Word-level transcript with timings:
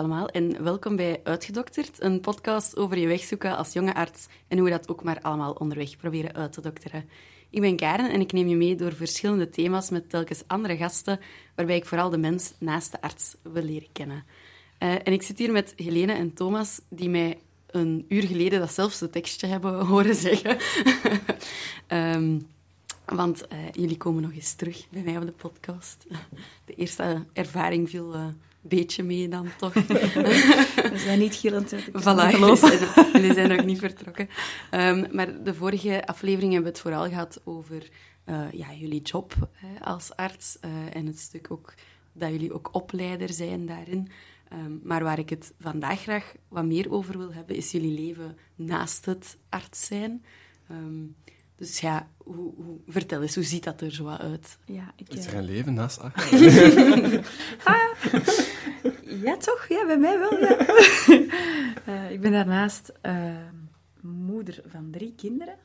Allemaal 0.00 0.28
en 0.28 0.62
welkom 0.62 0.96
bij 0.96 1.20
Uitgedokterd, 1.24 2.02
een 2.02 2.20
podcast 2.20 2.76
over 2.76 2.98
je 2.98 3.06
weg 3.06 3.20
zoeken 3.20 3.56
als 3.56 3.72
jonge 3.72 3.94
arts 3.94 4.26
en 4.48 4.58
hoe 4.58 4.66
we 4.66 4.76
dat 4.76 4.88
ook 4.88 5.02
maar 5.02 5.20
allemaal 5.20 5.52
onderweg 5.52 5.96
proberen 5.96 6.34
uit 6.34 6.52
te 6.52 6.60
dokteren. 6.60 7.08
Ik 7.50 7.60
ben 7.60 7.76
Karen 7.76 8.10
en 8.10 8.20
ik 8.20 8.32
neem 8.32 8.48
je 8.48 8.56
mee 8.56 8.76
door 8.76 8.92
verschillende 8.92 9.50
thema's 9.50 9.90
met 9.90 10.10
telkens 10.10 10.42
andere 10.46 10.76
gasten, 10.76 11.20
waarbij 11.54 11.76
ik 11.76 11.84
vooral 11.84 12.10
de 12.10 12.18
mens 12.18 12.52
naast 12.58 12.92
de 12.92 13.00
arts 13.00 13.36
wil 13.42 13.62
leren 13.62 13.88
kennen. 13.92 14.24
Uh, 14.78 14.92
en 14.92 15.12
ik 15.12 15.22
zit 15.22 15.38
hier 15.38 15.52
met 15.52 15.72
Helene 15.76 16.12
en 16.12 16.34
Thomas, 16.34 16.80
die 16.88 17.08
mij 17.08 17.38
een 17.66 18.04
uur 18.08 18.22
geleden 18.22 18.60
datzelfde 18.60 19.10
tekstje 19.10 19.46
hebben 19.46 19.86
horen 19.86 20.14
zeggen. 20.14 20.58
um, 21.88 22.46
want 23.20 23.42
uh, 23.52 23.58
jullie 23.72 23.96
komen 23.96 24.22
nog 24.22 24.32
eens 24.32 24.54
terug 24.54 24.86
bij 24.90 25.02
mij 25.02 25.16
op 25.16 25.26
de 25.26 25.32
podcast. 25.32 26.06
De 26.66 26.74
eerste 26.74 27.24
ervaring 27.32 27.90
viel 27.90 28.14
uh, 28.14 28.26
beetje 28.60 29.02
mee 29.02 29.28
dan 29.28 29.48
toch. 29.58 29.72
We 30.92 30.98
zijn 31.04 31.18
niet 31.18 31.34
gillend 31.34 31.72
uit 31.72 31.88
Voilà, 31.88 32.30
jullie 32.30 32.56
zijn, 32.56 32.78
jullie 33.12 33.34
zijn 33.34 33.48
nog 33.48 33.64
niet 33.64 33.78
vertrokken. 33.78 34.28
Um, 34.70 35.06
maar 35.12 35.42
de 35.42 35.54
vorige 35.54 36.06
aflevering 36.06 36.52
hebben 36.52 36.72
we 36.72 36.78
het 36.78 36.86
vooral 36.86 37.08
gehad 37.08 37.40
over 37.44 37.88
uh, 38.26 38.52
ja, 38.52 38.72
jullie 38.74 39.02
job 39.02 39.48
hè, 39.52 39.84
als 39.84 40.16
arts 40.16 40.58
en 40.92 41.06
het 41.06 41.18
stuk 41.18 41.50
ook 41.50 41.74
dat 42.12 42.30
jullie 42.30 42.52
ook 42.52 42.68
opleider 42.74 43.32
zijn 43.32 43.66
daarin. 43.66 44.08
Um, 44.52 44.80
maar 44.82 45.02
waar 45.02 45.18
ik 45.18 45.30
het 45.30 45.52
vandaag 45.60 46.00
graag 46.00 46.34
wat 46.48 46.64
meer 46.64 46.92
over 46.92 47.18
wil 47.18 47.32
hebben, 47.32 47.56
is 47.56 47.70
jullie 47.70 48.00
leven 48.00 48.38
naast 48.54 49.04
het 49.06 49.36
arts 49.48 49.86
zijn. 49.86 50.24
Um, 50.70 51.16
dus 51.56 51.80
ja, 51.80 52.08
hoe, 52.16 52.52
hoe, 52.56 52.78
vertel 52.88 53.22
eens, 53.22 53.34
hoe 53.34 53.44
ziet 53.44 53.64
dat 53.64 53.80
er 53.80 53.92
zo 53.92 54.08
uit? 54.08 54.58
Ja, 54.64 54.92
ik, 54.96 55.08
is 55.08 55.26
er 55.26 55.34
een 55.34 55.44
leven 55.44 55.74
naast 55.74 56.00
arts? 56.00 56.32
ah, 57.64 57.92
ja, 59.10 59.36
toch? 59.36 59.66
Ja, 59.68 59.86
bij 59.86 59.98
mij 59.98 60.18
wel, 60.18 60.38
ja. 60.38 60.68
uh, 61.88 62.10
ik 62.14 62.20
ben 62.20 62.32
daarnaast 62.32 62.92
uh, 63.02 63.36
moeder 64.00 64.62
van 64.66 64.90
drie 64.90 65.14
kinderen. 65.14 65.56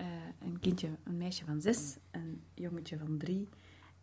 Uh, 0.00 0.06
een 0.38 0.58
kindje, 0.60 0.88
een 1.04 1.16
meisje 1.16 1.44
van 1.44 1.60
zes, 1.60 1.96
een 2.10 2.42
jongetje 2.54 2.98
van 2.98 3.18
drie 3.18 3.48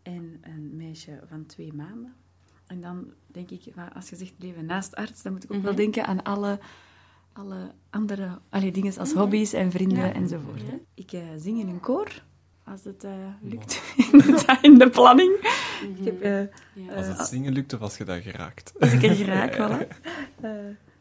en 0.02 0.38
een 0.40 0.76
meisje 0.76 1.20
van 1.28 1.46
twee 1.46 1.72
maanden. 1.72 2.14
En 2.66 2.80
dan 2.80 3.12
denk 3.26 3.50
ik, 3.50 3.72
als 3.94 4.10
je 4.10 4.16
zegt 4.16 4.34
leven 4.38 4.66
naast 4.66 4.94
arts, 4.94 5.22
dan 5.22 5.32
moet 5.32 5.44
ik 5.44 5.50
ook 5.50 5.56
mm 5.56 5.64
-hmm. 5.64 5.76
wel 5.76 5.84
denken 5.84 6.06
aan 6.06 6.22
alle, 6.22 6.58
alle 7.32 7.72
andere 7.90 8.38
alle 8.48 8.70
dingen 8.70 8.98
als 8.98 9.12
hobby's 9.12 9.52
en 9.52 9.70
vrienden 9.70 9.98
ja. 10.06 10.12
enzovoort. 10.12 10.62
Ik 10.94 11.10
zing 11.36 11.58
in 11.58 11.68
een 11.68 11.80
koor, 11.80 12.22
als 12.70 12.84
het 12.84 13.04
uh, 13.04 13.10
lukt, 13.40 13.82
in 14.62 14.78
de 14.78 14.90
planning. 14.90 15.30
Mm 15.30 15.94
-hmm. 15.94 15.96
ik 15.96 16.04
heb, 16.04 16.48
uh, 16.76 16.96
als 16.96 17.06
het 17.06 17.28
zingen 17.28 17.52
lukt 17.52 17.72
of 17.72 17.80
als 17.80 17.96
je 17.96 18.04
daar 18.04 18.20
geraakt. 18.20 18.72
Als 18.80 18.92
ik 18.92 19.02
er 19.02 19.14
geraak, 19.24 19.54
voilà. 19.54 19.86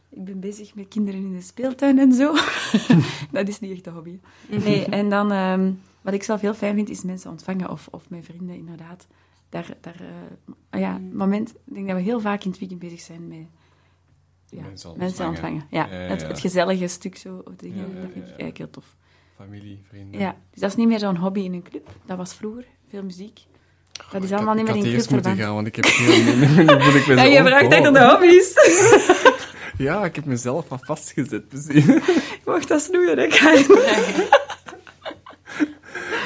ik 0.10 0.26
ben 0.26 0.40
bezig 0.40 0.76
met 0.76 0.88
kinderen 0.88 1.20
in 1.20 1.34
de 1.34 1.42
speeltuin 1.42 2.00
en 2.00 2.14
zo. 2.14 2.34
dat 3.32 3.48
is 3.48 3.60
niet 3.60 3.72
echt 3.72 3.88
een 3.88 3.94
hobby. 3.94 4.20
Nee, 4.50 4.86
en 4.86 5.10
dan, 5.10 5.32
um, 5.32 5.82
wat 6.02 6.14
ik 6.14 6.24
zelf 6.24 6.42
heel 6.42 6.54
fijn 6.54 6.76
vind, 6.76 6.90
is 6.90 7.04
mensen 7.04 7.32
ontvangen 7.32 7.70
of, 7.70 7.88
of 7.92 8.10
mijn 8.10 8.24
vrienden 8.24 8.56
inderdaad 8.56 9.08
daar, 9.50 9.78
daar 9.82 10.02
uh, 10.72 10.82
ja, 10.82 10.98
moment, 11.12 11.50
ik 11.50 11.74
denk 11.74 11.88
dat 11.88 11.96
we 11.96 12.02
heel 12.02 12.20
vaak 12.20 12.44
in 12.44 12.50
het 12.50 12.60
weekend 12.60 12.80
bezig 12.80 13.00
zijn 13.00 13.28
met 13.28 13.48
ja, 14.50 14.62
mensen, 14.62 14.98
mensen 14.98 15.28
ontvangen. 15.28 15.64
Ja, 15.70 15.86
ja, 15.86 16.02
ja, 16.02 16.08
het, 16.08 16.28
het, 16.28 16.40
gezellige 16.40 16.88
stuk 16.88 17.18
zo, 17.18 17.44
dingen, 17.56 17.96
dat 18.02 18.12
vind 18.12 18.16
ik 18.16 18.24
eigenlijk 18.24 18.58
heel 18.58 18.70
tof. 18.70 18.96
Familie, 19.40 19.82
vrienden. 19.88 20.20
Ja, 20.20 20.36
dus 20.52 20.62
dat 20.62 20.70
is 20.70 20.76
niet 20.76 20.88
meer 20.88 21.00
zo'n 21.00 21.18
hobby 21.18 21.40
in 21.40 21.54
een 21.54 21.64
club. 21.64 21.90
Dat 22.06 22.18
was 22.18 22.34
vroeger, 22.34 22.66
veel 22.90 23.04
muziek. 23.04 23.40
Goh, 24.04 24.12
dat 24.12 24.24
is 24.24 24.32
allemaal 24.32 24.54
niet 24.54 24.66
meer 24.66 24.76
in 24.76 24.86
een 24.86 24.92
club 24.92 25.10
moeten 25.10 25.38
gaan, 25.38 25.54
want 25.54 25.68
ik 25.68 25.76
heb 25.76 25.86
heel... 25.86 26.36
moet 26.86 26.96
ik 26.96 27.06
ja, 27.06 27.24
je 27.24 27.44
vraagt 27.44 27.72
echt 27.72 27.82
naar 27.82 27.94
de 27.94 28.10
hobby's. 28.10 28.54
ja, 29.88 30.06
ik 30.06 30.16
heb 30.16 30.26
mezelf 30.26 30.72
al 30.72 30.80
vastgezet, 30.82 31.48
precies. 31.48 31.86
je 31.86 32.42
mag 32.46 32.66
dat 32.66 32.82
snoeien, 32.82 33.18
hè, 33.18 33.28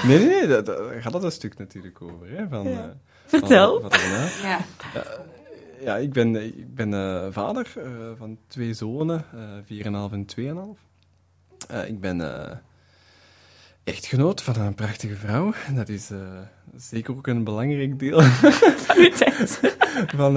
Nee, 0.07 0.19
nee, 0.19 0.27
nee, 0.27 0.47
daar, 0.47 1.01
gaat 1.01 1.13
het 1.13 1.23
een 1.23 1.31
stuk 1.31 1.57
natuurlijk 1.57 2.01
over. 2.01 2.29
Hè, 2.29 2.47
van, 2.47 2.69
ja. 2.69 2.85
uh, 2.85 2.91
Vertel. 3.25 3.81
Van, 3.81 3.91
van 3.91 4.09
ja. 4.49 4.59
Uh, 4.95 5.01
ja, 5.81 5.97
ik 5.97 6.13
ben, 6.13 6.35
ik 6.35 6.75
ben 6.75 6.91
uh, 6.91 7.25
vader 7.29 7.73
van 8.17 8.37
twee 8.47 8.73
zonen, 8.73 9.25
4,5 9.65 9.85
en 10.11 10.25
2,5. 11.67 11.87
ik 11.87 11.99
ben 11.99 12.21
echtgenoot 13.83 14.41
van 14.41 14.55
een 14.55 14.75
prachtige 14.75 15.15
vrouw. 15.15 15.53
Dat 15.75 15.89
is 15.89 16.11
zeker 16.75 17.15
ook 17.15 17.27
een 17.27 17.43
belangrijk 17.43 17.99
deel 17.99 18.21
van 18.21 19.11
tijd. 19.11 19.75
van, 20.15 20.33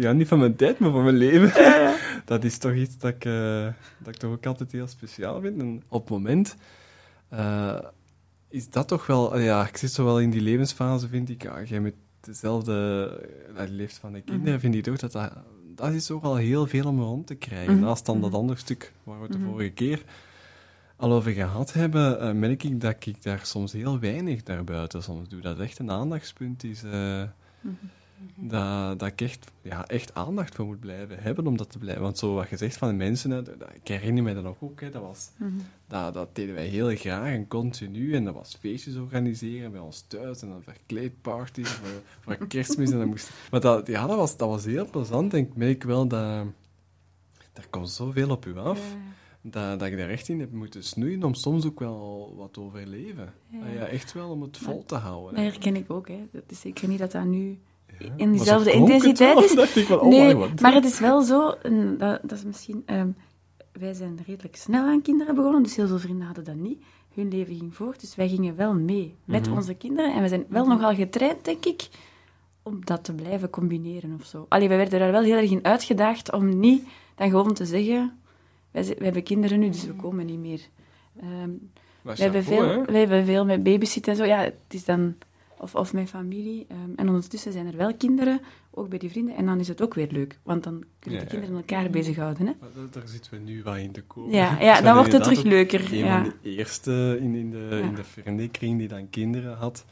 ja, 0.00 0.12
niet 0.12 0.28
van 0.28 0.38
mijn 0.38 0.56
tijd, 0.56 0.78
maar 0.78 0.90
van 0.90 1.04
mijn 1.04 1.16
leven. 1.16 1.62
Ja, 1.62 1.76
ja. 1.76 1.96
Dat 2.24 2.44
is 2.44 2.58
toch 2.58 2.74
iets 2.74 2.98
dat 2.98 3.10
ik, 3.10 3.22
dat 3.98 4.14
ik 4.14 4.16
toch 4.16 4.32
ook 4.32 4.46
altijd 4.46 4.72
heel 4.72 4.86
speciaal 4.86 5.40
vind. 5.40 5.60
En 5.60 5.82
op 5.88 6.00
het 6.00 6.10
moment 6.10 6.56
is 8.48 8.70
dat 8.70 8.88
toch 8.88 9.06
wel... 9.06 9.38
Ja, 9.38 9.68
ik 9.68 9.76
zit 9.76 9.92
zo 9.92 10.04
wel 10.04 10.20
in 10.20 10.30
die 10.30 10.40
levensfase, 10.40 11.08
vind 11.08 11.30
ik. 11.30 11.42
Ja, 11.42 11.62
jij 11.62 11.80
met 11.80 11.94
dezelfde 12.20 13.10
leeft 13.68 13.96
van 13.96 14.12
de 14.12 14.20
kinderen, 14.20 14.50
-hmm. 14.50 14.60
vind 14.60 14.74
ik 14.74 14.82
toch 14.82 14.98
dat 14.98 15.12
dat... 15.12 15.32
Dat 15.74 15.92
is 15.92 16.06
toch 16.06 16.22
wel 16.22 16.36
heel 16.36 16.66
veel 16.66 16.86
om 16.86 17.00
rond 17.00 17.26
te 17.26 17.34
krijgen. 17.34 17.72
-hmm. 17.72 17.82
Naast 17.82 18.06
dan 18.06 18.20
dat 18.20 18.34
andere 18.34 18.58
stuk 18.58 18.92
waar 19.02 19.20
we 19.20 19.28
de 19.28 19.38
vorige 19.38 19.70
keer 19.70 20.02
al 21.04 21.12
over 21.12 21.32
gehad 21.32 21.72
hebben, 21.72 22.22
uh, 22.22 22.32
merk 22.32 22.62
ik 22.62 22.80
dat 22.80 23.06
ik 23.06 23.22
daar 23.22 23.40
soms 23.42 23.72
heel 23.72 23.98
weinig 23.98 24.42
daarbuiten 24.42 25.02
soms 25.02 25.28
doe. 25.28 25.40
Dat 25.40 25.58
echt 25.58 25.78
een 25.78 25.90
aandachtspunt 25.90 26.64
is... 26.64 26.84
Uh, 26.84 27.22
dat, 28.34 28.98
dat 28.98 29.08
ik 29.08 29.20
echt, 29.20 29.50
ja, 29.62 29.86
echt 29.86 30.14
aandacht 30.14 30.54
voor 30.54 30.66
moet 30.66 30.80
blijven 30.80 31.22
hebben 31.22 31.46
om 31.46 31.56
dat 31.56 31.70
te 31.70 31.78
blijven. 31.78 32.02
Want 32.02 32.18
zo 32.18 32.34
wat 32.34 32.48
je 32.48 32.56
zegt 32.56 32.76
van 32.76 32.88
de 32.88 32.94
mensen, 32.94 33.30
hè, 33.30 33.42
dat, 33.42 33.56
ik 33.72 33.88
herinner 33.88 34.22
me 34.22 34.34
dat 34.34 34.42
nog 34.42 34.56
ook, 34.60 34.80
hè, 34.80 34.90
dat, 34.90 35.02
was, 35.02 35.30
mm 35.36 35.46
-hmm. 35.48 35.66
dat, 35.88 36.14
dat 36.14 36.34
deden 36.34 36.54
wij 36.54 36.66
heel 36.66 36.96
graag 36.96 37.26
en 37.26 37.48
continu. 37.48 38.14
En 38.14 38.24
dat 38.24 38.34
was 38.34 38.56
feestjes 38.60 38.96
organiseren 38.96 39.70
bij 39.70 39.80
ons 39.80 40.04
thuis 40.08 40.42
en 40.42 40.48
dan 40.48 40.62
verkleedparties 40.62 41.68
voor, 41.68 42.02
voor 42.20 42.46
kerstmis. 42.48 42.90
en 42.90 42.98
dan 42.98 43.08
moest, 43.08 43.30
maar 43.50 43.60
dat, 43.60 43.86
ja, 43.86 44.06
dat, 44.06 44.16
was, 44.16 44.36
dat 44.36 44.48
was 44.48 44.64
heel 44.64 44.90
plezant 44.90 45.34
en 45.34 45.38
ik 45.38 45.56
merk 45.56 45.82
wel 45.82 46.06
dat 46.06 46.46
daar 47.52 47.66
komt 47.70 47.90
zoveel 47.90 48.30
op 48.30 48.46
u 48.46 48.58
af. 48.58 48.78
Ja. 48.78 49.13
Dat, 49.46 49.78
dat 49.78 49.88
ik 49.88 49.96
daar 49.96 50.08
echt 50.08 50.28
in 50.28 50.40
heb 50.40 50.52
moeten 50.52 50.84
snoeien 50.84 51.22
om 51.22 51.34
soms 51.34 51.66
ook 51.66 51.78
wel 51.78 52.34
wat 52.36 52.52
te 52.52 52.60
overleven. 52.60 53.32
Ja. 53.48 53.66
ja 53.74 53.86
echt 53.86 54.12
wel 54.12 54.30
om 54.30 54.42
het 54.42 54.58
vol 54.58 54.84
te 54.84 54.94
houden. 54.94 55.34
Dat 55.34 55.52
herken 55.52 55.76
ik 55.76 55.90
ook. 55.90 56.08
Hè. 56.08 56.28
Dat 56.32 56.42
is 56.46 56.60
zeker 56.60 56.88
niet 56.88 56.98
dat 56.98 57.12
dat 57.12 57.24
nu 57.24 57.58
ja, 57.98 58.12
in 58.16 58.32
diezelfde 58.32 58.72
intensiteit 58.72 59.40
is. 59.40 59.54
Dacht 59.64 59.76
ik 59.76 59.86
van, 59.86 60.00
oh 60.00 60.08
nee, 60.08 60.34
my 60.34 60.48
maar 60.60 60.74
het 60.74 60.84
is 60.84 61.00
wel 61.00 61.22
zo, 61.22 61.54
dat, 61.98 62.20
dat 62.22 62.38
is 62.38 62.44
misschien... 62.44 62.82
Um, 62.86 63.16
wij 63.72 63.92
zijn 63.92 64.18
redelijk 64.26 64.56
snel 64.56 64.84
aan 64.84 65.02
kinderen 65.02 65.34
begonnen, 65.34 65.62
dus 65.62 65.76
heel 65.76 65.86
veel 65.86 65.98
vrienden 65.98 66.26
hadden 66.26 66.44
dat 66.44 66.54
niet. 66.54 66.82
Hun 67.14 67.28
leven 67.28 67.56
ging 67.56 67.74
voort, 67.74 68.00
dus 68.00 68.14
wij 68.14 68.28
gingen 68.28 68.56
wel 68.56 68.74
mee 68.74 69.16
met 69.24 69.40
mm 69.40 69.46
-hmm. 69.46 69.56
onze 69.56 69.74
kinderen. 69.74 70.14
En 70.14 70.22
we 70.22 70.28
zijn 70.28 70.46
wel 70.48 70.66
nogal 70.66 70.94
getraind, 70.94 71.44
denk 71.44 71.64
ik, 71.64 71.88
om 72.62 72.84
dat 72.84 73.04
te 73.04 73.14
blijven 73.14 73.50
combineren 73.50 74.14
of 74.20 74.26
zo. 74.26 74.46
Allee, 74.48 74.68
wij 74.68 74.76
werden 74.76 74.98
daar 74.98 75.12
wel 75.12 75.22
heel 75.22 75.36
erg 75.36 75.50
in 75.50 75.64
uitgedaagd 75.64 76.32
om 76.32 76.58
niet 76.58 76.84
dan 77.14 77.30
gewoon 77.30 77.54
te 77.54 77.66
zeggen... 77.66 78.18
Wij, 78.74 78.84
wij 78.84 78.96
hebben 78.98 79.22
kinderen 79.22 79.58
nu, 79.58 79.68
dus 79.68 79.86
we 79.86 79.94
komen 79.94 80.26
niet 80.26 80.38
meer. 80.38 80.60
Um, 81.22 81.70
we, 82.02 82.12
hebben 82.22 82.44
veel, 82.44 82.84
we 82.84 82.98
hebben 82.98 83.24
veel 83.24 83.44
met 83.44 83.62
babysitten 83.62 84.12
en 84.12 84.18
zo. 84.18 84.24
Ja, 84.24 84.38
het 84.38 84.54
is 84.68 84.84
dan 84.84 85.14
of, 85.64 85.74
of 85.74 85.92
mijn 85.92 86.08
familie. 86.08 86.66
Um, 86.70 86.92
en 86.96 87.08
ondertussen 87.08 87.52
zijn 87.52 87.66
er 87.66 87.76
wel 87.76 87.94
kinderen, 87.94 88.40
ook 88.70 88.88
bij 88.88 88.98
die 88.98 89.10
vrienden. 89.10 89.36
En 89.36 89.46
dan 89.46 89.60
is 89.60 89.68
het 89.68 89.82
ook 89.82 89.94
weer 89.94 90.08
leuk, 90.10 90.38
want 90.42 90.62
dan 90.62 90.84
kunnen 90.98 91.20
ja, 91.20 91.26
de 91.26 91.30
kinderen 91.30 91.56
elkaar 91.56 91.82
ja. 91.82 91.88
bezighouden. 91.88 92.46
Hè? 92.46 92.52
Daar 92.90 93.08
zitten 93.08 93.32
we 93.32 93.38
nu 93.38 93.62
wel 93.62 93.76
in 93.76 93.92
te 93.92 94.02
komen. 94.02 94.30
Ja, 94.30 94.60
ja 94.68 94.80
dan 94.80 94.94
wordt 94.94 95.12
het 95.12 95.22
terug 95.22 95.42
leuker. 95.42 95.92
Een 95.92 95.98
ja. 95.98 96.22
van 96.22 96.32
de 96.42 96.50
eerste 96.50 97.18
in, 97.20 97.34
in 97.34 97.50
de, 97.50 97.80
in 97.82 97.94
de 97.94 98.04
vriendenkring 98.04 98.78
die 98.78 98.88
dan 98.88 99.10
kinderen 99.10 99.56
had. 99.56 99.84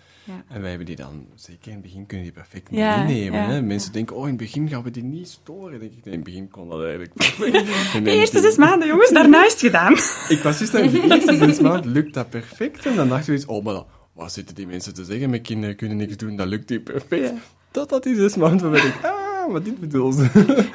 En 0.49 0.61
wij 0.61 0.69
hebben 0.69 0.87
die 0.87 0.97
dan, 0.97 1.27
zeker 1.35 1.67
in 1.67 1.73
het 1.73 1.83
begin, 1.83 2.07
kunnen 2.07 2.27
die 2.27 2.35
perfect 2.35 2.71
meenemen. 2.71 3.45
Hè? 3.45 3.63
Mensen 3.63 3.93
denken, 3.93 4.17
oh, 4.17 4.23
in 4.23 4.29
het 4.29 4.37
begin 4.37 4.69
gaan 4.69 4.83
we 4.83 4.91
die 4.91 5.03
niet 5.03 5.29
storen. 5.29 5.79
Denk 5.81 5.93
ik, 5.93 6.05
nee, 6.05 6.15
in 6.15 6.21
het 6.21 6.25
begin 6.25 6.49
kon 6.49 6.69
dat 6.69 6.81
eigenlijk 6.81 7.15
perfect. 7.37 8.05
de 8.05 8.11
eerste 8.11 8.41
zes 8.41 8.57
maanden, 8.57 8.89
jongens, 8.89 9.11
daarna 9.11 9.45
is 9.45 9.53
het 9.53 9.61
gedaan. 9.61 9.93
ik 10.29 10.41
was 10.43 10.59
juist 10.59 10.75
aan 10.75 10.89
de 10.89 11.03
eerste 11.11 11.37
zes 11.37 11.61
maanden, 11.61 11.93
lukt 11.93 12.15
dat 12.15 12.31
perfect. 12.31 12.87
En 12.87 12.97
dan 12.97 13.09
dachten 13.09 13.27
we 13.27 13.33
eens, 13.33 13.47
oh, 13.47 13.65
maar 13.65 13.83
wat 14.13 14.33
zitten 14.33 14.55
die 14.55 14.67
mensen 14.67 14.95
te 14.95 15.05
zeggen? 15.05 15.31
Mijn 15.31 15.43
kinderen 15.43 15.77
kunnen 15.77 15.97
niks 15.97 16.17
doen, 16.17 16.37
dat 16.37 16.47
lukt 16.47 16.71
niet 16.71 16.85
perfect. 16.85 17.29
Ja. 17.29 17.35
Totdat 17.71 18.03
die 18.03 18.15
zes 18.15 18.37
maanden 18.37 18.71
ben 18.71 18.87
ik, 18.87 19.05
ah, 19.05 19.53
wat 19.53 19.65
dit 19.65 19.81
bedoel 19.81 20.13
ze. 20.13 20.23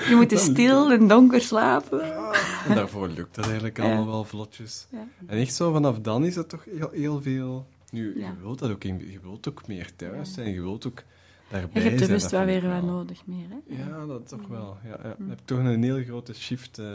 Je 0.10 0.14
moet 0.16 0.40
stil 0.40 0.92
en 0.92 1.08
donker 1.08 1.42
slapen. 1.42 2.06
Ja. 2.06 2.34
En 2.68 2.76
daarvoor 2.76 3.08
lukt 3.08 3.36
dat 3.36 3.46
eigenlijk 3.46 3.80
allemaal 3.80 4.04
ja. 4.04 4.10
wel 4.10 4.24
vlotjes. 4.24 4.88
Ja. 4.92 5.08
En 5.26 5.38
echt 5.38 5.54
zo, 5.54 5.72
vanaf 5.72 6.00
dan 6.00 6.26
is 6.26 6.36
het 6.36 6.50
toch 6.50 6.66
heel, 6.66 6.90
heel 6.92 7.22
veel... 7.22 7.68
Nu, 7.92 8.20
je 8.20 8.32
wilt 8.42 8.60
dat 8.60 8.72
ook, 8.72 8.84
in, 8.84 9.12
je 9.12 9.20
wilt 9.22 9.50
ook 9.50 9.68
meer 9.68 9.96
thuis 9.96 10.34
zijn, 10.34 10.54
je 10.54 10.62
wilt 10.62 10.88
ook 10.88 11.04
daarbij 11.50 11.82
zijn. 11.82 11.84
Je 11.84 11.90
hebt 11.90 12.02
er 12.02 12.08
rust 12.08 12.32
wel 12.32 12.46
weer 12.46 12.70
wat 12.70 12.84
nodig 12.84 13.26
meer, 13.26 13.48
hè? 13.50 13.76
Ja, 13.76 14.06
dat 14.06 14.28
toch 14.28 14.48
wel. 14.48 14.78
Ja, 14.84 15.00
ja. 15.04 15.10
Ik 15.10 15.30
heb 15.30 15.40
toch 15.46 15.58
een 15.58 15.84
heel 15.84 16.04
grote 16.04 16.34
shift 16.34 16.80
uh, 16.80 16.88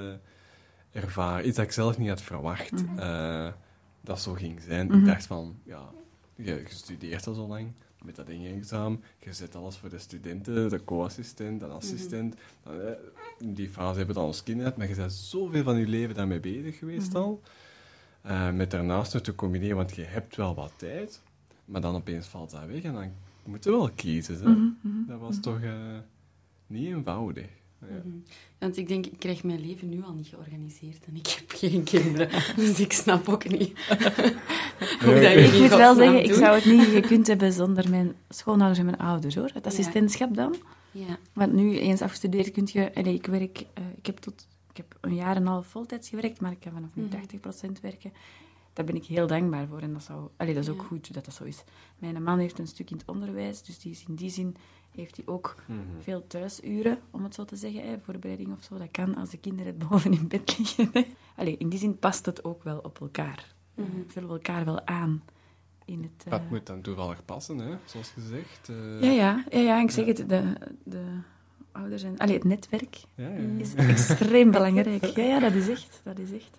ervaren. 0.92 1.46
Iets 1.46 1.56
dat 1.56 1.64
ik 1.64 1.72
zelf 1.72 1.98
niet 1.98 2.08
had 2.08 2.22
verwacht. 2.22 2.72
Mm 2.72 2.88
-hmm. 2.88 2.98
uh, 2.98 3.52
dat 4.00 4.20
zo 4.20 4.32
ging 4.32 4.60
zijn. 4.60 4.86
Mm 4.86 4.92
-hmm. 4.92 5.00
Ik 5.00 5.06
dacht 5.06 5.26
van, 5.26 5.56
ja, 5.64 5.90
je, 6.34 6.54
je 6.54 6.64
studeert 6.68 7.26
al 7.26 7.34
zo 7.34 7.46
lang, 7.46 7.72
met 8.04 8.16
dat 8.16 8.28
examen, 8.28 9.02
je 9.18 9.32
zet 9.32 9.54
alles 9.54 9.76
voor 9.76 9.88
de 9.88 9.98
studenten, 9.98 10.68
de 10.68 10.84
co-assistent, 10.84 11.60
de 11.60 11.66
assistent. 11.66 12.36
Dan, 12.62 12.80
eh, 12.80 12.92
in 13.38 13.54
die 13.54 13.68
fase 13.68 13.96
hebben 13.96 14.14
we 14.14 14.20
dan 14.20 14.24
ons 14.30 14.42
kinderen, 14.42 14.74
maar 14.76 14.88
je 14.88 14.94
bent 14.94 15.12
zoveel 15.12 15.62
van 15.62 15.78
je 15.78 15.86
leven 15.86 16.14
daarmee 16.14 16.40
bezig 16.40 16.78
geweest 16.78 17.14
al. 17.14 17.42
Eh, 18.22 18.50
met 18.50 18.70
daarnaast 18.70 19.12
nog 19.12 19.22
te 19.22 19.34
combineren, 19.34 19.76
want 19.76 19.94
je 19.94 20.02
hebt 20.02 20.36
wel 20.36 20.54
wat 20.54 20.72
tijd, 20.76 21.22
maar 21.64 21.80
dan 21.80 21.94
opeens 21.94 22.26
valt 22.26 22.50
dat 22.50 22.66
weg 22.66 22.82
en 22.82 22.92
dan 22.92 23.12
moet 23.44 23.64
je 23.64 23.70
wel 23.70 23.90
kiezen. 23.90 24.36
Hè? 24.42 24.88
Dat 25.06 25.20
was 25.20 25.40
toch 25.40 25.60
eh, 25.60 25.98
niet 26.66 26.86
eenvoudig. 26.86 27.61
Ja. 27.90 27.96
Mhm. 28.04 28.16
Want 28.58 28.76
ik 28.76 28.88
denk, 28.88 29.06
ik 29.06 29.18
krijg 29.18 29.42
mijn 29.42 29.66
leven 29.66 29.88
nu 29.88 30.02
al 30.02 30.12
niet 30.12 30.26
georganiseerd 30.26 31.04
en 31.04 31.16
ik 31.16 31.26
heb 31.26 31.50
geen 31.60 31.82
kinderen. 31.82 32.28
Dus 32.56 32.80
ik 32.80 32.92
snap 32.92 33.28
ook 33.28 33.48
niet 33.48 33.72
hoe 35.04 35.20
dat 35.20 35.32
Ik 35.32 35.58
moet 35.60 35.68
wel 35.68 35.94
zeggen, 35.94 36.24
ik 36.24 36.32
zou 36.32 36.54
het 36.54 36.64
niet 36.64 36.82
gekund 36.82 37.26
hebben 37.26 37.52
zonder 37.52 37.90
mijn 37.90 38.14
schoonouders 38.28 38.78
en 38.78 38.84
mijn 38.84 38.98
ouders, 38.98 39.34
hoor. 39.34 39.50
Het 39.54 39.66
assistentschap 39.66 40.34
dan. 40.34 40.54
Ja. 40.90 41.18
Want 41.32 41.52
nu, 41.52 41.78
eens 41.78 42.02
afgestudeerd, 42.02 42.50
kun 42.50 42.68
je... 42.72 42.94
allee, 42.94 43.14
ik, 43.14 43.26
werk, 43.26 43.66
eh, 43.74 43.84
ik, 43.96 44.06
heb 44.06 44.16
tot, 44.18 44.46
ik 44.70 44.76
heb 44.76 44.98
een 45.00 45.14
jaar 45.14 45.36
en 45.36 45.42
een 45.42 45.48
half 45.48 45.66
voltijds 45.66 46.08
gewerkt, 46.08 46.40
maar 46.40 46.52
ik 46.52 46.60
kan 46.60 46.72
vanaf 46.72 46.90
nu 46.92 47.08
80% 47.76 47.80
werken. 47.80 48.12
Daar 48.72 48.84
ben 48.84 48.94
ik 48.94 49.04
heel 49.04 49.26
dankbaar 49.26 49.66
voor. 49.66 49.78
En 49.80 49.92
dat, 49.92 50.02
zou, 50.02 50.28
allee, 50.36 50.54
dat 50.54 50.62
is 50.62 50.70
ook 50.70 50.80
Ja. 50.80 50.86
goed 50.86 51.14
dat 51.14 51.24
dat 51.24 51.34
zo 51.34 51.44
is. 51.44 51.64
Mijn 51.98 52.22
man 52.22 52.38
heeft 52.38 52.58
een 52.58 52.66
stuk 52.66 52.90
in 52.90 52.96
het 52.96 53.08
onderwijs, 53.08 53.62
dus 53.62 53.78
die 53.78 53.92
is 53.92 54.04
in 54.08 54.14
die 54.14 54.30
zin 54.30 54.56
heeft 54.94 55.16
hij 55.16 55.26
ook 55.26 55.54
veel 56.00 56.26
thuisuren, 56.26 56.98
om 57.10 57.24
het 57.24 57.34
zo 57.34 57.44
te 57.44 57.56
zeggen. 57.56 57.82
Hè, 57.88 57.98
voorbereiding 58.04 58.52
of 58.52 58.62
zo, 58.64 58.78
dat 58.78 58.90
kan 58.90 59.14
als 59.16 59.30
de 59.30 59.38
kinderen 59.38 59.78
boven 59.88 60.12
in 60.12 60.28
bed 60.28 60.58
liggen. 60.58 60.88
Hè. 60.92 61.02
Allee, 61.36 61.56
in 61.56 61.68
die 61.68 61.78
zin 61.78 61.98
past 61.98 62.26
het 62.26 62.44
ook 62.44 62.62
wel 62.62 62.78
op 62.78 63.00
elkaar. 63.00 63.54
We 63.74 64.04
vullen 64.06 64.30
elkaar 64.30 64.64
wel 64.64 64.86
aan. 64.86 65.22
In 65.84 66.02
het, 66.02 66.24
Dat 66.30 66.40
eh, 66.40 66.50
moet 66.50 66.66
dan 66.66 66.80
toevallig 66.80 67.24
passen, 67.24 67.58
hè? 67.58 67.74
zoals 67.84 68.10
gezegd. 68.10 68.68
eh. 68.68 69.02
ja, 69.02 69.10
ja, 69.10 69.44
ja, 69.50 69.58
ja, 69.58 69.80
ik 69.80 69.90
zeg 69.90 70.06
het, 70.06 70.28
de, 70.28 70.52
de 70.84 71.04
ouders 71.72 72.02
en... 72.02 72.16
Allee, 72.18 72.34
het 72.34 72.44
netwerk 72.44 73.00
Ja, 73.14 73.28
ja. 73.28 73.38
is 73.58 73.74
extreem 73.74 74.50
belangrijk. 74.50 75.04
Ja, 75.04 75.22
ja, 75.24 75.40
dat 75.40 75.52
is 75.52 75.68
echt, 75.68 76.00
dat 76.04 76.18
is 76.18 76.32
echt. 76.32 76.58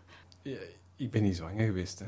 Ik 0.95 1.11
ben 1.11 1.23
niet 1.23 1.35
zwanger 1.35 1.65
geweest, 1.65 1.99
hè. 1.99 2.05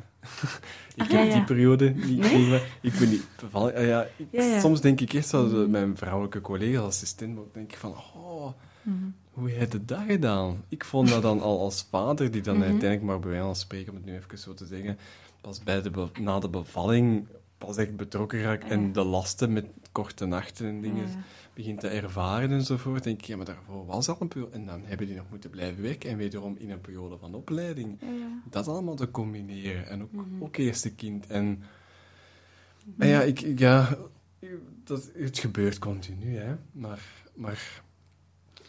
ik 0.95 1.01
Ah, 1.01 1.09
heb 1.09 1.27
ja, 1.27 1.33
die 1.33 1.43
periode 1.43 1.89
niet 1.89 2.25
gekregen. 2.25 2.61
Ik 2.81 2.93
ben 2.99 3.09
niet 3.09 3.27
bevallen. 3.41 3.75
Ah, 3.75 3.85
ja, 3.85 4.07
ik- 4.17 4.27
Ja, 4.31 4.43
ja. 4.43 4.59
Soms 4.59 4.81
denk 4.81 5.01
ik 5.01 5.13
echt, 5.13 5.27
zoals 5.27 5.51
eh, 5.51 5.65
mijn 5.65 5.97
vrouwelijke 5.97 6.41
collega 6.41 6.77
als 6.79 6.87
assistent, 6.95 7.39
denk 7.53 7.71
ik 7.71 7.77
van, 7.77 7.91
oh, 8.15 8.51
Mhm. 8.81 8.95
hoe 9.31 9.49
heb 9.51 9.71
je 9.71 9.85
dat 9.85 10.01
gedaan? 10.07 10.63
Ik 10.69 10.83
vond 10.85 11.09
dat 11.09 11.21
dan 11.21 11.41
al 11.41 11.59
als 11.59 11.87
vader, 11.89 12.31
die 12.31 12.41
dan 12.41 12.61
uiteindelijk 12.61 13.01
maar 13.01 13.19
bij 13.19 13.29
wijze 13.29 13.45
van 13.45 13.55
spreken, 13.55 13.89
om 13.91 13.95
het 13.97 14.05
nu 14.05 14.15
even 14.15 14.37
zo 14.37 14.53
te 14.53 14.65
zeggen, 14.65 14.97
pas 15.41 15.63
bij 15.63 15.81
de 15.81 15.91
na 16.21 16.39
de 16.39 16.49
bevalling 16.49 17.27
pas 17.57 17.77
echt 17.77 17.95
betrokken 17.95 18.41
raak 18.41 18.63
en 18.63 18.91
de 18.93 19.03
lasten 19.03 19.53
met 19.53 19.65
korte 19.95 20.25
nachten 20.25 20.65
en 20.67 20.81
dingen 20.81 21.07
Ja. 21.07 21.15
begint 21.53 21.79
te 21.79 21.87
ervaren 21.87 22.51
enzovoort, 22.51 23.03
denk 23.03 23.19
ik, 23.19 23.25
ja, 23.25 23.35
maar 23.37 23.45
daarvoor 23.45 23.85
was 23.85 24.07
al 24.09 24.17
een 24.19 24.27
periode. 24.27 24.51
En 24.55 24.65
dan 24.65 24.81
hebben 24.85 25.07
die 25.07 25.15
nog 25.15 25.29
moeten 25.29 25.49
blijven 25.49 25.81
werken 25.83 26.09
en 26.09 26.17
wederom 26.17 26.55
in 26.59 26.69
een 26.69 26.81
periode 26.81 27.17
van 27.17 27.33
opleiding. 27.33 27.97
Ja. 28.01 28.41
Dat 28.49 28.67
allemaal 28.67 28.95
te 28.95 29.11
combineren. 29.11 29.87
En 29.87 30.01
ook, 30.01 30.11
Mhm. 30.11 30.43
ook 30.43 30.55
eerste 30.57 30.93
kind. 30.93 31.27
En, 31.27 31.63
en 32.97 33.07
ja, 33.07 33.21
ik, 33.21 33.41
ik- 33.41 33.59
ja 33.59 33.97
dat, 34.83 35.11
het 35.13 35.39
gebeurt 35.39 35.79
continu, 35.79 36.37
hè. 36.37 36.55
Maar, 36.71 36.99
maar 37.35 37.81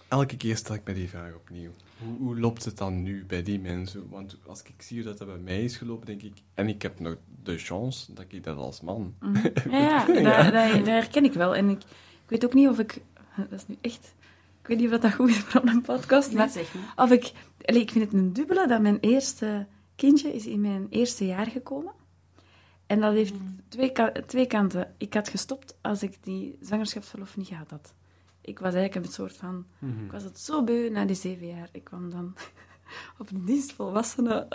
elke 0.09 0.37
keer 0.37 0.57
stel 0.57 0.75
ik 0.75 0.85
me 0.85 0.95
die 0.95 1.09
vraag 1.09 1.35
opnieuw. 1.35 1.71
Hoe, 1.99 2.17
hoe 2.19 2.41
loopt 2.41 2.65
het 2.65 2.79
dan 2.79 3.03
nu 3.03 3.25
bij 3.25 3.43
die 3.43 3.61
mensen? 3.61 4.09
Want 4.09 4.37
als 4.47 4.63
ik 4.63 4.83
zie 4.83 4.97
hoe 4.97 5.07
dat, 5.07 5.19
dat 5.19 5.27
bij 5.27 5.39
mij 5.39 5.65
is 5.65 5.77
gelopen, 5.77 6.07
denk 6.07 6.23
ik... 6.23 6.33
En 6.55 6.69
ik 6.69 6.83
heb 6.83 7.01
nog 7.01 7.17
de 7.43 7.59
chance 7.59 8.13
dat 8.15 8.25
ik 8.29 8.45
dat 8.45 8.57
als 8.57 8.81
man... 8.81 9.15
Ja, 9.71 9.71
ja, 9.71 10.07
dat, 10.07 10.53
dat, 10.53 10.53
dat 10.75 10.87
herken 10.87 11.25
ik 11.25 11.33
wel. 11.33 11.57
En 11.57 11.69
ik, 11.69 11.83
ik 11.83 12.29
weet 12.29 12.45
ook 12.45 12.55
niet 12.55 12.69
of 12.69 12.79
ik... 12.79 13.03
Dat 13.51 13.53
is 13.61 13.67
nu 13.67 13.77
echt... 13.81 14.15
Ik 14.61 14.67
weet 14.67 14.79
niet 14.79 14.93
of 14.93 15.01
dat 15.01 15.13
goed 15.15 15.29
is 15.29 15.39
voor 15.39 15.63
een 15.65 15.83
podcast, 15.83 16.29
Nee, 16.29 16.37
maar... 16.37 16.49
zeg 16.49 16.75
maar. 16.75 17.05
Of 17.05 17.11
ik... 17.11 17.33
allee, 17.65 17.81
ik 17.81 17.91
vind 17.91 18.05
het 18.05 18.13
een 18.13 18.33
dubbele 18.33 18.67
dat 18.67 18.81
mijn 18.81 18.99
eerste 19.01 19.67
kindje 19.97 20.35
is 20.35 20.47
in 20.47 20.61
mijn 20.61 20.87
eerste 20.91 21.27
jaar 21.27 21.47
gekomen. 21.47 21.93
En 22.87 23.01
dat 23.01 23.13
heeft 23.13 23.35
twee, 23.69 23.93
ka- 23.93 24.13
twee 24.27 24.47
kanten. 24.47 24.95
Ik 24.99 25.15
had 25.15 25.29
gestopt 25.29 25.79
als 25.83 26.03
ik 26.03 26.17
die 26.23 26.57
zwangerschapsverlof 26.61 27.37
niet 27.37 27.47
gehad 27.47 27.71
had. 27.71 27.95
Ik 28.47 28.59
was 28.59 28.75
eigenlijk 28.75 29.07
een 29.07 29.13
soort 29.13 29.37
van... 29.37 29.65
Ik 30.05 30.13
was 30.13 30.23
het 30.23 30.39
zo 30.39 30.65
beu 30.65 30.91
na 30.91 31.05
die 31.05 31.17
zeven 31.17 31.47
jaar. 31.47 31.69
Ik 31.73 31.85
kwam 31.85 32.11
dan 32.11 32.35
op 33.19 33.31
een 33.31 33.45
dienstvolwassenen 33.45 34.47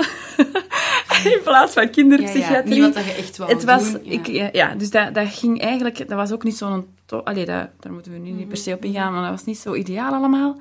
in 1.24 1.40
plaats 1.44 1.74
van 1.74 1.82
Ja, 1.84 1.88
ja, 1.88 1.94
kinderpsychiatrie. 1.94 2.74
niet 2.74 2.84
wat 2.84 2.94
dat 2.94 3.06
je 3.06 3.12
echt 3.12 3.38
wou 3.38 3.52
Het 3.52 3.64
was, 3.64 3.92
doen. 3.92 4.02
ja. 4.06 4.12
ik, 4.12 4.28
ja, 4.28 4.50
ja, 4.52 4.76
dus 4.76 4.90
dat, 4.90 5.14
dat 5.14 5.28
ging 5.28 5.62
eigenlijk, 5.62 5.98
dat 5.98 6.18
was 6.18 6.32
ook 6.32 6.44
niet 6.44 6.58
zo'n, 6.58 6.88
allee, 7.24 7.46
dat, 7.46 7.70
daar 7.80 7.92
moeten 7.94 8.12
we 8.12 8.18
nu 8.18 8.30
niet 8.32 8.48
per 8.48 8.58
se 8.58 8.74
op 8.74 8.84
ingaan, 8.86 9.14
maar 9.14 9.22
dat 9.22 9.32
was 9.32 9.46
niet 9.46 9.58
zo 9.58 9.74
ideaal 9.74 10.14
allemaal. 10.14 10.60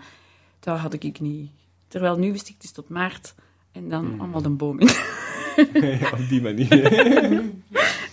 Dat 0.61 0.79
had 0.79 0.93
ik 0.93 1.21
niet. 1.21 1.51
Terwijl 1.89 2.17
nu 2.17 2.33
wist 2.33 2.49
ik, 2.49 2.55
het 2.55 2.65
is 2.65 2.73
tot 2.73 2.89
maart 2.89 3.35
en 3.73 3.89
dan 3.89 4.15
allemaal 4.19 4.43
de 4.43 4.49
boom 4.49 4.81
in. 4.81 4.89
op 6.13 6.29
die 6.29 6.43
manier. 6.43 6.85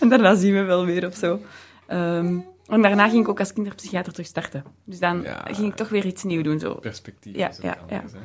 en 0.00 0.08
daarna 0.08 0.34
zien 0.34 0.54
we 0.54 0.62
wel 0.62 0.84
weer 0.84 1.06
of 1.06 1.14
zo. 1.14 1.40
Ehm, 1.86 2.38
en 2.68 2.82
daarna 2.82 3.08
ging 3.08 3.22
ik 3.22 3.28
ook 3.28 3.38
als 3.38 3.52
kinderpsychiater 3.52 4.12
terug 4.12 4.26
starten. 4.28 4.64
Dus 4.84 4.98
dan 4.98 5.22
Ja. 5.22 5.44
ging 5.50 5.68
ik 5.68 5.74
toch 5.76 5.88
weer 5.88 6.06
iets 6.06 6.24
nieuws 6.24 6.42
doen. 6.44 6.58
Zo. 6.58 6.74
Perspectief 6.74 7.36
Ja, 7.36 7.48
is 7.48 7.56
ook 7.56 7.62
ja, 7.64 7.78
ja. 7.88 7.94
anders, 7.96 8.12
hè. 8.12 8.18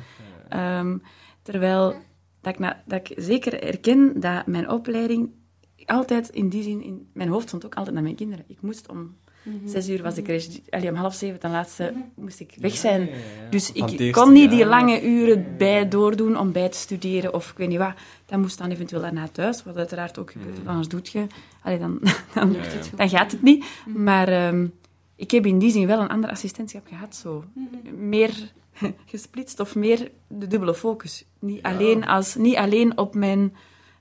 Ja. 0.56 0.78
Ehm, 0.78 0.98
terwijl 1.42 1.94
dat 2.40 2.52
ik, 2.52 2.58
na- 2.58 2.82
dat 2.86 3.08
ik 3.10 3.12
zeker 3.24 3.62
erken 3.62 4.20
dat 4.20 4.46
mijn 4.46 4.70
opleiding 4.70 5.30
altijd 5.86 6.28
in 6.28 6.48
die 6.48 6.62
zin... 6.62 6.82
In, 6.82 7.08
mijn 7.12 7.28
hoofd 7.28 7.48
stond 7.48 7.64
ook 7.66 7.74
altijd 7.74 7.94
naar 7.94 8.02
mijn 8.04 8.16
kinderen. 8.16 8.44
Ik 8.48 8.60
moest 8.62 8.88
om 8.88 9.16
zes 9.64 9.88
uur 9.88 10.02
was 10.02 10.16
ik 10.16 10.28
er... 10.28 10.46
Allee, 10.70 10.90
om 10.90 10.94
half 10.94 11.14
zeven 11.14 11.40
ten 11.40 11.50
laatste 11.50 11.92
moest 12.14 12.40
ik 12.40 12.54
weg 12.60 12.76
zijn. 12.76 13.00
Ja, 13.00 13.06
ja, 13.06 13.16
ja. 13.16 13.50
Dus 13.50 13.68
het 13.68 13.76
ik 13.76 13.82
eerste 13.82 14.20
kon 14.20 14.32
niet 14.32 14.50
die 14.50 14.66
lange 14.66 15.02
uren 15.02 15.56
bij 15.58 15.88
doordoen 15.88 16.38
om 16.38 16.52
bij 16.52 16.68
te 16.68 16.78
studeren 16.78 17.34
of 17.34 17.50
ik 17.50 17.56
weet 17.56 17.68
niet 17.68 17.78
wat. 17.78 17.92
Dat 18.26 18.38
moest 18.38 18.58
dan 18.58 18.70
eventueel 18.70 19.00
daarna 19.00 19.28
thuis, 19.28 19.64
wat 19.64 19.76
uiteraard 19.76 20.18
ook 20.18 20.30
gebeurt. 20.30 20.56
want 20.56 20.68
Anders 20.68 20.88
doet 20.88 21.08
je... 21.08 21.26
Allee, 21.62 21.78
dan, 21.78 22.00
dan, 22.34 22.52
Ja, 22.52 22.62
ja. 22.62 22.96
dan 22.96 23.08
gaat 23.08 23.32
het 23.32 23.42
niet. 23.42 23.64
Maar 23.86 24.28
ehm, 24.28 24.66
ik 25.16 25.30
heb 25.30 25.46
in 25.46 25.58
die 25.58 25.70
zin 25.70 25.86
wel 25.86 26.00
een 26.00 26.08
ander 26.08 26.30
assistentschap 26.30 26.86
gehad. 26.86 27.16
Zo. 27.16 27.44
Meer 27.96 28.52
gesplitst 29.06 29.60
of 29.60 29.74
meer 29.74 30.10
de 30.26 30.46
dubbele 30.46 30.74
focus. 30.74 31.24
Niet, 31.38 31.62
alleen, 31.62 32.06
als, 32.06 32.34
niet 32.34 32.56
alleen 32.56 32.98
op 32.98 33.14
mijn, 33.14 33.54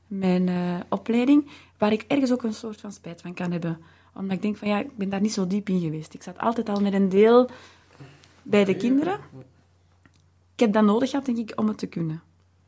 mijn 0.07 0.47
eh, 0.47 0.79
opleiding, 0.89 1.49
waar 1.77 1.91
ik 1.91 2.05
ergens 2.07 2.31
ook 2.31 2.43
een 2.43 2.53
soort 2.53 2.81
van 2.81 2.91
spijt 2.91 3.21
van 3.21 3.33
kan 3.33 3.51
hebben. 3.51 3.77
Omdat 4.13 4.35
ik 4.35 4.41
denk 4.41 4.57
van 4.57 4.67
ja, 4.67 4.79
ik 4.79 4.97
ben 4.97 5.09
daar 5.09 5.21
niet 5.21 5.33
zo 5.33 5.47
diep 5.47 5.69
in 5.69 5.79
geweest. 5.79 6.13
Ik 6.13 6.23
zat 6.23 6.37
altijd 6.37 6.69
al 6.69 6.81
met 6.81 6.93
een 6.93 7.09
deel 7.09 7.49
bij 8.43 8.65
de 8.65 8.75
kinderen. 8.75 9.19
Ik 10.53 10.59
heb 10.59 10.73
dat 10.73 10.83
nodig 10.83 11.09
gehad, 11.09 11.25
denk 11.25 11.37
ik, 11.37 11.59
om 11.59 11.67
het 11.67 11.77
te 11.77 11.87
kunnen. 11.87 12.21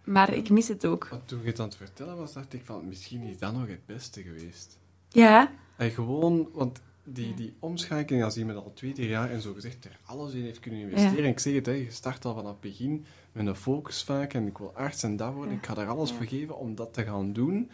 Maar 0.04 0.34
ik 0.34 0.50
mis 0.50 0.68
het 0.68 0.86
ook. 0.86 1.10
Toen 1.26 1.42
je 1.42 1.48
het 1.48 1.60
aan 1.60 1.66
het 1.66 1.76
vertellen 1.76 2.18
was, 2.18 2.34
dacht 2.34 2.54
ik 2.54 2.62
van, 2.66 2.88
misschien 2.88 3.22
is 3.22 3.38
dat 3.38 3.54
nog 3.54 3.68
het 3.68 3.86
beste 3.86 4.22
geweest. 4.22 4.78
Ja, 5.10 5.52
En 5.76 5.92
gewoon, 5.92 6.50
want 6.54 6.82
die, 7.04 7.34
die 7.34 7.54
omschakeling, 7.60 8.24
als 8.24 8.38
iemand 8.38 8.58
al 8.58 8.72
twee, 8.74 8.94
drie 8.94 9.08
jaar 9.08 9.32
en 9.32 9.42
zo 9.42 9.54
gezegd 9.54 9.86
er 9.86 10.00
alles 10.06 10.34
in 10.34 10.44
heeft 10.44 10.60
kunnen 10.60 10.80
investeren. 10.80 11.24
Ja. 11.24 11.30
Ik 11.30 11.40
zeg 11.40 11.54
het, 11.54 11.66
hè, 11.66 11.72
je 11.72 11.92
start 11.92 12.26
al 12.26 12.34
vanaf 12.34 12.52
het 12.52 12.60
begin 12.60 13.06
met 13.32 13.48
een 13.48 13.56
focus 13.56 14.04
vaak 14.04 14.34
en 14.34 14.48
ik 14.48 14.58
wil 14.58 14.72
arts 14.76 15.04
en 15.04 15.16
dat 15.16 15.34
worden. 15.34 15.54
Ik 15.54 15.66
ga 15.66 15.74
daar 15.74 15.88
alles 15.88 16.12
voor 16.12 16.26
geven 16.26 16.58
om 16.58 16.76
dat 16.76 16.94
te 16.94 17.04
gaan 17.04 17.34
doen. 17.34 17.70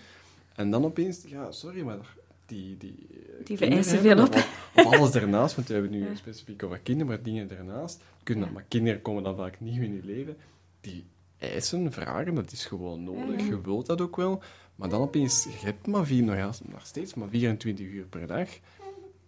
En 0.55 0.71
dan 0.71 0.85
opeens, 0.85 1.23
ja, 1.27 1.51
sorry, 1.51 1.81
maar 1.81 2.15
die... 2.51 2.77
Die, 2.77 3.07
eh, 3.11 3.45
Die 3.45 3.57
vereisen 3.57 3.99
veel 3.99 4.19
op. 4.23 4.35
Of, 4.35 4.85
of 4.85 4.93
alles 4.95 5.11
daarnaast, 5.11 5.55
want 5.55 5.67
we 5.67 5.73
hebben 5.73 5.91
nu 5.91 6.05
specifiek 6.15 6.63
over 6.63 6.79
kinderen, 6.79 7.07
maar 7.11 7.21
dingen 7.23 7.47
daarnaast. 7.47 8.01
Kunnen, 8.23 8.49
Maar 8.53 8.63
kinderen 8.67 9.01
komen 9.01 9.23
dan 9.23 9.35
vaak 9.35 9.59
nieuw 9.59 9.83
in 9.83 9.93
je 9.95 10.01
leven. 10.03 10.37
Die 10.81 11.05
eisen, 11.39 11.91
vragen, 11.91 12.33
dat 12.35 12.51
is 12.51 12.65
gewoon 12.65 13.03
nodig. 13.03 13.47
Je 13.47 13.61
wilt 13.61 13.85
dat 13.85 14.01
ook 14.01 14.15
wel. 14.15 14.41
Maar 14.75 14.89
dan 14.89 15.01
opeens, 15.01 15.43
je 15.43 15.65
hebt 15.65 15.87
maar, 15.87 16.05
vier, 16.05 16.23
nog, 16.23 16.35
ja, 16.35 16.49
nog 16.71 16.85
steeds 16.85 17.13
maar 17.13 17.27
24 17.29 17.85
uur 17.85 18.05
per 18.05 18.27
dag. 18.27 18.47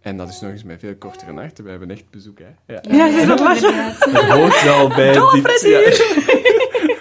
En 0.00 0.16
dat 0.16 0.28
is 0.28 0.40
nog 0.40 0.50
eens 0.50 0.62
met 0.62 0.80
veel 0.80 0.94
kortere 0.96 1.32
nachten. 1.32 1.64
We 1.64 1.70
hebben 1.70 1.90
echt 1.90 2.10
bezoek, 2.10 2.38
hè. 2.38 2.74
Ja. 2.74 2.82
ja, 3.08 3.26
dat 3.26 3.40
lachen. 3.40 3.74
Het 3.84 4.30
hoort 4.30 4.62
wel 4.62 4.88
bij 4.88 5.12
dit... 5.12 5.60
Ja, 5.62 5.80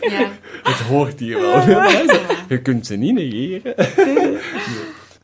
Ja. 0.10 0.32
het 0.64 0.80
hoort 0.80 1.20
hier 1.20 1.40
wel. 1.40 1.62
Je 2.50 2.60
kunt 2.62 2.86
ze 2.86 2.96
niet 2.96 3.14
negeren. 3.14 3.74
Nee, 3.98 4.38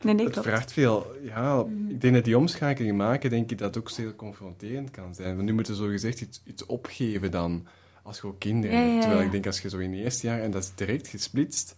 nee, 0.04 0.14
Het 0.24 0.32
klopt. 0.32 0.46
vraagt 0.46 0.72
veel. 0.72 1.06
Ja, 1.22 1.64
ik 1.88 2.00
denk 2.00 2.14
dat 2.14 2.24
die 2.24 2.38
omschakeling 2.38 2.96
maken, 2.96 3.30
denk 3.30 3.50
ik 3.50 3.58
dat 3.58 3.78
ook 3.78 3.88
zeer 3.90 4.14
confronterend 4.16 4.90
kan 4.90 5.14
zijn. 5.14 5.34
Want 5.34 5.46
nu 5.48 5.54
moeten 5.54 5.74
zo 5.74 5.86
gezegd 5.86 6.20
iets, 6.20 6.40
iets 6.44 6.66
opgeven 6.66 7.30
dan, 7.30 7.66
als 8.02 8.20
gewoon 8.20 8.38
kinderen. 8.38 8.76
Ja, 8.78 8.84
ja, 8.86 8.94
ja. 8.94 9.00
Terwijl 9.00 9.22
ik 9.22 9.30
denk, 9.30 9.46
als 9.46 9.60
je 9.60 9.68
zo 9.68 9.78
in 9.78 9.90
het 9.92 10.00
eerste 10.00 10.26
jaar, 10.26 10.40
en 10.40 10.50
dat 10.50 10.62
is 10.62 10.72
direct 10.74 11.08
gesplitst, 11.08 11.76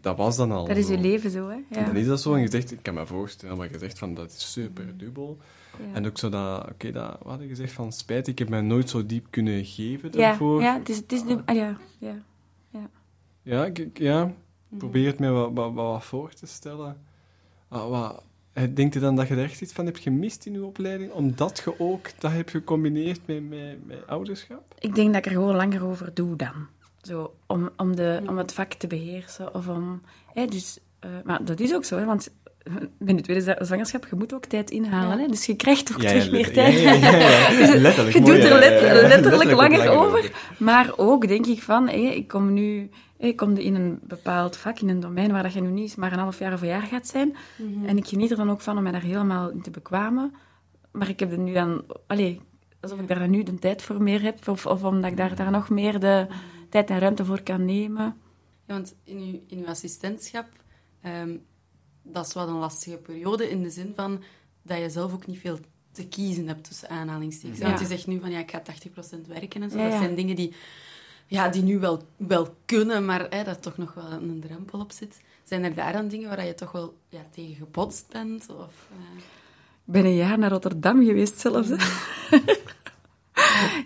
dat 0.00 0.16
was 0.16 0.36
dan 0.36 0.52
al 0.52 0.66
Dat 0.66 0.76
is 0.76 0.86
zo. 0.86 0.92
je 0.92 0.98
leven 0.98 1.30
zo, 1.30 1.48
hè. 1.48 1.56
En 1.70 1.84
dan 1.84 1.96
is 1.96 2.06
dat 2.06 2.20
zo, 2.20 2.34
en 2.34 2.40
je 2.40 2.50
zegt, 2.50 2.72
ik 2.72 2.78
kan 2.82 2.94
me 2.94 3.06
voorstellen, 3.06 3.56
maar 3.56 3.70
je 3.72 3.78
zegt 3.78 3.98
van, 3.98 4.14
dat 4.14 4.30
is 4.30 4.52
super 4.52 4.96
dubbel. 4.96 5.38
En 5.92 6.06
ook 6.06 6.18
zo 6.18 6.28
dat, 6.28 6.68
oké, 6.70 6.92
dat, 6.92 7.16
wat 7.22 7.32
had 7.32 7.40
je 7.40 7.48
gezegd, 7.48 7.72
van 7.72 7.92
spijt, 7.92 8.26
ik 8.26 8.38
heb 8.38 8.48
mij 8.48 8.60
nooit 8.60 8.90
zo 8.90 9.06
diep 9.06 9.26
kunnen 9.30 9.64
geven 9.64 10.12
daarvoor. 10.12 10.60
ja, 10.60 10.78
het 10.78 10.88
is, 10.88 10.96
het 10.96 11.12
is. 11.12 11.22
Ah, 11.44 11.54
ja, 11.56 11.76
ja. 11.98 12.22
Ja, 13.42 13.64
ik, 13.66 13.98
ja 13.98 14.24
Mhm. 14.68 14.78
probeer 14.78 15.06
het 15.06 15.18
mij 15.18 15.30
wat, 15.30 15.50
wat, 15.54 15.72
wat 15.72 16.04
voor 16.04 16.32
te 16.32 16.46
stellen. 16.46 16.96
Ah, 17.68 17.88
wat, 17.88 18.22
Eh, 18.52 18.62
Denk 18.74 18.94
je 18.94 19.00
dan 19.00 19.16
dat 19.16 19.28
je 19.28 19.34
er 19.34 19.42
echt 19.42 19.60
iets 19.60 19.72
van 19.72 19.84
hebt 19.86 19.98
gemist 19.98 20.46
in 20.46 20.52
je 20.52 20.64
opleiding, 20.64 21.12
omdat 21.12 21.62
je 21.64 21.74
ook 21.80 22.06
dat 22.18 22.32
hebt 22.32 22.50
gecombineerd 22.50 23.20
met, 23.26 23.48
met, 23.48 23.86
met 23.86 24.06
ouderschap? 24.06 24.74
Ik 24.78 24.94
denk 24.94 25.08
dat 25.08 25.16
ik 25.16 25.24
er 25.26 25.30
gewoon 25.30 25.56
langer 25.56 25.84
over 25.86 26.10
doe 26.14 26.36
dan. 26.36 26.66
Zo, 27.02 27.34
om, 27.46 27.70
om, 27.76 27.96
de, 27.96 28.20
om 28.28 28.38
het 28.38 28.52
vak 28.52 28.72
te 28.72 28.86
beheersen. 28.86 29.54
Of 29.54 29.68
om, 29.68 30.00
hè, 30.34 30.46
dus, 30.46 30.78
eh, 31.00 31.10
maar 31.24 31.44
dat 31.44 31.60
is 31.60 31.74
ook 31.74 31.84
zo, 31.84 31.98
hè, 31.98 32.04
want 32.04 32.28
bij 32.98 33.14
de 33.14 33.20
tweede 33.22 33.56
zwangerschap, 33.60 34.06
je 34.10 34.16
moet 34.16 34.34
ook 34.34 34.44
tijd 34.44 34.70
inhalen. 34.70 35.18
Hè, 35.18 35.26
dus 35.26 35.46
je 35.46 35.56
krijgt 35.56 35.92
ook 35.92 36.00
terug 36.00 36.30
meer 36.30 36.52
tijd. 36.52 36.80
ja, 36.80 36.92
ja, 36.92 37.16
ja, 37.16 37.28
ja. 37.58 37.74
Letterlijk. 37.80 38.16
je 38.16 38.20
mooi, 38.22 38.32
doet 38.34 38.44
er 38.44 38.48
ja, 38.50 38.58
let- 38.58 38.80
ja, 38.80 38.86
ja. 38.94 39.08
letterlijk, 39.08 39.50
langer 39.50 39.90
over. 39.90 40.30
Maar 40.58 40.92
ook 40.96 41.28
denk 41.28 41.46
ik 41.46 41.62
van, 41.62 41.88
hé, 41.88 41.96
ik 41.96 42.28
kom 42.28 42.52
nu 42.52 42.90
ik 43.18 43.36
kom 43.36 43.56
in 43.56 43.74
een 43.74 43.98
bepaald 44.02 44.56
vak, 44.56 44.78
in 44.78 44.88
een 44.88 45.00
domein 45.00 45.32
waar 45.32 45.42
dat 45.42 45.52
je 45.52 45.60
nu 45.60 45.70
niet 45.70 45.82
eens 45.82 45.94
maar 45.94 46.12
een 46.12 46.18
half 46.18 46.38
jaar 46.38 46.52
of 46.52 46.60
een 46.60 46.68
jaar 46.68 46.82
gaat 46.82 47.06
zijn. 47.06 47.36
En 47.86 47.96
ik 47.96 48.06
geniet 48.06 48.30
er 48.30 48.36
dan 48.36 48.50
ook 48.50 48.60
van 48.60 48.76
om 48.76 48.82
mij 48.82 48.92
daar 48.92 49.02
helemaal 49.02 49.50
in 49.50 49.62
te 49.62 49.70
bekwamen. 49.70 50.34
Maar 50.92 51.08
ik 51.08 51.20
heb 51.20 51.32
er 51.32 51.38
nu 51.38 51.52
dan, 51.52 51.84
allee, 52.06 52.40
alsof 52.80 53.00
ik 53.00 53.08
daar 53.08 53.28
nu 53.28 53.42
de 53.42 53.54
tijd 53.54 53.82
voor 53.82 54.02
meer 54.02 54.22
heb, 54.22 54.48
of, 54.48 54.66
of 54.66 54.84
omdat 54.84 55.10
ik 55.10 55.16
daar, 55.16 55.36
daar 55.36 55.50
nog 55.50 55.70
meer 55.70 56.00
de 56.00 56.26
tijd 56.70 56.90
en 56.90 56.98
ruimte 56.98 57.24
voor 57.24 57.42
kan 57.42 57.64
nemen. 57.64 58.16
Ja, 58.66 58.74
want 58.74 58.94
in 59.04 59.18
uw, 59.18 59.40
in 59.46 59.58
uw 59.58 59.66
assistentschap, 59.66 60.46
ehm, 61.00 61.36
dat 62.02 62.26
is 62.26 62.32
wat 62.32 62.48
een 62.48 62.58
lastige 62.58 62.96
periode 62.96 63.50
in 63.50 63.62
de 63.62 63.70
zin 63.70 63.92
van 63.94 64.22
dat 64.62 64.78
je 64.78 64.90
zelf 64.90 65.12
ook 65.12 65.26
niet 65.26 65.38
veel 65.38 65.58
te 65.92 66.08
kiezen 66.08 66.48
hebt 66.48 66.64
tussen 66.64 66.88
aanhalingstekens. 66.88 67.58
Ja. 67.58 67.66
Want 67.66 67.80
je 67.80 67.86
zegt 67.86 68.06
nu 68.06 68.20
van 68.20 68.30
ja, 68.30 68.38
ik 68.38 68.50
ga 68.50 68.62
80% 68.62 69.26
werken 69.26 69.62
en 69.62 69.70
zo. 69.70 69.78
Ja, 69.78 69.88
Dat 69.88 69.98
zijn 69.98 70.14
dingen 70.14 70.36
die, 70.36 70.54
ja, 71.26 71.48
die 71.48 71.62
nu 71.62 71.78
wel, 71.78 72.02
wel 72.16 72.54
kunnen, 72.64 73.04
maar 73.04 73.26
hè, 73.30 73.44
dat 73.44 73.62
toch 73.62 73.76
nog 73.76 73.94
wel 73.94 74.10
een 74.12 74.40
drempel 74.40 74.80
op 74.80 74.92
zit. 74.92 75.20
Zijn 75.44 75.64
er 75.64 75.74
daar 75.74 75.92
dan 75.92 76.08
dingen 76.08 76.28
waar 76.28 76.46
je 76.46 76.54
toch 76.54 76.72
wel 76.72 76.96
ja, 77.08 77.26
tegen 77.30 77.54
gebotst 77.54 78.08
bent? 78.12 78.46
Of, 78.50 78.88
eh, 78.90 79.16
Ik 79.86 79.92
ben 79.92 80.04
een 80.04 80.14
jaar 80.14 80.38
naar 80.38 80.50
Rotterdam 80.50 81.04
geweest 81.04 81.38
zelfs. 81.38 81.68
hè. 81.68 81.76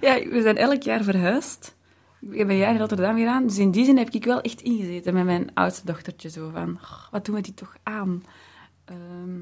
ja, 0.07 0.29
we 0.29 0.41
zijn 0.43 0.57
elk 0.57 0.83
jaar 0.83 1.03
verhuisd. 1.05 1.77
Ik 2.31 2.39
heb 2.39 2.49
een 2.49 2.57
jaar 2.57 2.73
in 2.73 2.79
Rotterdam 2.81 3.17
gedaan. 3.19 3.47
Dus 3.47 3.59
in 3.59 3.71
die 3.71 3.85
zin 3.85 3.97
heb 3.99 4.11
ik 4.11 4.25
wel 4.25 4.41
echt 4.41 4.61
ingezeten 4.61 5.15
met 5.15 5.25
mijn 5.25 5.55
oudste 5.55 5.87
dochtertje. 5.87 6.29
Zo 6.31 6.51
van, 6.51 6.79
"Oh, 6.83 7.07
wat 7.11 7.25
doen 7.25 7.35
we 7.35 7.41
die 7.41 7.55
toch 7.55 7.77
aan? 7.83 8.25
Ehm, 8.85 9.41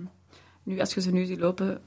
nu, 0.62 0.80
als 0.80 0.94
je 0.94 1.00
ze 1.00 1.10
nu 1.10 1.24
ziet 1.24 1.38
lopen, 1.40 1.82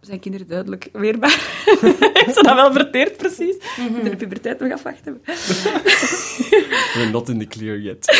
zijn 0.00 0.20
kinderen 0.20 0.46
duidelijk 0.46 0.88
weerbaar. 0.92 1.64
Heeft 2.12 2.36
ze 2.36 2.42
dat 2.42 2.54
wel 2.54 2.72
verteerd, 2.72 3.16
precies? 3.16 3.56
Mhm. 3.76 4.04
De 4.04 4.16
puberteit 4.16 4.60
nog 4.60 4.72
afwachten. 4.72 5.20
We're 6.94 7.10
not 7.10 7.28
in 7.28 7.38
the 7.38 7.46
clear 7.46 7.78
yet. 7.78 8.06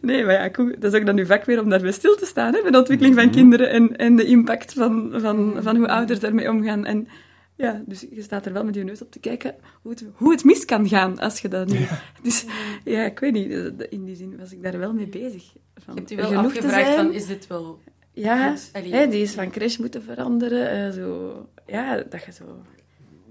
Nee, 0.00 0.24
maar 0.24 0.34
ja, 0.34 0.50
cool. 0.50 0.72
dat 0.78 0.92
is 0.92 1.00
ook 1.00 1.06
dan 1.06 1.18
uw 1.18 1.26
vak 1.26 1.44
weer 1.44 1.60
om 1.60 1.68
daarbij 1.68 1.92
stil 1.92 2.16
te 2.16 2.26
staan, 2.26 2.54
hè, 2.54 2.62
bij 2.62 2.70
de 2.70 2.78
ontwikkeling 2.78 3.14
van 3.14 3.30
kinderen 3.30 3.70
en, 3.70 3.96
en 3.96 4.16
de 4.16 4.24
impact 4.24 4.72
van, 4.72 5.12
van, 5.16 5.56
van 5.60 5.76
hoe 5.76 5.88
ouders 5.88 6.20
daarmee 6.20 6.50
omgaan. 6.50 6.84
En 6.84 7.08
ja, 7.56 7.82
dus 7.86 8.06
je 8.10 8.22
staat 8.22 8.46
er 8.46 8.52
wel 8.52 8.64
met 8.64 8.74
je 8.74 8.84
neus 8.84 9.02
op 9.02 9.10
te 9.10 9.18
kijken 9.18 9.54
hoe 9.82 9.90
het, 9.90 10.04
hoe 10.14 10.32
het 10.32 10.44
mis 10.44 10.64
kan 10.64 10.88
gaan 10.88 11.18
als 11.18 11.40
je 11.40 11.48
dat 11.48 11.68
nu... 11.68 11.78
Dus 12.22 12.44
ja, 12.84 13.04
ik 13.04 13.18
weet 13.18 13.32
niet, 13.32 13.50
eh, 13.50 13.86
in 13.88 14.04
die 14.04 14.16
zin 14.16 14.36
was 14.38 14.52
ik 14.52 14.62
daar 14.62 14.78
wel 14.78 14.92
mee 14.92 15.08
bezig. 15.08 15.52
Van 15.74 15.94
je 15.94 16.00
hebt 16.00 16.10
je 16.10 16.16
wel 16.16 16.36
afgevraagd 16.36 16.94
van, 16.94 17.12
is 17.12 17.26
dit 17.26 17.46
wel... 17.46 17.78
Ja, 18.12 18.54
hè, 18.72 19.08
die 19.08 19.22
is 19.22 19.32
van 19.34 19.50
crash 19.50 19.76
moeten 19.76 20.02
veranderen. 20.02 20.70
eh, 20.86 20.92
zo, 20.92 21.46
ja, 21.66 22.02
dat 22.10 22.24
je 22.24 22.32
zo... 22.32 22.44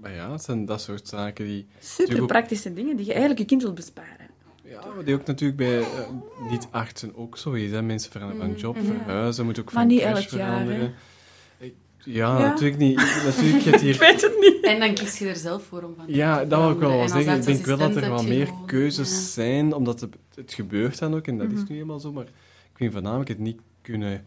Maar 0.00 0.14
ja, 0.14 0.32
het 0.32 0.42
zijn 0.42 0.64
dat 0.64 0.80
soort 0.80 1.08
zaken 1.08 1.44
die... 1.44 1.66
Super 1.80 2.26
praktische 2.26 2.72
dingen 2.74 2.96
die 2.96 3.04
je 3.06 3.10
eigenlijk 3.10 3.40
je 3.40 3.46
kind 3.46 3.62
wilt 3.62 3.74
besparen. 3.74 4.30
Ja, 4.64 4.80
maar 4.94 5.04
die 5.04 5.14
ook 5.14 5.26
natuurlijk 5.26 5.58
bij 5.58 5.80
eh, 5.80 5.86
niet-artsen 6.50 7.16
ook 7.16 7.36
zo 7.38 7.52
is. 7.52 7.70
Hè. 7.70 7.82
Mensen 7.82 8.10
veranderen 8.12 8.46
van 8.46 8.54
job, 8.60 8.76
verhuizen, 8.84 9.44
moeten 9.44 9.62
ook 9.62 9.72
Maar 9.72 9.82
van 9.82 9.92
niet 9.92 10.00
crash 10.00 10.16
elk 10.24 10.28
jaar, 10.40 10.48
veranderen. 10.50 10.94
Ik- 11.58 11.74
Ja, 12.04 12.38
Ja. 12.38 12.46
natuurlijk 12.48 12.78
niet. 12.78 12.96
Natuurlijk, 13.24 13.64
Ik 13.82 13.98
weet 14.00 14.20
het 14.22 14.36
niet. 14.40 14.60
En 14.64 14.80
dan 14.80 14.94
kies 14.94 15.18
je 15.18 15.28
er 15.28 15.36
zelf 15.36 15.62
voor 15.64 15.82
om 15.82 15.94
van 15.96 16.06
te 16.06 16.14
Ja, 16.14 16.44
dat 16.44 16.60
wil 16.60 16.70
ik 16.70 16.78
wel 16.78 16.90
wel 16.90 17.08
zeggen. 17.08 17.36
Ik 17.38 17.44
denk 17.44 17.64
wel 17.66 17.76
dat 17.78 17.96
er 17.96 18.02
je 18.20 18.28
meer 18.28 18.46
gewoon- 18.46 18.66
keuzes 18.66 19.10
ja. 19.10 19.16
zijn, 19.16 19.72
omdat 19.74 20.00
het, 20.00 20.14
het 20.34 20.52
gebeurt 20.52 20.98
dan 20.98 21.14
ook, 21.14 21.26
en 21.26 21.38
dat 21.38 21.48
Mhm. 21.48 21.56
is 21.56 21.68
nu 21.68 21.78
eenmaal 21.78 22.00
zo, 22.00 22.12
maar 22.12 22.24
ik 22.24 22.30
vind 22.74 22.92
voornamelijk 22.92 23.28
het 23.28 23.38
niet 23.38 23.60
kunnen... 23.82 24.24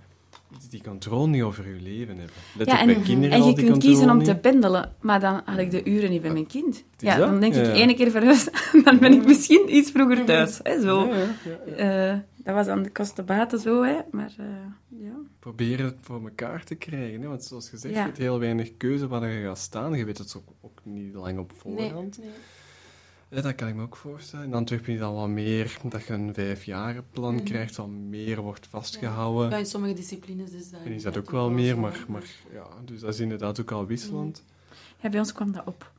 Die 0.70 0.84
controle 0.84 1.28
niet 1.28 1.42
over 1.42 1.68
je 1.68 1.82
leven 1.82 2.18
hebben. 2.18 2.36
Let 2.58 2.68
Ja, 2.68 2.80
en, 2.80 2.86
bij 2.86 2.96
kinderen 2.96 3.38
en 3.38 3.44
je 3.44 3.54
kunt 3.54 3.78
kiezen 3.78 4.10
om 4.10 4.24
te 4.24 4.36
pendelen, 4.36 4.96
maar 5.02 5.20
dan 5.20 5.42
had 5.46 5.58
ik 5.58 5.72
de 5.72 5.84
uren 5.84 6.10
niet 6.10 6.22
bij 6.22 6.32
mijn 6.32 6.48
kind. 6.48 6.84
Ja, 6.98 7.18
dat? 7.18 7.30
dan 7.30 7.40
denk 7.40 7.56
ik 7.56 7.68
ene 7.68 7.94
keer 7.94 8.12
verhuisd, 8.12 8.52
dan 8.86 8.98
ben 9.00 9.14
ik 9.14 9.26
misschien 9.26 9.76
iets 9.76 9.92
vroeger 9.92 10.26
thuis. 10.26 10.60
Hè, 10.64 10.82
zo. 10.82 11.08
Ja. 11.76 12.12
Eh, 12.12 12.20
dat 12.38 12.54
was 12.56 12.68
aan 12.68 12.84
de 12.84 12.92
kostenbaten 12.92 13.60
zo, 13.60 13.84
hè. 13.84 13.98
Maar 14.12 14.34
eh, 14.38 14.46
ja. 15.02 15.14
Proberen 15.40 15.86
het 15.86 15.98
voor 16.02 16.24
elkaar 16.24 16.64
te 16.64 16.76
krijgen. 16.76 17.22
Hè? 17.22 17.28
Want 17.28 17.44
zoals 17.44 17.70
gezegd, 17.70 17.94
je 17.94 18.00
hebt 18.00 18.18
heel 18.18 18.40
weinig 18.40 18.78
keuze 18.78 19.08
waar 19.08 19.32
je 19.32 19.44
gaat 19.44 19.60
staan. 19.60 19.94
Je 19.94 20.06
weet 20.06 20.18
het 20.18 20.36
ook, 20.38 20.50
ook 20.62 20.80
niet 20.84 21.14
lang 21.14 21.40
op 21.40 21.52
Nee, 21.52 21.60
voorhand. 21.60 22.18
nee. 22.18 22.30
Ja, 23.36 23.42
dat 23.42 23.56
kan 23.56 23.68
ik 23.68 23.76
me 23.76 23.82
ook 23.82 23.96
voorstellen. 23.96 24.46
In 24.46 24.54
Antwerpen 24.54 24.94
is 24.94 25.00
dat 25.00 25.12
wel 25.14 25.28
meer 25.28 25.78
dat 25.84 26.06
je 26.06 26.14
een 26.14 26.34
vijfjarenplan 26.34 27.34
Mhm. 27.36 27.44
krijgt, 27.44 27.76
wat 27.76 27.88
meer 27.88 28.42
wordt 28.42 28.68
vastgehouden. 28.68 29.50
Ja, 29.50 29.58
in 29.58 29.66
sommige 29.66 29.94
disciplines 29.94 30.52
is 30.52 30.70
dat... 30.70 30.80
En 30.86 30.92
is 30.92 31.04
dat 31.04 31.18
ook 31.18 31.32
wel 31.32 31.50
meer, 31.50 31.80
maar, 31.80 32.06
maar 32.08 32.24
ja, 32.54 32.68
dus 32.86 33.00
dat 33.00 33.14
is 33.14 33.20
inderdaad 33.20 33.60
ook 33.62 33.72
al 33.72 33.86
wisselend. 33.86 34.44
ja, 35.02 35.10
bij 35.10 35.20
ons 35.20 35.32
kwam 35.34 35.52
dat 35.52 35.66
op. 35.66 35.92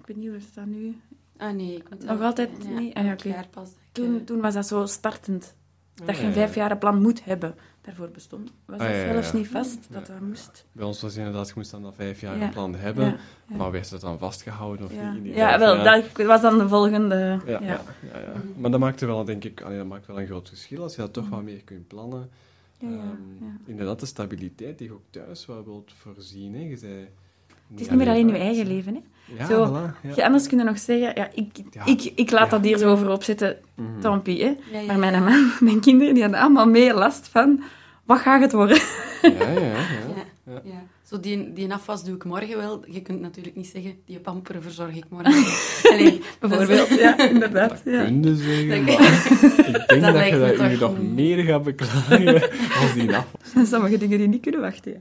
Ik 0.00 0.06
weet 0.06 0.16
niet 0.16 0.28
hoe 0.28 0.38
dat 0.54 0.66
nu. 0.66 1.00
Ah 1.36 1.54
nee, 1.54 1.76
ik 1.76 1.90
moet 1.90 2.04
Nog 2.04 2.20
altijd 2.22 2.68
niet? 2.68 2.94
Ah, 2.94 3.04
ja, 3.04 3.16
jaar 3.22 3.48
pas. 3.50 3.68
ik, 3.68 3.74
Toen, 3.92 4.18
eh, 4.18 4.24
toen 4.24 4.40
was 4.40 4.54
dat 4.54 4.66
zo 4.66 4.86
startend. 4.86 5.54
Dat 5.94 6.06
je 6.06 6.12
Ja, 6.12 6.18
een 6.18 6.24
ja, 6.24 6.26
ja. 6.28 6.32
vijfjarenplan 6.34 7.02
moet 7.02 7.24
hebben. 7.24 7.54
Daarvoor 7.86 8.08
bestond 8.08 8.52
was 8.64 8.78
dat 8.78 8.86
Ah, 8.86 8.92
ja, 8.94 9.00
ja, 9.00 9.12
zelfs 9.12 9.30
ja. 9.30 9.36
niet 9.38 9.48
vast, 9.48 9.78
dat 9.90 10.06
dat 10.06 10.20
moest. 10.20 10.64
Bij 10.72 10.84
ons 10.86 11.00
was 11.00 11.16
inderdaad, 11.16 11.46
je 11.48 11.52
moest 11.56 11.70
dan 11.70 11.82
dat 11.82 11.94
vijf 11.94 12.20
jaar 12.20 12.36
Ja. 12.38 12.44
een 12.44 12.50
plan 12.50 12.74
hebben, 12.74 13.04
Ja, 13.04 13.16
ja. 13.48 13.56
maar 13.56 13.70
werd 13.70 13.90
dat 13.90 14.00
dan 14.00 14.18
vastgehouden 14.18 14.86
of 14.86 14.94
Ja, 14.94 15.12
niet? 15.12 15.34
ja 15.34 15.58
wel, 15.58 15.82
dat 15.84 16.26
was 16.26 16.40
dan 16.40 16.58
de 16.58 16.68
volgende... 16.68 17.14
Ja, 17.14 17.40
ja. 17.46 17.60
ja. 17.60 17.80
Ja, 18.12 18.18
ja, 18.20 18.32
Maar 18.56 18.70
dat 18.70 18.80
maakt 18.80 19.00
er 19.00 19.06
wel, 19.06 19.24
denk 19.24 19.44
ik, 19.44 19.60
allee, 19.62 19.76
dat 19.78 19.86
maakt 19.86 20.06
wel 20.06 20.20
een 20.20 20.26
groot 20.26 20.48
verschil 20.48 20.82
als 20.82 20.94
je 20.94 21.00
dat 21.00 21.12
toch 21.12 21.28
wat 21.28 21.42
meer 21.42 21.62
kunt 21.64 21.86
plannen. 21.86 22.30
Ja, 22.78 22.88
ja, 22.88 22.94
Ehm, 22.94 23.44
ja. 23.44 23.56
Inderdaad, 23.66 24.00
de 24.00 24.06
stabiliteit 24.06 24.78
die 24.78 24.86
je 24.86 24.92
ook 24.92 25.04
thuis 25.10 25.46
wel 25.46 25.64
wilt 25.64 25.92
voorzien. 25.96 26.54
Hè. 26.54 26.60
Je 26.60 26.76
zei, 26.76 26.92
Het 27.70 27.80
is 27.80 27.88
niet 27.88 27.98
meer 27.98 28.08
alleen 28.08 28.28
je 28.28 28.36
eigen 28.36 28.66
leven, 28.66 28.94
hè. 28.94 29.00
Ja, 29.38 29.46
Zo, 29.46 29.66
voilà, 29.70 30.00
ja. 30.02 30.12
Je, 30.16 30.24
anders 30.24 30.46
kun 30.48 30.58
je 30.58 30.64
nog 30.64 30.78
zeggen, 30.78 31.12
ja, 31.14 31.28
ik, 31.34 31.46
Ja. 31.70 31.84
ik, 31.84 32.12
ik 32.14 32.30
laat 32.30 32.44
Ja. 32.44 32.50
dat 32.50 32.64
hier 32.64 32.78
zo 32.78 32.90
over 32.90 33.08
hè. 34.42 34.54
ja, 34.72 34.78
ja, 34.80 34.86
Maar 34.86 34.98
mijn 34.98 35.24
man, 35.24 35.50
mijn 35.68 35.80
kinderen, 35.80 36.14
die 36.14 36.22
hadden 36.22 36.40
allemaal 36.40 36.66
meer 36.68 36.94
last 36.94 37.28
van, 37.28 37.62
wat 38.04 38.18
gaat 38.18 38.40
het 38.40 38.52
worden? 38.52 38.78
Ja, 39.22 39.30
ja, 39.50 39.60
ja. 40.64 40.82
Zo 41.08 41.20
die, 41.20 41.52
die 41.52 41.72
afwas 41.72 42.04
doe 42.04 42.14
ik 42.14 42.24
morgen 42.24 42.56
wel. 42.56 42.84
Je 42.90 43.02
kunt 43.02 43.20
natuurlijk 43.20 43.56
niet 43.56 43.66
zeggen, 43.66 43.94
die 44.04 44.18
pamperen 44.18 44.62
verzorg 44.62 44.96
ik 44.96 45.04
morgen. 45.08 45.44
Allee, 45.92 46.20
Bijvoorbeeld, 46.40 46.88
ja, 46.88 47.18
inderdaad. 47.28 47.82
Ja. 47.84 48.04
Kun 48.04 48.22
je 48.22 48.36
zeggen, 48.36 48.86
Dat- 48.86 48.98
maar 48.98 49.76
ik 49.78 49.88
denk 49.88 50.00
dat, 50.14 50.28
je 50.28 50.54
dat 50.58 50.70
je 50.70 50.76
toch 50.78 50.96
nog 50.98 51.06
meer 51.14 51.44
gaat 51.44 51.62
beklagen 51.62 52.34
als 52.80 52.92
die 52.94 53.16
afwas. 53.16 53.68
Sommige 53.70 53.98
dingen 53.98 54.18
die 54.18 54.28
niet 54.28 54.40
kunnen 54.42 54.60
wachten, 54.60 54.92
ja. 54.92 54.98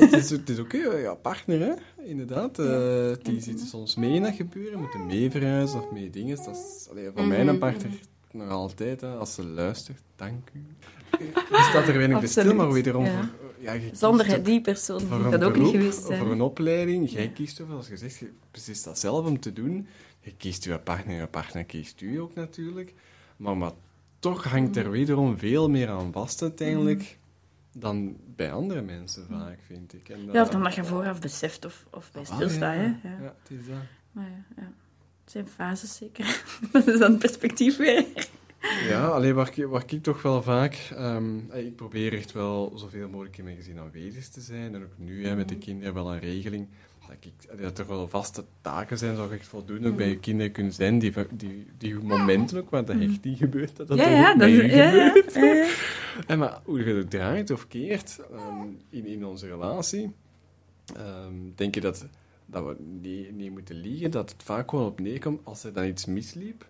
Het, 0.00 0.12
is, 0.12 0.30
het 0.30 0.48
is 0.48 0.58
ook 0.58 0.72
eh, 0.72 1.02
ja, 1.02 1.14
partner, 1.14 1.60
hè? 1.60 1.72
inderdaad. 2.04 2.58
eh, 2.58 3.10
die 3.22 3.40
zitten 3.40 3.66
soms 3.66 3.94
mee 3.96 4.12
in 4.14 4.22
dat 4.22 4.34
gebeuren, 4.34 4.78
moeten 4.78 5.06
mee 5.06 5.30
verhuizen 5.30 5.78
of 5.78 5.90
mee 5.92 6.10
dingen. 6.10 6.36
Dat 6.36 6.48
is 6.56 6.88
allee, 6.90 7.10
voor 7.14 7.24
mij 7.26 7.40
een 7.40 7.46
Mhm, 7.46 7.58
partner 7.58 7.90
nog 8.32 8.48
altijd, 8.50 9.00
hè, 9.00 9.08
als 9.08 9.34
ze 9.34 9.44
luistert, 9.46 10.00
dank 10.16 10.48
u. 10.52 10.64
Je 11.50 11.66
staat 11.70 11.88
er 11.88 11.96
weinig 11.96 12.18
bij 12.18 12.28
stil, 12.28 12.54
maar 12.54 12.72
wederom 12.72 13.04
ja. 13.04 13.10
voor... 13.10 13.45
Ja, 13.58 13.78
Zonder 13.92 14.42
die 14.42 14.60
persoon 14.60 15.00
voor 15.00 15.24
een 15.24 15.30
dat 15.30 15.42
ook 15.42 15.56
niet 15.56 15.70
geweest 15.70 15.98
Voor 15.98 16.14
zijn. 16.14 16.30
een 16.30 16.40
opleiding, 16.40 17.10
jij 17.10 17.28
kiest 17.28 17.58
ervoor, 17.58 17.76
als 17.76 17.88
je 17.88 17.96
zegt, 17.96 18.16
je 18.18 18.32
precies 18.50 18.82
dat 18.82 18.98
zelf 18.98 19.26
om 19.26 19.40
te 19.40 19.52
doen. 19.52 19.86
Je 20.20 20.34
kiest 20.36 20.64
je 20.64 20.78
partner, 20.78 21.20
je 21.20 21.26
partner 21.26 21.64
kiest 21.64 22.00
u 22.00 22.16
ook 22.20 22.34
natuurlijk. 22.34 22.94
Maar, 23.36 23.56
maar 23.56 23.72
toch 24.18 24.44
hangt 24.44 24.76
er 24.76 24.90
wederom 24.90 25.38
veel 25.38 25.70
meer 25.70 25.88
aan 25.88 26.12
vast 26.12 26.42
uiteindelijk 26.42 27.18
dan 27.72 28.16
bij 28.36 28.52
andere 28.52 28.82
mensen 28.82 29.26
vaak, 29.30 29.58
vind 29.66 29.92
ik. 29.92 30.08
En, 30.08 30.32
Ja, 30.32 30.42
of 30.42 30.48
dan 30.48 30.62
dat 30.62 30.74
je 30.74 30.84
vooraf 30.84 31.20
beseft 31.20 31.64
of, 31.64 31.86
of 31.90 32.12
bij 32.12 32.22
ah, 32.22 32.34
stilstaat, 32.34 32.74
ja, 32.74 32.82
ja. 32.82 32.98
Ja. 33.02 33.16
Ja, 33.22 33.34
het 33.42 33.58
is 33.60 33.66
dat. 33.66 33.76
Maar 34.12 34.24
ja, 34.24 34.44
ja. 34.56 34.72
Het 35.24 35.34
zijn 35.34 35.48
fases, 35.48 35.96
zeker. 35.96 36.44
dat 36.72 36.86
is 36.86 36.98
dan 36.98 37.18
perspectief 37.18 37.76
weer. 37.76 38.04
Ja, 38.88 39.06
alleen 39.06 39.34
waar, 39.34 39.50
ik- 39.54 39.66
waar 39.66 39.82
ik 39.86 40.02
toch 40.02 40.22
wel 40.22 40.42
vaak... 40.42 40.88
ehm, 40.96 41.36
ik 41.52 41.76
probeer 41.76 42.12
echt 42.12 42.32
wel 42.32 42.72
zoveel 42.76 43.08
mogelijk 43.08 43.38
in 43.38 43.44
mijn 43.44 43.56
gezin 43.56 43.78
aanwezig 43.78 44.28
te 44.28 44.40
zijn. 44.40 44.74
En 44.74 44.82
ook 44.82 44.92
nu 44.96 45.26
hè, 45.26 45.36
met 45.36 45.48
de 45.48 45.56
kinderen 45.58 45.94
wel 45.94 46.12
een 46.12 46.18
regeling. 46.20 46.66
Dat, 47.08 47.16
ik, 47.20 47.60
dat 47.60 47.78
er 47.78 47.86
wel 47.86 48.08
vaste 48.08 48.44
taken 48.60 48.98
zijn, 48.98 49.16
zou 49.16 49.32
echt 49.32 49.46
voldoende 49.46 49.88
ook 49.88 49.96
bij 49.96 50.08
je 50.08 50.18
kinderen 50.18 50.52
kunnen 50.52 50.72
zijn. 50.72 50.98
Die, 50.98 51.12
die, 51.30 51.66
die 51.78 51.94
momenten 51.94 52.58
ook, 52.58 52.70
waar 52.70 52.84
dat 52.84 53.00
echt 53.00 53.24
niet 53.24 53.38
gebeurt. 53.38 53.76
Dat 53.76 53.88
dat 53.88 53.98
Ja, 53.98 54.08
ja, 54.08 54.34
dat 54.34 54.48
is... 54.48 54.72
Ja, 54.74 54.90
gebeurt. 54.90 55.34
ja, 55.34 55.44
ja. 55.44 55.66
En 56.26 56.38
maar 56.38 56.60
hoe 56.64 56.84
je 56.84 56.94
het 56.94 57.10
draait 57.10 57.50
of 57.50 57.68
keert 57.68 58.20
ehm, 58.32 58.66
in, 58.90 59.06
in 59.06 59.24
onze 59.26 59.46
relatie, 59.46 60.12
ehm, 60.96 61.32
denk 61.54 61.74
je 61.74 61.80
dat, 61.80 62.06
dat 62.46 62.64
we 62.64 62.76
niet, 63.00 63.32
niet 63.36 63.50
moeten 63.50 63.76
liegen, 63.80 64.10
dat 64.10 64.30
het 64.30 64.42
vaak 64.42 64.70
gewoon 64.70 64.86
op 64.86 65.00
neerkomt 65.00 65.40
als 65.44 65.64
er 65.64 65.72
dan 65.72 65.84
iets 65.84 66.04
misliep. 66.06 66.66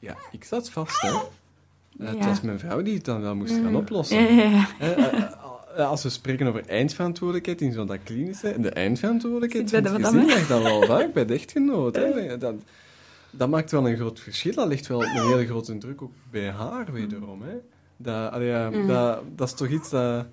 Ja, 0.00 0.16
ik 0.32 0.44
zat 0.44 0.70
vast, 0.70 1.00
hè. 1.00 1.08
Ja. 1.08 1.24
Het 1.98 2.24
was 2.24 2.40
mijn 2.40 2.58
vrouw 2.58 2.82
die 2.82 2.94
het 2.94 3.04
dan 3.04 3.20
wel 3.20 3.34
moest 3.34 3.52
gaan 3.54 3.76
oplossen. 3.76 4.22
Ja, 4.22 4.42
ja, 4.42 4.50
ja. 4.50 4.66
Hè, 4.78 4.92
eh, 4.92 5.22
eh, 5.76 5.88
als 5.88 6.02
we 6.02 6.08
spreken 6.08 6.46
over 6.46 6.66
eindverantwoordelijkheid 6.68 7.60
in 7.60 7.72
zo'n 7.72 7.86
dat 7.86 7.98
klinische, 8.04 8.60
de 8.60 8.70
eindverantwoordelijkheid 8.70 9.70
van 9.70 9.84
het 9.84 10.04
gezin 10.06 10.24
ligt 10.26 10.48
dan 10.48 10.62
wel 10.62 10.82
vaak 10.82 11.12
bij 11.12 11.24
de 11.26 11.34
echtgenoot. 11.34 11.96
Hè. 11.96 12.38
Dat, 12.38 12.54
dat 13.30 13.48
maakt 13.48 13.70
wel 13.70 13.88
een 13.88 13.96
groot 13.96 14.20
verschil. 14.20 14.54
Dat 14.54 14.68
ligt 14.68 14.86
wel 14.86 15.04
een 15.04 15.10
hele 15.10 15.46
grote 15.46 15.78
druk 15.78 16.02
ook 16.02 16.12
bij 16.30 16.50
haar 16.50 16.92
wederom. 16.92 17.42
Hè. 17.42 17.54
Dat, 17.96 18.32
allee, 18.32 18.70
Mm. 18.70 18.86
dat, 18.86 19.22
dat 19.36 19.48
is 19.48 19.54
toch 19.54 19.68
iets 19.68 19.90
dat... 19.90 20.26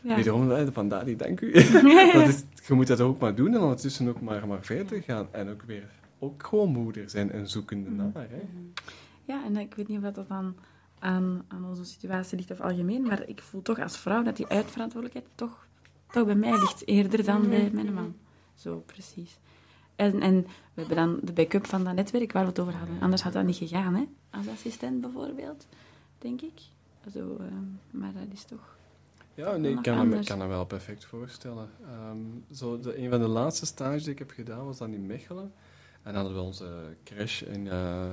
Wederom, 0.00 0.72
vandaar 0.72 1.04
die 1.04 1.16
dank 1.16 1.40
u. 1.40 1.52
dat 2.12 2.28
is, 2.28 2.42
je 2.66 2.74
moet 2.74 2.86
dat 2.86 3.00
ook 3.00 3.20
maar 3.20 3.34
doen 3.34 3.54
en 3.54 3.60
ondertussen 3.60 4.08
ook 4.08 4.20
maar, 4.20 4.46
maar 4.48 4.58
verder 4.62 5.02
gaan. 5.02 5.28
En 5.30 5.50
ook 5.50 5.62
weer 5.62 5.84
ook 6.18 6.46
gewoon 6.46 6.68
moeder 6.68 7.10
zijn 7.10 7.32
en 7.32 7.48
zoekende 7.48 7.90
Mm. 7.90 7.96
naar. 7.96 8.26
Hè. 8.30 8.42
Ja, 9.24 9.44
en 9.44 9.56
ik 9.56 9.74
weet 9.74 9.88
niet 9.88 10.04
of 10.04 10.12
dat 10.12 10.28
dan 10.28 10.56
aan, 10.98 11.44
aan 11.48 11.64
onze 11.64 11.84
situatie 11.84 12.36
ligt 12.36 12.50
of 12.50 12.60
algemeen, 12.60 13.02
maar 13.02 13.28
ik 13.28 13.42
voel 13.42 13.62
toch 13.62 13.80
als 13.80 13.98
vrouw 13.98 14.22
dat 14.22 14.36
die 14.36 14.46
uitverantwoordelijkheid 14.46 15.36
toch, 15.36 15.66
toch 16.10 16.24
bij 16.24 16.34
mij 16.34 16.58
ligt, 16.58 16.86
eerder 16.86 17.24
dan 17.24 17.48
bij 17.48 17.70
mijn 17.72 17.94
man. 17.94 18.16
Zo, 18.54 18.82
precies. 18.86 19.38
En, 19.96 20.20
en 20.20 20.42
we 20.42 20.80
hebben 20.80 20.96
dan 20.96 21.18
de 21.22 21.32
backup 21.32 21.66
van 21.66 21.84
dat 21.84 21.94
netwerk 21.94 22.32
waar 22.32 22.42
we 22.42 22.48
het 22.48 22.58
over 22.58 22.74
hadden. 22.74 23.00
Anders 23.00 23.22
had 23.22 23.32
dat 23.32 23.44
niet 23.44 23.56
gegaan, 23.56 23.94
hè? 23.94 24.04
Als 24.30 24.48
assistent 24.48 25.00
bijvoorbeeld, 25.00 25.66
denk 26.18 26.40
ik. 26.40 26.60
Zo, 27.12 27.36
ehm, 27.40 28.00
maar 28.00 28.12
dat 28.12 28.32
is 28.32 28.44
toch... 28.44 28.76
Ja, 29.34 29.56
nee, 29.56 29.72
ik 29.72 29.82
kan, 29.82 29.98
anders. 29.98 30.28
kan 30.28 30.40
hem 30.40 30.48
wel 30.48 30.64
perfect 30.64 31.04
voorstellen. 31.04 31.70
Ehm, 31.82 32.18
zo 32.52 32.80
de, 32.80 32.98
een 32.98 33.10
van 33.10 33.20
de 33.20 33.28
laatste 33.28 33.66
stages 33.66 34.02
die 34.02 34.12
ik 34.12 34.18
heb 34.18 34.30
gedaan 34.30 34.64
was 34.64 34.78
dan 34.78 34.92
in 34.92 35.06
Mechelen. 35.06 35.52
En 36.02 36.12
dan 36.12 36.14
hadden 36.14 36.34
we 36.34 36.40
onze 36.40 36.96
crash 37.04 37.42
in, 37.42 37.68
eh, 37.68 38.12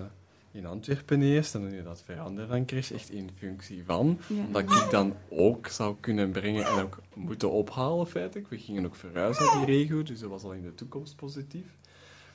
in 0.52 0.66
Antwerpen 0.66 1.22
eerst. 1.22 1.56
En 1.56 1.62
dan 1.62 1.72
is 1.72 1.84
dat 1.84 2.02
veranderd 2.06 2.50
van 2.50 2.66
crash, 2.66 2.92
echt 2.92 3.10
in 3.10 3.30
functie 3.38 3.84
van. 3.86 4.20
Ja. 4.28 4.44
Dat 4.52 4.62
ik 4.62 4.88
dan 4.92 5.14
ook 5.30 5.68
zou 5.68 5.96
kunnen 6.00 6.32
brengen 6.32 6.66
en 6.66 6.84
ook 6.84 7.02
moeten 7.14 7.52
ophalen, 7.52 8.08
feitelijk. 8.08 8.50
We 8.50 8.58
gingen 8.58 8.86
ook 8.86 8.96
verhuizen 8.96 9.46
naar 9.46 9.66
die 9.66 9.76
regio, 9.76 10.04
dus 10.04 10.20
dat 10.20 10.30
was 10.30 10.44
al 10.44 10.54
in 10.54 10.62
de 10.62 10.76
toekomst 10.76 11.16
positief. 11.16 11.66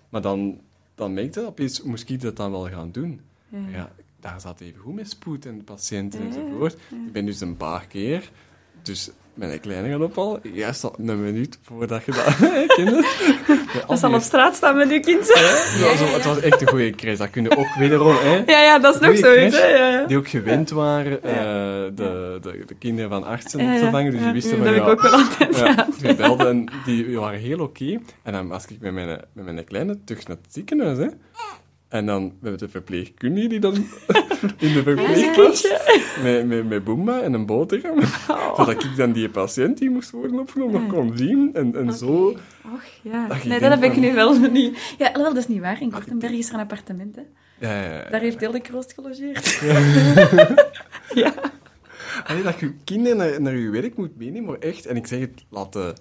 Maar 0.09 0.23
dan, 0.23 0.61
dan 0.95 1.15
merkte 1.15 1.41
ik 1.41 1.47
opeens, 1.47 1.83
moest 1.83 2.09
ik 2.09 2.21
dat 2.21 2.37
dan 2.37 2.51
wel 2.51 2.69
gaan 2.69 2.93
doen? 2.93 3.21
Ja. 3.49 3.69
Ja, 3.69 3.93
daar 4.21 4.41
zat 4.41 4.61
even 4.61 4.81
goed 4.81 4.95
met 4.95 5.11
spoed 5.11 5.47
en 5.47 5.65
patiënten 5.65 6.21
Ja, 6.21 6.27
enzovoort. 6.27 6.73
Ik 6.75 7.13
ben 7.13 7.27
dus 7.27 7.41
een 7.41 7.57
paar 7.57 7.87
keer, 7.87 8.31
dus 8.83 9.11
mijn 9.37 9.61
kleine 9.61 9.89
gaan 9.89 10.03
ophalen, 10.03 10.41
juist 10.43 10.85
al 10.85 10.95
een 10.99 11.25
minuut 11.25 11.59
voordat 11.63 12.05
je 12.05 12.13
dat 12.13 12.37
kent. 12.77 12.91
het? 12.91 13.07
Dat 13.87 13.99
zal 13.99 14.15
op 14.15 14.21
straat 14.21 14.55
staan 14.55 14.77
met 14.77 14.91
uw 14.91 15.01
kind. 15.01 15.27
Ja, 15.79 15.89
het 16.15 16.25
was 16.25 16.41
echt 16.41 16.61
een 16.61 16.69
goede 16.69 16.91
crash. 16.91 17.19
Dat 17.19 17.31
kun 17.31 17.43
je 17.43 17.57
ook 17.57 17.75
wederom, 17.79 18.17
hè, 18.19 18.43
Ja, 18.47 18.61
ja, 18.63 18.79
dat 18.79 18.95
is 18.95 19.01
nog 19.01 19.17
zoiets, 19.17 19.57
die 20.07 20.17
ook 20.17 20.29
gewend 20.29 20.71
waren, 20.71 21.23
eh, 21.23 21.35
de, 21.95 22.39
de, 22.43 22.63
de 22.67 22.75
kinderen 22.79 23.11
van 23.11 23.25
artsen 23.25 23.61
op 23.61 23.79
te 23.79 23.89
vangen, 23.91 24.11
dus 24.13 24.21
die 24.23 24.33
wisten 24.33 24.59
Dat 24.59 24.67
van, 24.67 24.75
heb 24.75 24.83
ik 24.83 24.89
ook 24.89 25.03
wel 25.03 25.13
altijd 25.13 25.57
ja, 25.59 25.73
gehad. 25.73 25.89
die 26.01 26.15
belden 26.15 26.47
en 26.49 26.69
die 26.85 27.19
waren 27.19 27.41
heel 27.41 27.59
oké. 27.59 27.99
En 28.23 28.33
dan 28.33 28.49
was 28.49 28.67
ik 28.67 28.81
met 28.81 28.93
mijn, 28.93 29.21
met 29.33 29.45
mijn 29.45 29.65
kleine 29.65 29.99
terug 30.05 30.27
naar 30.27 30.37
het 30.43 30.53
ziekenhuis, 30.53 30.99
hè. 30.99 31.07
En 31.89 32.07
dan 32.07 32.23
hebben 32.23 32.53
we 32.53 32.57
de 32.57 32.69
verpleegkundige 32.69 33.49
die 33.49 33.61
dan 33.61 33.75
in 34.67 34.73
de 34.73 34.83
verpleeg 34.83 35.37
was, 35.37 35.69
met, 36.23 36.47
met, 36.47 36.69
met 36.69 36.85
boemba 36.85 37.21
en 37.21 37.33
een 37.33 37.47
boterham. 37.47 38.03
Zodat 38.57 38.85
ik 38.85 38.97
dan 38.97 39.13
die 39.13 39.29
patiënt 39.29 39.79
die 39.79 39.91
moest 39.91 40.11
worden 40.11 40.39
opgenomen 40.39 40.83
nog 40.83 40.93
kon 40.93 41.17
zien. 41.17 41.51
En, 41.55 41.77
en 41.77 41.93
zo... 41.93 42.37
Och, 42.75 42.83
ja. 43.03 43.27
Dat 43.27 43.45
Nee, 43.45 43.61
dat 43.61 43.71
heb 43.71 43.83
ik 43.83 43.97
nu 43.97 44.15
wel 44.15 44.39
niet. 44.51 44.95
Ja, 44.99 45.13
wel, 45.13 45.25
dat 45.25 45.37
is 45.37 45.49
niet 45.49 45.61
waar. 45.61 45.83
In 45.83 45.91
Kortenberg 45.91 46.33
is 46.33 46.49
er 46.49 46.55
een 46.55 46.61
appartement, 46.61 47.17
hè. 47.17 47.23
Ja, 47.59 47.83
ja, 47.83 47.93
ja. 47.93 48.11
Daar 48.11 48.21
heeft 48.21 48.41
Hilde 48.41 48.61
Kroost 48.61 48.93
gelogeerd. 48.93 49.61
Allee, 52.27 52.43
dat 52.43 52.61
je 52.61 52.67
je 52.67 52.75
kinderen 52.85 53.17
naar, 53.17 53.41
naar 53.41 53.57
je 53.57 53.71
werk 53.71 53.97
moet 53.97 54.17
meenemen, 54.17 54.45
maar 54.45 54.59
echt, 54.59 54.87
en 54.87 54.97
ik 54.97 55.07
zeg 55.07 55.21
het, 55.21 55.45
laten 55.49 55.95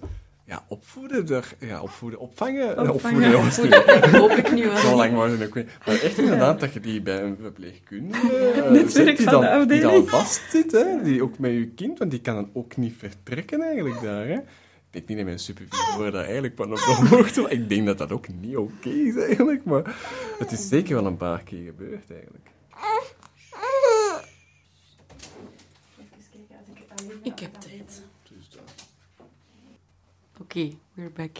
ja, 0.46 0.64
opvoeden, 0.68 1.42
ja, 1.58 1.82
opvoeden, 1.82 2.18
opvangen, 2.20 2.90
Opvangen. 2.90 3.38
opvoeden. 3.38 3.86
Dat 3.86 4.10
wel. 4.10 4.76
Zo 4.76 4.96
lang 4.96 5.14
was 5.14 5.30
het 5.30 5.46
ook 5.46 5.54
niet. 5.54 5.68
Maar 5.86 6.00
echt 6.00 6.18
inderdaad, 6.18 6.60
dat 6.60 6.72
je 6.72 6.80
die 6.80 7.00
bij 7.02 7.22
een 7.22 7.36
verpleegkundige 7.40 8.36
eh, 8.52 8.70
Netwerk 8.70 8.90
zet, 8.90 9.16
die 9.16 9.26
dan, 9.26 9.40
die 9.40 9.50
dan 9.50 9.60
afdeling. 9.60 10.10
vast 10.10 10.42
zit, 10.50 10.72
hè, 10.72 11.02
die 11.02 11.22
ook 11.22 11.38
met 11.38 11.50
je 11.52 11.68
kind, 11.68 11.98
want 11.98 12.10
die 12.10 12.20
kan 12.20 12.34
dan 12.34 12.50
ook 12.52 12.76
niet 12.76 12.94
vertrekken 12.98 13.60
eigenlijk 13.62 14.02
daar. 14.02 14.26
Hè. 14.26 14.34
Ik 14.34 14.42
denk 14.90 15.08
niet 15.08 15.16
dat 15.16 15.26
mijn 15.26 15.38
supervisor 15.38 16.10
daar 16.10 16.24
eigenlijk 16.24 16.56
van 16.56 16.70
op 16.70 16.76
de 16.76 17.06
hoogte 17.16 17.42
was. 17.42 17.50
Ik 17.50 17.68
denk 17.68 17.86
dat 17.86 17.98
dat 17.98 18.12
ook 18.12 18.26
niet 18.40 18.56
oké 18.56 18.88
is 18.88 19.16
eigenlijk, 19.16 19.64
maar 19.64 19.96
het 20.38 20.52
is 20.52 20.68
zeker 20.68 20.94
wel 20.94 21.06
een 21.06 21.16
paar 21.16 21.42
keer 21.42 21.64
gebeurd 21.64 22.10
eigenlijk. 22.10 22.50
Ik 27.22 27.38
heb 27.38 27.54
tijd. 27.54 28.05
Oké, 30.46 30.70
we're 30.94 31.10
back. 31.10 31.38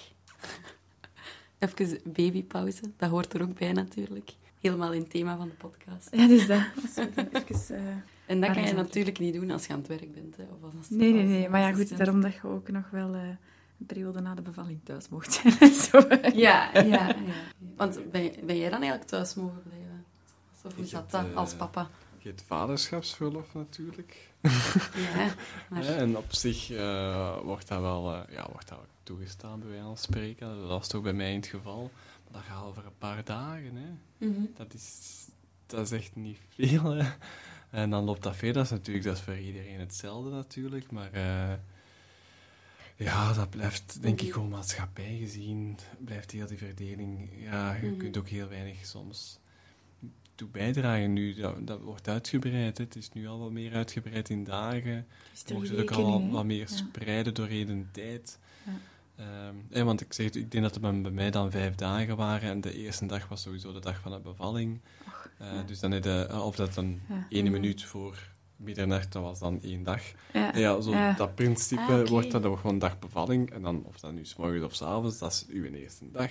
Even 1.58 2.00
babypauze, 2.04 2.80
dat 2.96 3.10
hoort 3.10 3.34
er 3.34 3.42
ook 3.42 3.58
bij 3.58 3.72
natuurlijk. 3.72 4.34
Helemaal 4.60 4.92
in 4.92 5.00
het 5.00 5.10
thema 5.10 5.36
van 5.36 5.48
de 5.48 5.54
podcast. 5.54 6.08
Ja, 6.10 6.26
dus 6.26 6.46
dat. 6.46 6.60
even, 7.48 7.76
eh, 7.76 7.82
En 8.26 8.40
dat 8.40 8.52
kan 8.52 8.66
je 8.66 8.72
natuurlijk 8.72 9.18
niet 9.18 9.34
doen 9.34 9.50
als 9.50 9.66
je 9.66 9.72
aan 9.72 9.78
het 9.78 9.88
werk 9.88 10.12
bent. 10.12 10.36
Hè, 10.36 10.42
of 10.42 10.74
als, 10.78 10.90
Nee, 10.90 11.12
nee, 11.12 11.22
nee. 11.22 11.48
Maar 11.48 11.60
ja, 11.60 11.72
goed, 11.72 11.96
daarom 11.96 12.20
dat 12.20 12.34
je 12.34 12.48
ook 12.48 12.68
nog 12.68 12.90
wel 12.90 13.14
eh, 13.14 13.22
een 13.22 13.86
periode 13.86 14.20
na 14.20 14.34
de 14.34 14.42
bevalling 14.42 14.80
thuis 14.84 15.08
mocht 15.08 15.32
zijn. 15.32 15.58
en 15.58 15.74
Zo. 15.74 15.98
Ja, 16.46 16.70
ja, 16.74 16.82
ja. 16.82 17.16
Want 17.76 18.10
ben, 18.10 18.22
jij 18.46 18.70
dan 18.70 18.80
eigenlijk 18.80 19.04
thuis 19.04 19.34
mogen 19.34 19.62
blijven? 19.62 20.04
Of 20.64 20.76
hoe 20.76 20.84
zat 20.84 21.10
dat 21.10 21.24
eh, 21.24 21.36
als 21.36 21.54
papa? 21.54 21.88
Je 22.18 22.28
hebt 22.28 22.42
vaderschapsverlof 22.46 23.54
natuurlijk. 23.54 24.30
Ja, 24.42 25.34
maar... 25.68 25.84
Ja, 25.84 25.94
en 25.94 26.16
op 26.16 26.32
zich 26.32 26.70
eh, 26.70 27.38
wordt 27.42 27.68
dat 27.68 27.80
wel 27.80 28.14
eh, 28.14 28.34
ja, 28.34 28.46
wordt 28.52 28.68
dat 28.68 28.78
toegestaan, 29.06 29.58
bij 29.60 29.68
wijze 29.68 29.84
van 29.84 29.96
spreken. 29.96 30.48
Dat 30.58 30.68
was 30.68 30.88
toch 30.88 31.02
bij 31.02 31.12
mij 31.12 31.30
in 31.30 31.36
het 31.40 31.46
geval. 31.46 31.90
Maar 32.24 32.32
dat 32.32 32.42
gaat 32.42 32.64
over 32.64 32.86
een 32.86 32.98
paar 32.98 33.24
dagen. 33.24 33.76
Hè. 33.76 34.26
Mhm. 34.26 34.40
Dat, 34.56 34.74
is, 34.74 35.26
dat 35.66 35.80
is 35.80 35.90
echt 35.98 36.16
niet 36.16 36.38
veel. 36.48 36.90
Hè. 36.94 37.12
En 37.70 37.90
dan 37.90 38.04
loopt 38.04 38.22
dat 38.22 38.36
verder. 38.36 38.54
Dat 38.54 38.64
is 38.64 38.70
natuurlijk 38.70 39.04
dat 39.06 39.16
is 39.16 39.22
voor 39.22 39.38
iedereen 39.38 39.80
hetzelfde 39.80 40.30
natuurlijk. 40.30 40.90
Maar 40.90 41.12
eh, 41.12 41.52
ja, 42.96 43.32
dat 43.32 43.50
blijft 43.50 44.02
denk 44.02 44.20
ik 44.20 44.32
gewoon 44.32 44.48
maatschappij 44.48 45.16
gezien. 45.20 45.78
Blijft 45.98 46.30
heel 46.30 46.46
die 46.46 46.58
verdeling. 46.58 47.30
Ja, 47.42 47.74
je 47.74 47.86
Mhm. 47.86 47.96
kunt 47.96 48.16
ook 48.16 48.28
heel 48.28 48.48
weinig 48.48 48.86
soms 48.86 49.38
toe 50.34 50.48
bijdragen 50.48 51.12
nu. 51.12 51.34
Dat, 51.34 51.66
dat 51.66 51.80
wordt 51.80 52.08
uitgebreid. 52.08 52.78
Hè. 52.78 52.84
Het 52.84 52.96
is 52.96 53.12
nu 53.12 53.26
al 53.28 53.38
wat 53.38 53.50
meer 53.50 53.74
uitgebreid 53.74 54.28
in 54.28 54.44
dagen. 54.44 55.06
Je 55.46 55.54
mocht 55.54 55.68
het 55.68 55.78
ook 55.80 55.90
al 55.90 56.30
wat 56.30 56.44
meer 56.44 56.58
Ja. 56.70 56.76
spreiden 56.76 57.34
doorheen 57.34 57.66
de 57.66 57.90
tijd. 57.90 58.38
Ja. 58.64 58.72
Ehm, 59.16 59.55
hè, 59.70 59.85
want 59.85 60.00
ik, 60.00 60.12
zeg, 60.12 60.26
ik 60.26 60.50
denk 60.50 60.64
dat 60.64 60.74
het 60.74 61.02
bij 61.02 61.11
mij 61.11 61.31
dan 61.31 61.50
vijf 61.50 61.74
dagen 61.74 62.16
waren 62.16 62.50
en 62.50 62.61
de 62.61 62.74
eerste 62.74 63.07
dag 63.07 63.29
was 63.29 63.42
sowieso 63.42 63.72
de 63.72 63.81
dag 63.81 64.00
van 64.00 64.12
de 64.12 64.20
bevalling. 64.20 64.81
Eh, 65.38 65.52
ja. 65.55 65.62
Dus 65.62 65.81
dan 65.81 65.92
had 65.92 66.05
je, 66.05 66.26
eh, 66.31 66.46
of 66.46 66.57
dat 66.57 66.74
dan 66.74 67.00
Ja. 67.09 67.26
ene 67.29 67.50
minuut 67.50 67.85
voor 67.85 68.18
middernacht, 68.57 69.12
dat 69.12 69.22
was 69.22 69.38
dan 69.38 69.62
één 69.62 69.83
dag. 69.83 70.02
Ja. 70.33 70.57
Ja, 70.57 70.81
zo 70.81 70.90
Ja. 70.90 71.12
dat 71.12 71.35
principe 71.35 71.81
Ah, 71.83 72.07
wordt 72.09 72.31
dan 72.31 72.44
ook 72.44 72.59
gewoon 72.59 72.79
dag 72.79 72.98
bevalling. 72.98 73.50
En 73.50 73.62
dan, 73.62 73.85
of 73.85 74.00
dat 74.00 74.12
nu 74.12 74.24
s 74.24 74.37
morgens 74.37 74.64
of 74.64 74.74
s 74.74 74.83
avonds, 74.83 75.18
dat 75.18 75.33
is 75.33 75.46
uw 75.48 75.64
eerste 75.64 76.11
dag. 76.11 76.31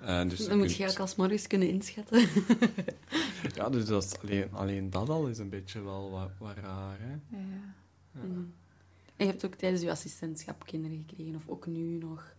Ja. 0.00 0.22
Eh, 0.22 0.28
dus 0.28 0.38
je 0.38 0.46
Dan 0.48 0.56
moet 0.58 0.66
kunt- 0.66 0.78
je 0.78 0.88
ook 0.90 0.98
als 0.98 1.16
morgens 1.16 1.46
kunnen 1.46 1.68
inschatten. 1.68 2.28
Ja, 3.54 3.68
dus 3.70 3.86
dat 3.86 4.04
is 4.04 4.20
alleen, 4.22 4.48
alleen 4.52 4.90
dat 4.90 5.08
al 5.08 5.26
is 5.26 5.38
een 5.38 5.48
beetje 5.48 5.82
wel 5.82 6.10
wat, 6.10 6.30
wat 6.38 6.56
raar, 6.62 6.96
hè. 7.00 7.36
Ja. 7.36 8.20
En 9.16 9.26
je 9.26 9.32
hebt 9.32 9.44
ook 9.44 9.54
tijdens 9.54 9.82
je 9.82 9.90
assistentschap 9.90 10.66
kinderen 10.66 11.04
gekregen, 11.08 11.34
of 11.36 11.48
ook 11.48 11.66
nu 11.66 11.98
nog? 11.98 12.34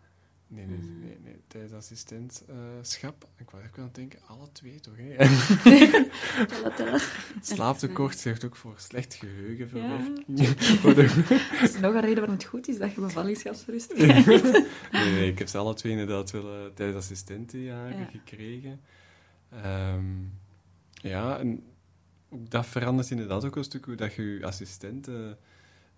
Nee, 0.48 0.66
nee, 0.66 0.78
Mm. 0.78 1.00
nee, 1.00 1.18
nee. 1.24 1.42
tijdens 1.48 1.74
assistentschap. 1.74 3.28
ik 3.38 3.50
was 3.50 3.62
even 3.62 3.78
aan 3.78 3.84
het 3.84 3.96
denken, 3.96 4.20
alle 4.28 4.52
twee 4.52 4.80
toch, 4.80 4.94
hè. 4.98 5.16
Slaaptekort 7.42 8.18
zorgt 8.18 8.46
ook 8.46 8.56
voor 8.56 8.74
slecht. 8.78 9.18
Voor 10.82 10.94
de- 10.96 11.24
Dat 11.60 11.70
is 11.70 11.80
nog 11.80 11.94
een 11.94 12.00
reden 12.02 12.16
waarom 12.16 12.36
het 12.36 12.44
goed 12.44 12.68
is 12.68 12.78
dat 12.78 12.94
je 12.94 13.02
bevallingschapsrust 13.02 13.94
krijgt. 13.94 14.26
nee, 14.92 15.12
nee, 15.12 15.32
ik 15.32 15.40
heb 15.40 15.48
ze 15.48 15.58
alle 15.58 15.74
twee 15.74 15.92
inderdaad 15.92 16.32
wel 16.32 16.54
eh, 16.54 16.66
tijdens 16.74 16.98
assistentenjaren 16.98 17.98
Ja. 18.00 18.06
gekregen. 18.06 18.82
Ehm, 19.50 20.06
ja, 20.94 21.40
en 21.40 21.64
dat 22.30 22.66
verandert 22.66 23.10
inderdaad 23.12 23.46
ook 23.46 23.56
een 23.56 23.64
stuk 23.64 23.86
hoe 23.86 23.96
dat 23.96 24.14
je 24.14 24.22
je 24.24 24.46
assistenten 24.46 25.38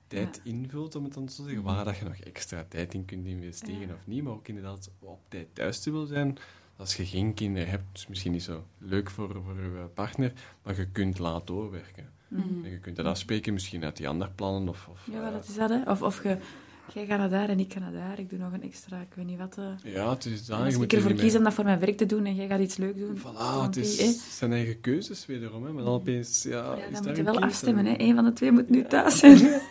tijd 0.08 0.41
invult, 0.44 0.96
om 0.96 1.04
het 1.04 1.13
dan 1.13 1.30
zo 1.30 1.36
te 1.36 1.44
zeggen. 1.50 1.63
Waar 1.63 1.86
dat 1.86 1.98
je 1.98 2.04
nog 2.06 2.15
extra 2.18 2.65
tijd 2.70 2.94
in 2.94 3.06
kunt 3.06 3.26
investeren 3.26 3.80
Ja. 3.88 3.94
of 3.94 4.00
niet, 4.08 4.24
maar 4.24 4.34
ook 4.34 4.48
inderdaad 4.48 4.89
op 5.00 5.20
tijd 5.28 5.48
thuis 5.54 5.80
te 5.80 5.91
wil 5.91 6.06
zijn. 6.06 6.38
Als 6.78 6.96
je 6.96 7.06
geen 7.06 7.34
kinderen 7.34 7.70
hebt, 7.70 7.86
is 7.94 8.08
misschien 8.08 8.32
niet 8.32 8.44
zo 8.44 8.63
leuk 8.78 9.10
voor, 9.10 9.30
voor 9.46 9.56
je 9.62 9.86
partner, 9.94 10.34
maar 10.63 10.76
je 10.78 10.88
kunt 10.91 11.20
laat 11.20 11.48
doorwerken. 11.48 12.10
Mhm. 12.28 12.65
En 12.65 12.72
je 12.72 12.80
kunt 12.80 12.96
dat 12.96 13.06
afspreken, 13.06 13.54
misschien 13.54 13.84
uit 13.84 13.98
die 13.98 14.08
andere 14.08 14.32
plannen. 14.36 14.70
Of, 14.70 14.88
of, 14.91 15.08
Ja, 15.12 15.20
wel, 15.20 15.26
eh, 15.28 15.32
dat 15.34 15.48
is 15.48 15.56
dat, 15.56 15.70
hè. 15.70 15.82
Of, 15.91 16.02
of 16.02 16.24
je 16.24 16.38
jij 16.94 17.06
gaat 17.06 17.18
naar 17.18 17.30
daar 17.30 17.50
en 17.50 17.60
ik 17.60 17.74
ga 17.74 17.80
naar 17.80 17.91
daar. 17.91 18.20
Ik 18.20 18.30
doe 18.30 18.39
nog 18.39 18.54
een 18.54 18.63
extra, 18.63 19.02
ik 19.02 19.13
weet 19.15 19.26
niet 19.26 19.38
wat. 19.38 19.58
eh. 19.58 19.94
Ja, 19.94 20.10
het 20.10 20.26
is 20.26 20.46
daar. 20.46 20.63
als 20.63 20.76
ik 20.76 20.91
er 20.91 20.98
ervoor 20.98 21.12
kies 21.13 21.22
mee- 21.22 21.38
om 21.38 21.44
dat 21.44 21.54
voor 21.54 21.63
mijn 21.63 21.80
werk 21.80 21.98
te 21.98 22.06
doen 22.06 22.26
en 22.26 22.36
jij 22.36 22.48
gaat 22.48 22.60
iets 22.60 22.78
leuk 22.78 22.98
doen. 22.98 23.18
Voilà, 23.18 23.62
het 23.65 23.76
is 23.78 24.38
zijn 24.38 24.52
eigen 24.52 24.82
keuzes 24.82 25.26
wederom. 25.26 25.63
Hè. 25.65 25.72
Maar 25.72 25.84
dan 25.84 25.94
opeens, 25.94 26.44
ja, 26.44 26.52
Ja, 26.52 26.74
is 26.76 26.94
dan 26.94 27.04
moet 27.06 27.15
je 27.15 27.18
een 27.20 27.26
wel 27.34 27.39
afstemmen. 27.41 27.86
Hè. 27.86 27.94
Eén 27.98 28.15
van 28.15 28.24
de 28.24 28.34
twee 28.34 28.52
moet 28.52 28.70
nu 28.70 28.86
thuis 28.86 29.18
zijn. 29.20 29.38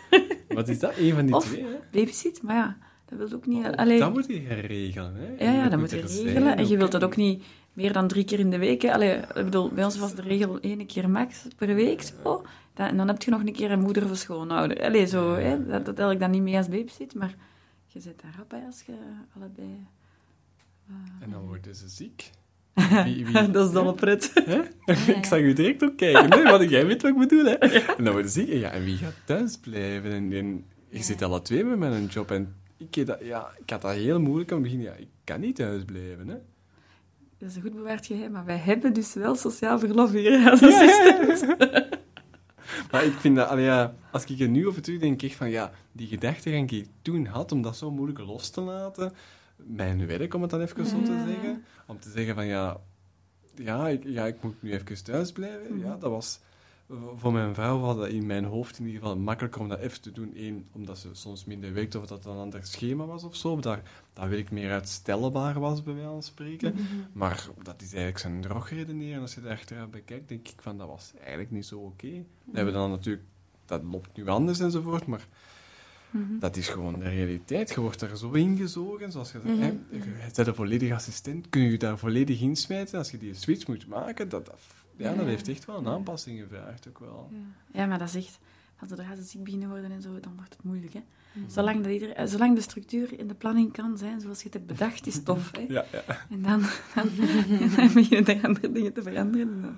Wat 0.55 0.67
is 0.67 0.79
dat? 0.79 0.97
Eén 0.97 1.13
van 1.13 1.25
die 1.25 1.35
Of- 1.35 1.45
twee, 1.45 1.63
hè? 1.63 1.69
Babysit, 1.91 2.41
maar 2.41 2.55
ja, 2.55 2.77
dat 3.05 3.17
wil 3.17 3.37
ook 3.37 3.45
niet. 3.45 3.61
Maar 3.61 3.71
ook 3.71 3.75
Allee, 3.77 3.99
Dat 3.99 4.13
moet 4.13 4.27
je 4.27 4.39
gaan 4.41 4.57
regelen, 4.57 5.15
hè. 5.15 5.45
ja, 5.45 5.51
ja, 5.51 5.61
dat 5.61 5.71
dat 5.71 5.79
moet 5.79 5.91
je 5.91 6.07
zijn, 6.07 6.23
regelen. 6.25 6.57
En 6.57 6.67
je 6.67 6.77
wilt 6.77 6.91
dat 6.91 7.03
ook 7.03 7.15
niet 7.15 7.43
meer 7.73 7.93
dan 7.93 8.07
drie 8.07 8.23
keer 8.23 8.39
in 8.39 8.49
de 8.49 8.57
week. 8.57 8.81
Hè. 8.81 8.93
Allee, 8.93 9.15
ik 9.17 9.33
bedoel, 9.33 9.69
bij 9.69 9.83
ons 9.83 9.97
was 9.97 10.15
de 10.15 10.21
regel 10.21 10.59
één 10.59 10.85
keer 10.85 11.09
max 11.09 11.47
per 11.55 11.75
week. 11.75 12.01
Zo. 12.01 12.45
Dat- 12.73 12.89
en 12.89 12.97
dan 12.97 13.07
heb 13.07 13.21
je 13.21 13.31
nog 13.31 13.39
een 13.39 13.53
keer 13.53 13.71
een 13.71 13.79
moeder 13.81 14.09
of 14.09 14.17
schoonouder. 14.17 14.83
Allee, 14.83 15.05
zo, 15.07 15.33
hè. 15.35 15.65
Dat, 15.65 15.85
dat 15.85 15.95
tel 15.95 16.11
ik 16.11 16.19
dan 16.19 16.31
niet 16.31 16.41
mee 16.41 16.57
als 16.57 16.67
babysit, 16.69 17.15
maar 17.15 17.35
je 17.87 17.99
zit 17.99 18.21
daar 18.21 18.33
rap 18.37 18.49
bij 18.49 18.63
als 18.65 18.81
je 18.85 18.93
allebei... 19.37 19.87
En 21.19 21.29
dan 21.31 21.41
worden 21.47 21.75
ze 21.75 21.87
ziek. 21.89 22.29
Wie, 22.75 23.25
wie, 23.25 23.51
dat 23.51 23.67
is 23.67 23.73
dan 23.73 23.87
een 23.87 23.95
pret. 23.95 24.31
Ik 25.17 25.25
zag 25.25 25.39
u 25.39 25.53
direct 25.53 25.81
op 25.81 25.97
kijken, 25.97 26.33
hè? 26.33 26.43
want 26.43 26.69
jij 26.69 26.85
weet 26.85 27.01
wat 27.01 27.11
ik 27.11 27.17
bedoel. 27.17 27.45
Hè? 27.45 27.51
En 27.51 28.03
dan. 28.03 28.19
En 28.19 28.59
Ja, 28.59 28.71
en 28.71 28.83
wie 28.83 28.97
gaat 28.97 29.13
thuis 29.25 29.57
blijven? 29.57 30.11
En, 30.11 30.33
en 30.33 30.65
je 30.89 31.03
zit 31.03 31.21
alle 31.21 31.41
twee 31.41 31.63
met 31.63 31.79
mijn 31.79 32.05
job. 32.05 32.31
En 32.31 32.55
ik, 32.77 33.05
dat, 33.05 33.19
ja, 33.21 33.47
ik 33.57 33.69
had 33.69 33.81
dat 33.81 33.91
heel 33.91 34.19
moeilijk 34.19 34.51
aan 34.51 34.57
het 34.57 34.65
begin. 34.65 34.81
Ja, 34.81 34.93
ik 34.93 35.07
kan 35.23 35.39
niet 35.39 35.55
thuis 35.55 35.83
blijven. 35.85 36.27
Hè? 36.27 36.35
Dat 37.37 37.49
is 37.49 37.55
een 37.55 37.61
goed 37.61 37.75
bewaard 37.75 38.05
geheim, 38.05 38.31
maar 38.31 38.45
wij 38.45 38.57
hebben 38.57 38.93
dus 38.93 39.13
wel 39.13 39.35
sociaal 39.35 39.79
verlof 39.79 40.11
hier 40.11 40.49
als 40.51 40.61
assistent. 40.61 41.45
Maar 42.91 43.05
ik 43.05 43.13
vind 43.13 43.35
dat, 43.35 43.59
ja, 43.59 43.95
als 44.11 44.25
ik 44.25 44.39
er 44.39 44.47
nu 44.47 44.67
over 44.67 44.81
terug 44.81 44.99
denk, 44.99 45.21
ik 45.21 45.35
van 45.35 45.49
ja, 45.49 45.71
die 45.91 46.07
gedachte 46.07 46.65
die 46.65 46.81
ik 46.81 46.87
toen 47.01 47.25
had 47.25 47.51
om 47.51 47.61
dat 47.61 47.77
zo 47.77 47.91
moeilijk 47.91 48.19
los 48.19 48.49
te 48.49 48.61
laten, 48.61 49.13
mijn 49.55 50.07
werk, 50.07 50.33
om 50.33 50.41
het 50.41 50.51
dan 50.51 50.61
even 50.61 50.85
zo 50.85 51.01
te 51.01 51.23
zeggen, 51.27 51.63
om 51.87 51.99
te 51.99 52.09
zeggen 52.09 52.35
van 52.35 52.45
ja, 52.45 52.77
ja, 53.55 53.87
ik, 53.87 54.03
ja, 54.03 54.25
ik 54.25 54.43
moet 54.43 54.61
nu 54.61 54.73
even 54.73 55.03
thuis 55.03 55.31
blijven, 55.31 55.79
ja, 55.79 55.97
dat 55.97 56.11
was 56.11 56.39
voor 57.15 57.33
mijn 57.33 57.53
vrouw 57.53 57.79
was 57.79 57.97
dat 57.97 58.07
in 58.07 58.25
mijn 58.25 58.45
hoofd 58.45 58.79
in 58.79 58.85
ieder 58.85 59.01
geval 59.01 59.17
makkelijker 59.17 59.61
om 59.61 59.69
dat 59.69 59.79
even 59.79 60.01
te 60.01 60.11
doen. 60.11 60.31
Eén, 60.35 60.67
omdat 60.71 60.97
ze 60.97 61.09
soms 61.11 61.45
minder 61.45 61.73
werkte 61.73 61.99
of 61.99 62.05
dat 62.05 62.23
het 62.23 62.33
een 62.33 62.39
ander 62.39 62.65
schema 62.65 63.05
was 63.05 63.23
of 63.23 63.35
zo. 63.35 63.59
Dat, 63.59 63.79
dat 64.13 64.27
werk 64.27 64.51
meer 64.51 64.71
uitstelbaar 64.71 65.59
was, 65.59 65.83
bij 65.83 65.93
wijze 65.93 66.09
van 66.09 66.23
spreken. 66.23 66.75
Maar 67.13 67.47
dat 67.63 67.81
is 67.81 67.87
eigenlijk 67.87 68.17
zijn 68.17 68.41
drog 68.41 68.69
redeneren. 68.69 69.21
Als 69.21 69.33
je 69.33 69.41
daar 69.41 69.51
achteraf 69.51 69.89
bekijkt, 69.89 70.27
denk 70.27 70.47
ik 70.47 70.61
van 70.61 70.77
dat 70.77 70.87
was 70.87 71.13
eigenlijk 71.17 71.51
niet 71.51 71.65
zo 71.65 71.79
oké. 71.79 72.11
Dat 72.11 72.55
hebben 72.55 72.73
we 72.73 72.79
dan 72.79 72.89
natuurlijk, 72.89 73.25
dat 73.65 73.83
loopt 73.83 74.17
nu 74.17 74.27
anders 74.27 74.59
enzovoort, 74.59 75.05
maar 75.05 75.27
dat 76.39 76.55
is 76.57 76.67
gewoon 76.69 76.99
de 76.99 77.09
realiteit. 77.09 77.69
Je 77.69 77.81
wordt 77.81 77.99
daar 77.99 78.17
zo 78.17 78.31
ingezogen, 78.31 79.11
zoals 79.11 79.31
je 79.31 79.39
zegt. 79.45 79.59
hè, 79.59 79.65
Je 79.65 79.99
bent 80.35 80.47
een 80.47 80.55
volledig 80.55 80.91
assistent, 80.91 81.49
kun 81.49 81.61
je 81.61 81.71
je 81.71 81.77
daar 81.77 81.97
volledig 81.97 82.41
insmijten 82.41 82.97
als 82.97 83.11
je 83.11 83.17
die 83.17 83.33
switch 83.33 83.67
moet 83.67 83.87
maken. 83.87 84.29
Dat, 84.29 84.45
dat, 84.45 84.59
ja, 84.95 85.09
dat 85.09 85.19
Ja. 85.23 85.25
heeft 85.25 85.47
echt 85.47 85.65
wel 85.65 85.77
een 85.77 85.87
aanpassing 85.87 86.39
gevraagd 86.39 86.87
ook 86.87 86.99
wel. 86.99 87.29
Ja, 87.73 87.85
maar 87.85 87.99
dat 87.99 88.07
is 88.07 88.15
echt... 88.15 88.39
Want 88.79 88.91
zodra 88.91 89.15
ze 89.15 89.23
ziek 89.23 89.43
beginnen 89.43 89.69
worden 89.69 89.91
en 89.91 90.01
zo, 90.01 90.19
dan 90.19 90.33
wordt 90.35 90.53
het 90.53 90.63
moeilijk, 90.63 90.93
hè. 90.93 90.99
Zolang, 91.47 91.83
dat 91.83 91.91
ieder, 91.91 92.09
eh, 92.11 92.25
zolang 92.27 92.55
de 92.55 92.61
structuur 92.61 93.19
in 93.19 93.27
de 93.27 93.33
planning 93.33 93.71
kan 93.71 93.97
zijn 93.97 94.21
zoals 94.21 94.37
je 94.39 94.43
het 94.45 94.53
hebt 94.53 94.65
bedacht, 94.67 95.07
is 95.07 95.15
het 95.15 95.25
tof, 95.25 95.51
hè. 95.51 95.65
Ja, 95.67 95.85
ja. 95.91 96.03
En 96.29 96.41
dan, 96.41 96.61
dan, 96.95 97.09
dan 97.75 97.93
beginnen 97.93 98.25
er 98.37 98.43
andere 98.47 98.71
dingen 98.71 98.93
te 98.93 99.01
veranderen. 99.01 99.47
en 99.53 99.61
dan- 99.61 99.77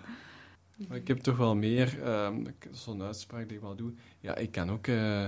Maar 0.87 0.97
ik 0.97 1.07
heb 1.07 1.17
toch 1.19 1.37
wel 1.37 1.55
meer, 1.55 2.01
ehm, 2.03 2.45
zo'n 2.71 3.01
uitspraak 3.01 3.47
die 3.47 3.57
ik 3.57 3.63
wel 3.63 3.75
doe. 3.75 3.91
Ja, 4.19 4.35
ik 4.35 4.51
kan 4.51 4.69
ook 4.71 4.87
eh, 4.87 5.25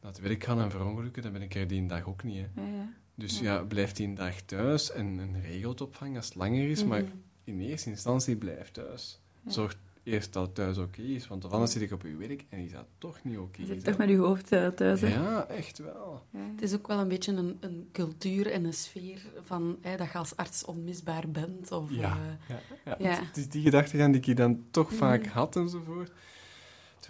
naar 0.00 0.12
het 0.12 0.20
werk 0.20 0.44
gaan 0.44 0.60
en 0.60 0.70
verongelukken, 0.70 1.22
dan 1.22 1.32
ben 1.32 1.42
ik 1.42 1.54
er 1.54 1.66
die 1.66 1.86
dag 1.86 2.04
ook 2.06 2.22
niet. 2.22 2.36
Hè. 2.54 2.62
Ja, 2.62 2.68
ja. 2.68 2.88
Dus 3.14 3.38
ja, 3.40 3.62
blijft 3.62 3.96
die 3.96 4.06
een 4.08 4.14
dag 4.14 4.40
thuis 4.40 4.92
en, 4.92 5.20
en 5.20 5.40
regelt 5.42 5.80
opvang 5.80 6.16
als 6.16 6.24
het 6.26 6.34
langer 6.34 6.68
is, 6.68 6.84
maar 6.84 7.02
in 7.44 7.60
eerste 7.60 7.90
instantie 7.90 8.36
blijf 8.36 8.70
thuis. 8.70 9.20
Zorg 9.46 9.76
eerst 10.02 10.32
dat 10.32 10.46
het 10.46 10.54
thuis 10.54 10.78
oké 10.78 11.02
is, 11.02 11.26
want 11.28 11.50
anders 11.50 11.72
zit 11.72 11.82
ik 11.82 11.92
op 11.92 12.02
je 12.02 12.16
werk 12.16 12.44
en 12.48 12.58
is 12.58 12.72
dat 12.72 12.84
toch 12.98 13.18
niet 13.24 13.38
oké. 13.38 13.60
Je 13.60 13.66
zit 13.66 13.74
toch 13.76 13.84
dat- 13.84 13.98
met 13.98 14.08
je 14.08 14.16
hoofd 14.16 14.52
eh, 14.52 14.66
thuis, 14.66 15.00
hè. 15.00 15.08
Ja, 15.08 15.46
echt 15.46 15.78
wel. 15.78 16.22
Ja. 16.30 16.38
Het 16.52 16.62
is 16.62 16.74
ook 16.74 16.86
wel 16.86 16.98
een 16.98 17.08
beetje 17.08 17.32
een, 17.32 17.56
een 17.60 17.88
cultuur 17.92 18.50
en 18.50 18.64
een 18.64 18.72
sfeer 18.74 19.20
van 19.44 19.76
hè, 19.80 19.96
dat 19.96 20.12
je 20.12 20.18
als 20.18 20.36
arts 20.36 20.64
onmisbaar 20.64 21.28
bent. 21.30 21.72
Of, 21.72 21.90
Ja. 21.90 22.16
eh, 22.16 22.56
Ja, 22.56 22.60
ja. 22.84 22.96
Ja. 22.98 23.08
Het, 23.18 23.26
het 23.26 23.36
is 23.36 23.48
die 23.48 23.62
gedachtegang 23.62 24.12
die 24.12 24.30
ik 24.30 24.36
dan 24.36 24.64
toch 24.70 24.92
vaak 24.94 25.26
had 25.26 25.56
enzovoort. 25.56 26.12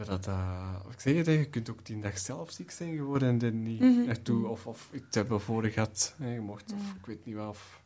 Dat, 0.06 0.26
eh, 0.26 0.74
ik 0.92 1.00
zeg 1.00 1.16
het, 1.16 1.26
je 1.26 1.48
kunt 1.48 1.70
ook 1.70 1.86
die 1.86 2.00
dag 2.00 2.18
zelf 2.18 2.50
ziek 2.50 2.70
zijn 2.70 2.96
geworden 2.96 3.28
en 3.28 3.40
er 3.42 3.52
niet 3.52 3.80
Mhm. 3.80 4.04
naartoe. 4.06 4.48
Of, 4.48 4.66
of 4.66 4.88
ik 4.92 5.04
heb 5.10 5.40
voor 5.40 5.64
gehad, 5.64 6.14
hè, 6.18 6.32
je 6.34 6.40
mocht, 6.40 6.72
of 6.72 6.94
ik 6.98 7.06
weet 7.06 7.24
niet 7.24 7.34
wat. 7.34 7.48
Of, 7.48 7.82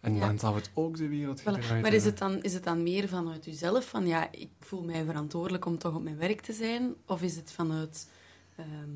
en 0.00 0.14
Ja. 0.14 0.26
dan 0.26 0.38
zou 0.38 0.54
het 0.56 0.70
ook 0.74 0.96
de 0.96 1.08
wereld 1.08 1.40
Voilà. 1.40 1.44
gedraaid 1.44 1.82
Maar 1.82 1.92
is 1.92 2.04
het, 2.04 2.18
dan, 2.18 2.42
is 2.42 2.52
het 2.54 2.64
dan 2.64 2.82
meer 2.82 3.08
vanuit 3.08 3.44
jezelf, 3.44 3.88
van 3.88 4.06
ja, 4.06 4.32
ik 4.32 4.50
voel 4.60 4.84
mij 4.84 5.04
verantwoordelijk 5.04 5.64
om 5.64 5.78
toch 5.78 5.94
op 5.94 6.02
mijn 6.02 6.16
werk 6.18 6.40
te 6.40 6.52
zijn? 6.52 6.94
Of 7.06 7.22
is 7.22 7.36
het 7.36 7.52
vanuit 7.52 8.10
ehm, 8.56 8.90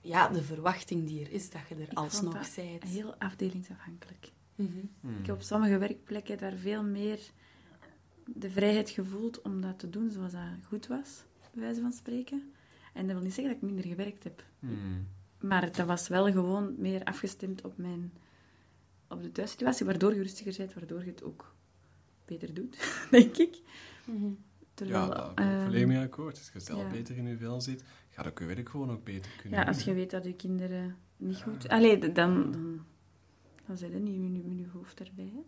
ja, 0.00 0.28
de 0.28 0.42
verwachting 0.42 1.06
die 1.06 1.24
er 1.24 1.30
is, 1.32 1.50
dat 1.50 1.60
je 1.68 1.74
er 1.74 1.80
Ik 1.80 1.86
vond 1.86 1.98
alsnog 1.98 2.32
dat 2.34 2.52
bent? 2.56 2.82
Heel 2.84 3.14
afdelingsafhankelijk. 3.18 4.32
Mhm. 4.54 4.70
Hmm. 5.00 5.18
Ik 5.18 5.26
heb 5.26 5.34
op 5.34 5.42
sommige 5.42 5.78
werkplekken 5.78 6.38
daar 6.38 6.56
veel 6.56 6.82
meer 6.82 7.18
de 8.26 8.50
vrijheid 8.50 8.90
gevoeld 8.90 9.42
om 9.42 9.60
dat 9.60 9.78
te 9.78 9.90
doen 9.90 10.10
zoals 10.10 10.32
dat 10.32 10.40
goed 10.68 10.86
was, 10.86 11.08
bij 11.54 11.62
wijze 11.62 11.80
van 11.80 11.92
spreken. 11.92 12.52
En 12.92 13.06
dat 13.06 13.14
wil 13.14 13.24
niet 13.24 13.34
zeggen 13.34 13.54
dat 13.54 13.62
ik 13.62 13.68
minder 13.68 13.90
gewerkt 13.90 14.24
heb. 14.24 14.44
Hmm. 14.58 15.06
Maar 15.40 15.72
dat 15.72 15.86
was 15.86 16.08
wel 16.08 16.32
gewoon 16.32 16.74
meer 16.78 17.04
afgestemd 17.04 17.64
op, 17.64 17.76
mijn, 17.76 18.12
op 19.08 19.22
de 19.22 19.32
thuissituatie, 19.32 19.86
waardoor 19.86 20.14
je 20.14 20.22
rustiger 20.22 20.54
bent, 20.56 20.74
waardoor 20.74 21.04
je 21.04 21.10
het 21.10 21.22
ook 21.22 21.54
beter 22.24 22.54
doet, 22.54 22.76
denk 23.10 23.36
ik. 23.36 23.60
Mhm. 24.04 24.30
Terwijl, 24.74 25.06
Ja, 25.06 25.08
daar 25.08 25.34
ben 25.34 25.44
ik 25.44 25.52
ehm, 25.52 25.62
volledig 25.64 25.86
mee 25.86 25.98
akkoord. 26.00 26.38
Als 26.38 26.50
je 26.52 26.60
zelf 26.60 26.82
ja. 26.82 26.90
beter 26.90 27.16
in 27.16 27.26
je 27.26 27.36
vel 27.36 27.60
zit, 27.60 27.84
gaat 28.10 28.26
ook 28.26 28.38
je 28.38 28.44
werk 28.44 28.68
gewoon 28.68 28.90
ook 28.90 29.04
beter 29.04 29.30
kunnen 29.40 29.58
ja, 29.58 29.64
doen, 29.64 29.74
als 29.74 29.84
je 29.84 29.94
weet 29.94 30.10
dat 30.10 30.24
je 30.24 30.34
kinderen 30.34 30.96
niet 31.16 31.42
goed... 31.42 31.68
Allee, 31.68 31.98
dan, 31.98 32.12
dan, 32.12 32.52
dan 33.66 33.76
zit 33.76 33.92
je 33.92 33.98
niet 33.98 34.14
in 34.14 34.34
je, 34.34 34.42
in 34.42 34.56
je 34.56 34.66
hoofd 34.72 35.00
erbij. 35.00 35.32
Hè? 35.34 35.40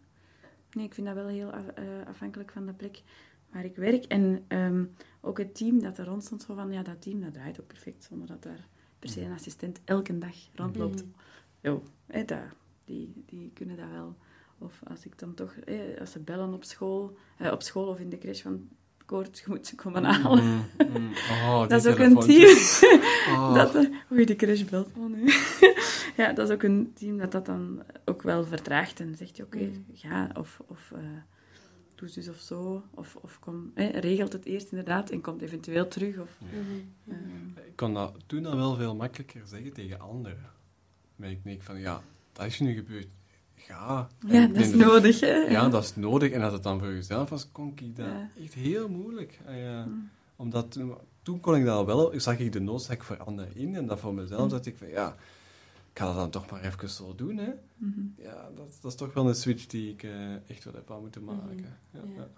Nee, 0.72 0.84
ik 0.84 0.94
vind 0.94 1.06
dat 1.06 1.16
wel 1.16 1.26
heel 1.26 1.50
af- 1.50 1.66
eh, 1.68 1.84
afhankelijk 2.06 2.50
van 2.52 2.66
de 2.66 2.72
plek 2.72 3.02
waar 3.50 3.64
ik 3.64 3.76
werk. 3.76 4.04
En 4.04 4.44
ehm, 4.48 4.84
ook 5.26 5.38
het 5.38 5.54
team 5.54 5.80
dat 5.80 5.98
er 5.98 6.04
rond 6.06 6.24
stond, 6.24 6.42
zo 6.42 6.54
van, 6.54 6.72
ja, 6.72 6.82
dat 6.82 7.02
team 7.02 7.20
dat 7.20 7.32
draait 7.32 7.60
ook 7.60 7.66
perfect, 7.66 8.04
zonder 8.04 8.26
dat 8.26 8.42
daar 8.42 8.68
per 8.98 9.08
se 9.08 9.20
een 9.20 9.32
assistent 9.32 9.80
elke 9.84 10.18
dag 10.18 10.34
rondloopt. 10.54 11.02
Mhm. 11.02 11.12
Jo, 11.60 11.82
dat, 12.26 12.38
die, 12.84 13.22
die 13.26 13.50
kunnen 13.54 13.76
dat 13.76 13.90
wel. 13.92 14.16
Of 14.58 14.80
als 14.88 15.04
ik 15.04 15.18
dan 15.18 15.34
toch, 15.34 15.54
als 16.00 16.10
ze 16.10 16.20
bellen 16.20 16.52
op 16.54 16.64
school, 16.64 17.16
eh, 17.38 17.52
op 17.52 17.62
school 17.62 17.86
of 17.88 17.98
in 17.98 18.08
de 18.08 18.18
crash 18.18 18.42
van 18.42 18.68
Koort, 19.04 19.38
je 19.38 19.44
moet 19.52 19.66
ze 19.66 19.74
komen 19.74 20.04
halen. 20.04 20.44
Mm, 20.44 20.64
mm. 20.96 21.12
Oh, 21.30 21.68
Dat 21.68 21.84
is 21.84 21.92
ook 21.92 21.98
een 21.98 22.18
team. 22.18 22.56
Oh. 23.26 23.54
Dat, 23.54 23.74
eh, 23.74 23.90
oei, 24.12 24.24
de 24.24 24.36
crash 24.36 24.64
belt 24.64 24.88
van 24.94 25.10
nu. 25.10 25.24
ja, 26.22 26.32
dat 26.32 26.48
is 26.48 26.54
ook 26.54 26.62
een 26.62 26.92
team 26.94 27.18
dat 27.18 27.32
dat 27.32 27.46
dan 27.46 27.82
ook 28.04 28.22
wel 28.22 28.44
vertraagt. 28.44 29.00
En 29.00 29.14
zegt 29.16 29.36
je, 29.36 29.42
oké, 29.42 29.58
Mm. 29.58 29.84
ga, 29.92 30.30
of, 30.38 30.60
of 30.66 30.92
eh, 30.94 31.00
doe 31.96 32.10
dus 32.14 32.28
of 32.28 32.38
zo. 32.38 32.82
Of, 32.94 33.16
of 33.20 33.38
kom, 33.40 33.70
hè, 33.74 33.86
regelt 33.86 34.32
het 34.32 34.44
eerst 34.44 34.70
inderdaad 34.70 35.10
en 35.10 35.20
komt 35.20 35.42
eventueel 35.42 35.88
terug. 35.88 36.18
Of, 36.18 36.38
Mhm. 36.40 36.54
eh, 37.08 37.66
Ik 37.66 37.76
kon 37.76 37.94
dat 37.94 38.14
toen 38.26 38.46
al 38.46 38.56
wel 38.56 38.74
veel 38.76 38.94
makkelijker 38.96 39.42
zeggen 39.46 39.72
tegen 39.72 40.00
anderen. 40.00 40.50
Maar 41.16 41.30
ik 41.30 41.44
denk 41.44 41.62
van, 41.62 41.78
ja, 41.80 42.02
dat 42.32 42.46
is 42.46 42.60
nu 42.60 42.74
gebeurd. 42.74 43.06
Ja, 43.68 44.08
ik 44.28 44.54
dat 44.54 44.62
is 44.64 44.74
nodig, 44.74 45.20
hè. 45.20 45.34
Ja, 45.34 45.68
dat 45.68 45.84
is 45.84 45.96
nodig. 45.96 46.30
En 46.32 46.42
als 46.42 46.52
het 46.52 46.62
dan 46.62 46.78
voor 46.78 46.92
jezelf 46.92 47.28
was, 47.30 47.48
kon 47.52 47.72
ik 47.76 47.96
dat 47.96 48.06
Ja. 48.06 48.28
echt 48.42 48.54
heel 48.54 48.88
moeilijk. 48.88 49.38
Ja. 49.48 49.84
Mm. 49.84 50.08
Omdat 50.36 50.70
toen, 50.72 50.94
toen 51.22 51.40
kon 51.40 51.56
ik 51.56 51.64
dat 51.64 51.86
wel, 51.86 52.12
zag 52.16 52.38
ik 52.38 52.52
de 52.52 52.60
noodzaak 52.60 53.02
voor 53.02 53.16
anderen 53.16 53.54
in. 53.56 53.74
En 53.74 53.86
dat 53.86 53.98
voor 54.00 54.14
mezelf, 54.14 54.42
Mm. 54.42 54.48
dat 54.48 54.66
ik 54.66 54.76
van, 54.76 54.88
ja, 54.88 55.16
ik 55.96 56.02
ga 56.02 56.08
dat 56.08 56.16
dan 56.16 56.30
toch 56.30 56.50
maar 56.50 56.60
even 56.64 56.88
zo 56.90 57.14
doen, 57.14 57.36
hè. 57.36 57.52
Mhm. 57.76 58.00
Ja, 58.16 58.50
dat, 58.54 58.78
dat 58.80 58.90
is 58.92 58.96
toch 58.98 59.14
wel 59.14 59.28
een 59.28 59.34
switch 59.34 59.66
die 59.66 59.92
ik 59.92 60.02
eh, 60.02 60.50
echt 60.50 60.64
wel 60.64 60.74
heb 60.74 60.90
aan 60.90 61.00
moeten 61.00 61.24
maken. 61.24 61.58
Ja, 61.92 62.00
Ja. 62.00 62.00
ja. 62.16 62.28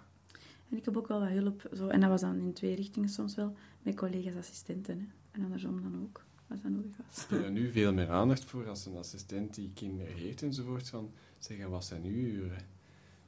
En 0.69 0.77
ik 0.77 0.85
heb 0.85 0.97
ook 0.97 1.07
wel 1.07 1.19
wat 1.19 1.29
hulp, 1.29 1.69
zo, 1.73 1.87
en 1.87 1.99
dat 1.99 2.09
was 2.09 2.21
dan 2.21 2.37
in 2.39 2.53
twee 2.53 2.75
richtingen 2.75 3.09
soms 3.09 3.35
wel, 3.35 3.55
met 3.81 3.95
collega's 3.95 4.35
assistenten. 4.35 4.97
Hè. 4.99 5.05
En 5.31 5.43
andersom 5.43 5.81
dan 5.81 6.01
ook, 6.03 6.23
als 6.47 6.61
dat 6.61 6.71
nodig 6.71 6.91
was. 7.07 7.23
Ik 7.23 7.29
heb 7.29 7.43
er 7.43 7.51
nu 7.51 7.71
veel 7.71 7.93
meer 7.93 8.09
aandacht 8.09 8.43
voor 8.43 8.67
als 8.69 8.85
een 8.85 8.97
assistent 8.97 9.55
die 9.55 9.71
kinderen 9.73 10.13
heeft 10.15 10.41
enzovoort. 10.41 10.89
Van 10.89 11.11
zeggen, 11.37 11.69
wat 11.69 11.85
zijn 11.85 12.03
uw 12.03 12.11
uren? 12.11 12.61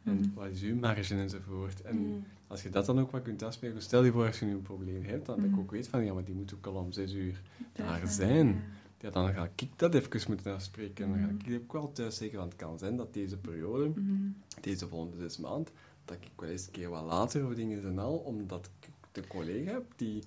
En 0.04 0.16
Mhm. 0.20 0.34
wat 0.34 0.48
is 0.48 0.62
uw 0.62 0.76
marge 0.76 1.16
enzovoort? 1.16 1.82
En 1.82 1.98
Mhm. 2.02 2.20
als 2.48 2.62
je 2.64 2.70
dat 2.70 2.86
dan 2.86 3.00
ook 3.00 3.12
wat 3.12 3.22
kunt 3.22 3.44
afspreken, 3.44 3.82
stel 3.82 4.04
je 4.04 4.12
voor 4.12 4.26
als 4.26 4.40
je 4.40 4.46
nu 4.46 4.52
een 4.52 4.62
probleem 4.62 5.04
hebt, 5.04 5.26
dan 5.26 5.36
dat 5.36 5.46
ik 5.46 5.52
Mhm. 5.52 5.60
ook 5.60 5.72
weet 5.72 5.88
van, 5.88 6.06
ja, 6.06 6.14
maar 6.14 6.24
die 6.24 6.36
moet 6.36 6.54
ook 6.54 6.66
al 6.66 6.74
om 6.74 6.92
zes 6.92 7.14
uur 7.14 7.42
daar 7.74 7.88
Daar 8.00 8.08
zijn. 8.08 8.64
Ja. 9.02 9.10
Dan 9.10 9.34
ga 9.34 9.50
ik 9.56 9.68
dat 9.76 9.94
even 9.94 10.22
moeten 10.28 10.54
afspreken. 10.54 11.06
En 11.06 11.12
dan 11.12 11.20
Mhm. 11.20 11.30
ga 11.46 11.52
ik 11.52 11.62
ook 11.62 11.74
wel 11.74 11.92
thuis 11.92 12.16
zeggen, 12.18 12.38
want 12.40 12.52
het 12.52 12.62
kan 12.62 12.78
zijn 12.80 12.96
dat 12.98 13.14
deze 13.14 13.38
periode, 13.38 13.88
Mhm. 13.96 14.14
deze 14.62 14.88
volgende 14.88 15.18
zes 15.18 15.38
maand, 15.38 15.72
dat 16.06 16.18
ik 16.22 16.28
wel 16.36 16.50
eens 16.50 16.66
een 16.66 16.72
keer 16.72 16.90
wat 16.90 17.04
later 17.06 17.46
of 17.46 17.54
dingen 17.54 17.84
en 17.84 18.00
al, 18.00 18.18
omdat 18.18 18.70
ik 18.80 18.90
de 19.12 19.28
collega 19.28 19.72
heb 19.72 19.84
die 19.96 20.24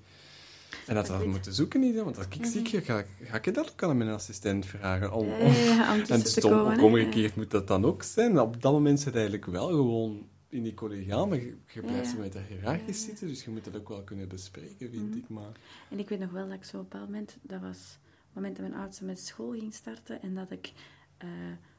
En 0.86 0.94
dat 0.94 1.06
we 1.08 1.12
dat 1.12 1.26
moeten 1.26 1.54
zoeken 1.54 1.80
niet, 1.80 1.94
hè, 1.94 2.04
want 2.04 2.16
als 2.16 2.26
ik 2.30 2.44
ziek 2.46 2.68
ga, 2.68 2.80
ga, 2.80 3.04
ga 3.22 3.36
ik 3.42 3.54
dat 3.54 3.70
ook 3.72 3.82
aan 3.82 3.96
mijn 3.96 4.10
assistent 4.10 4.66
vragen. 4.66 5.12
Om, 5.12 5.26
Ja, 5.26 5.36
ja, 5.38 5.48
ja, 5.52 5.94
om 5.94 6.00
en 6.08 6.20
stom, 6.20 6.80
omgekeerd 6.80 7.36
moet 7.36 7.50
dat 7.50 7.68
dan 7.68 7.84
ook 7.84 8.02
zijn. 8.02 8.40
Op 8.40 8.62
dat 8.62 8.72
moment 8.72 9.00
zit 9.00 9.14
eigenlijk 9.14 9.44
wel 9.46 9.66
gewoon 9.68 10.26
in 10.48 10.62
die 10.62 10.74
collegiaal, 10.74 11.26
maar 11.26 11.38
je, 11.38 11.56
je 11.72 11.80
blijft 11.80 12.10
zo 12.10 12.18
met 12.18 12.32
dat 12.32 12.42
hiërarchisch 12.48 13.04
zitten, 13.04 13.28
dus 13.28 13.44
je 13.44 13.50
moet 13.50 13.64
dat 13.64 13.76
ook 13.76 13.88
wel 13.88 14.02
kunnen 14.02 14.28
bespreken, 14.28 14.90
vind 14.90 15.08
Mhm. 15.08 15.18
ik. 15.18 15.28
Maar 15.28 15.52
En 15.90 15.98
ik 15.98 16.08
weet 16.08 16.18
nog 16.20 16.30
wel 16.30 16.46
dat 16.48 16.56
ik 16.56 16.64
zo 16.64 16.76
op 16.76 16.82
een 16.82 16.88
bepaald 16.88 17.08
moment, 17.10 17.36
dat 17.42 17.60
was 17.60 17.98
het 18.34 18.42
moment 18.42 18.56
dat 18.56 18.68
mijn 18.68 18.80
oudste 18.80 19.04
met 19.04 19.20
school 19.20 19.50
ging 19.50 19.74
starten, 19.74 20.22
en 20.22 20.34
dat 20.34 20.50
ik 20.50 20.72
eh, 21.18 21.28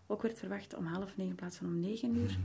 ook 0.08 0.22
werd 0.22 0.40
verwacht 0.40 0.76
om 0.76 0.86
half 0.86 1.18
negen 1.18 1.32
in 1.32 1.36
plaats 1.36 1.58
van 1.58 1.68
om 1.68 1.80
negen 1.80 2.18
uur 2.18 2.38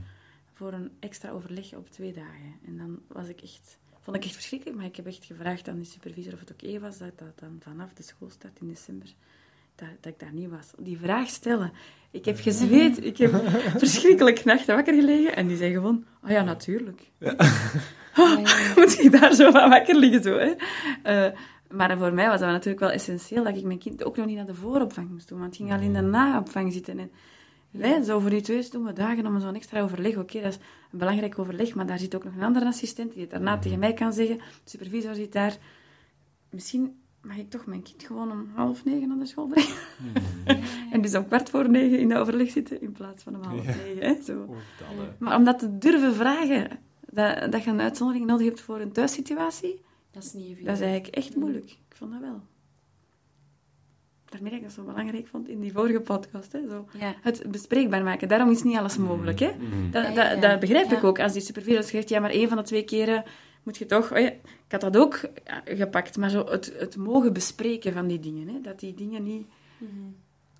voor 0.53 0.73
een 0.73 0.91
extra 0.99 1.29
overleg 1.29 1.73
op 1.73 1.89
twee 1.89 2.13
dagen. 2.13 2.55
En 2.65 2.77
dan 2.77 2.99
was 3.07 3.27
ik 3.27 3.41
echt, 3.41 3.77
vond 3.99 4.17
ik 4.17 4.23
echt 4.23 4.33
verschrikkelijk, 4.33 4.77
maar 4.77 4.87
ik 4.87 4.95
heb 4.95 5.07
echt 5.07 5.25
gevraagd 5.25 5.67
aan 5.67 5.79
de 5.79 5.85
supervisor 5.85 6.33
of 6.33 6.39
het 6.39 6.51
oké 6.51 6.79
was 6.79 6.97
dat 6.97 7.19
dat 7.19 7.39
dan 7.39 7.57
vanaf 7.59 7.93
de 7.93 8.03
schoolstart 8.03 8.59
in 8.59 8.67
december, 8.67 9.13
dat, 9.75 9.87
dat 9.99 10.13
ik 10.13 10.19
daar 10.19 10.33
niet 10.33 10.49
was. 10.49 10.71
Die 10.77 10.97
vraag 10.97 11.27
stellen. 11.27 11.71
Ik 12.11 12.25
heb 12.25 12.39
gezweet, 12.39 13.03
ik 13.05 13.17
heb 13.17 13.31
verschrikkelijk 13.77 14.43
nachten 14.43 14.75
wakker 14.75 14.93
gelegen 14.93 15.35
en 15.35 15.47
die 15.47 15.57
zei 15.57 15.73
gewoon, 15.73 16.05
oh 16.23 16.29
ja, 16.29 16.43
natuurlijk. 16.43 17.01
moet 18.75 18.97
je 19.01 19.09
daar 19.19 19.33
zo 19.33 19.51
van 19.51 19.69
wakker 19.69 19.95
liggen. 19.95 20.23
Zo, 20.23 20.37
hè. 20.37 20.53
Eh, 21.03 21.37
maar 21.71 21.97
voor 21.97 22.13
mij 22.13 22.27
was 22.27 22.39
dat 22.39 22.49
natuurlijk 22.49 22.79
wel 22.79 22.91
essentieel 22.91 23.43
dat 23.43 23.57
ik 23.57 23.63
mijn 23.63 23.79
kind 23.79 24.03
ook 24.03 24.17
nog 24.17 24.25
niet 24.25 24.35
naar 24.35 24.45
de 24.45 24.55
vooropvang 24.55 25.09
moest 25.09 25.27
doen, 25.27 25.39
want 25.39 25.57
het 25.57 25.61
ging 25.61 25.77
al 25.77 25.85
in 25.85 25.93
de 25.93 26.01
naopvang 26.01 26.73
zitten. 26.73 26.99
En 26.99 27.11
wij, 27.71 28.03
zo 28.03 28.19
voor 28.19 28.29
die 28.29 28.41
twee 28.41 28.69
doen 28.69 28.83
we 28.83 28.93
dagen 28.93 29.25
om 29.25 29.39
zo'n 29.39 29.55
extra 29.55 29.81
overleg. 29.81 30.17
Oké, 30.17 30.41
dat 30.41 30.51
is 30.51 30.59
een 30.91 30.97
belangrijk 30.99 31.39
overleg, 31.39 31.75
maar 31.75 31.85
daar 31.85 31.99
zit 31.99 32.15
ook 32.15 32.23
nog 32.23 32.35
een 32.35 32.43
andere 32.43 32.65
assistent 32.65 33.11
die 33.11 33.21
het 33.21 33.31
daarna 33.31 33.59
tegen 33.59 33.79
mij 33.79 33.93
kan 33.93 34.13
zeggen. 34.13 34.37
De 34.37 34.69
supervisor 34.69 35.15
zit 35.15 35.31
daar. 35.31 35.57
Misschien 36.49 36.99
mag 37.21 37.37
ik 37.37 37.49
toch 37.49 37.65
mijn 37.65 37.81
kind 37.81 38.03
gewoon 38.03 38.31
om 38.31 38.49
half 38.53 38.85
negen 38.85 39.07
naar 39.07 39.17
de 39.17 39.25
school 39.25 39.47
brengen. 39.47 39.75
en 40.91 41.01
dus 41.01 41.15
om 41.15 41.27
kwart 41.27 41.49
voor 41.49 41.69
negen 41.69 41.99
in 41.99 42.09
de 42.09 42.17
overleg 42.17 42.49
zitten 42.49 42.81
in 42.81 42.91
plaats 42.91 43.23
van 43.23 43.35
om 43.35 43.43
half 43.43 43.65
negen. 43.65 44.03
Hè, 44.03 44.21
zo. 44.23 44.55
Maar 45.17 45.37
om 45.37 45.43
dat 45.43 45.59
te 45.59 45.77
durven 45.77 46.13
vragen, 46.13 46.79
dat, 47.09 47.51
dat 47.51 47.63
je 47.63 47.69
een 47.69 47.81
uitzondering 47.81 48.25
nodig 48.25 48.45
hebt 48.45 48.61
voor 48.61 48.79
een 48.79 48.91
thuissituatie, 48.91 49.81
Dat 50.11 50.23
is 50.23 50.33
niet 50.33 50.43
evident. 50.45 50.65
dat 50.67 50.75
is 50.75 50.81
eigenlijk 50.81 51.15
echt 51.15 51.35
moeilijk. 51.35 51.65
Ik 51.71 51.95
vond 51.95 52.11
dat 52.11 52.21
wel. 52.21 52.41
Daarmee 54.25 54.49
dat 54.51 54.59
ik 54.59 54.65
dat 54.65 54.75
zo 54.75 54.83
belangrijk 54.83 55.27
vond 55.27 55.47
in 55.49 55.59
die 55.59 55.71
vorige 55.71 55.99
podcast. 55.99 56.51
Hè, 56.51 56.67
zo. 56.69 56.87
Ja. 56.99 57.15
Het 57.21 57.51
bespreekbaar 57.51 58.03
maken, 58.03 58.27
daarom 58.27 58.49
is 58.49 58.63
niet 58.63 58.77
alles 58.77 58.97
mogelijk. 58.97 59.39
Hè. 59.39 59.51
Mhm. 59.57 59.91
Dat, 59.91 60.03
Ja, 60.03 60.13
dat, 60.13 60.25
ja, 60.25 60.35
dat 60.49 60.59
begrijp 60.59 60.91
ik 60.91 61.03
ook. 61.03 61.19
Als 61.19 61.33
die 61.33 61.41
supervisor 61.41 61.83
zegt, 61.83 62.09
ja, 62.09 62.19
maar 62.19 62.29
één 62.29 62.47
van 62.47 62.57
de 62.57 62.63
twee 62.63 62.83
keren 62.83 63.23
moet 63.63 63.77
je 63.77 63.85
toch... 63.85 64.11
Oh 64.11 64.19
ja, 64.19 64.27
ik 64.31 64.41
had 64.67 64.81
dat 64.81 64.97
ook 64.97 65.19
ja, 65.45 65.61
gepakt, 65.65 66.17
maar 66.17 66.29
zo 66.29 66.45
het, 66.45 66.73
het 66.77 66.95
mogen 66.97 67.33
bespreken 67.33 67.93
van 67.93 68.07
die 68.07 68.19
dingen. 68.19 68.47
Hè, 68.47 68.61
dat 68.61 68.79
die 68.79 68.93
dingen 68.93 69.23
niet 69.23 69.47
Mhm. 69.77 69.89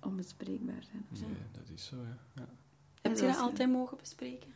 onbespreekbaar 0.02 0.82
zijn. 0.90 1.04
of 1.12 1.18
zo. 1.18 1.24
Nee, 1.24 1.34
dat 1.52 1.70
is 1.74 1.84
zo, 1.86 1.96
ja. 1.96 2.18
ja. 2.34 2.48
Heb 3.02 3.16
je 3.16 3.26
dat 3.26 3.38
altijd 3.38 3.70
mogen 3.70 3.96
bespreken? 3.96 4.50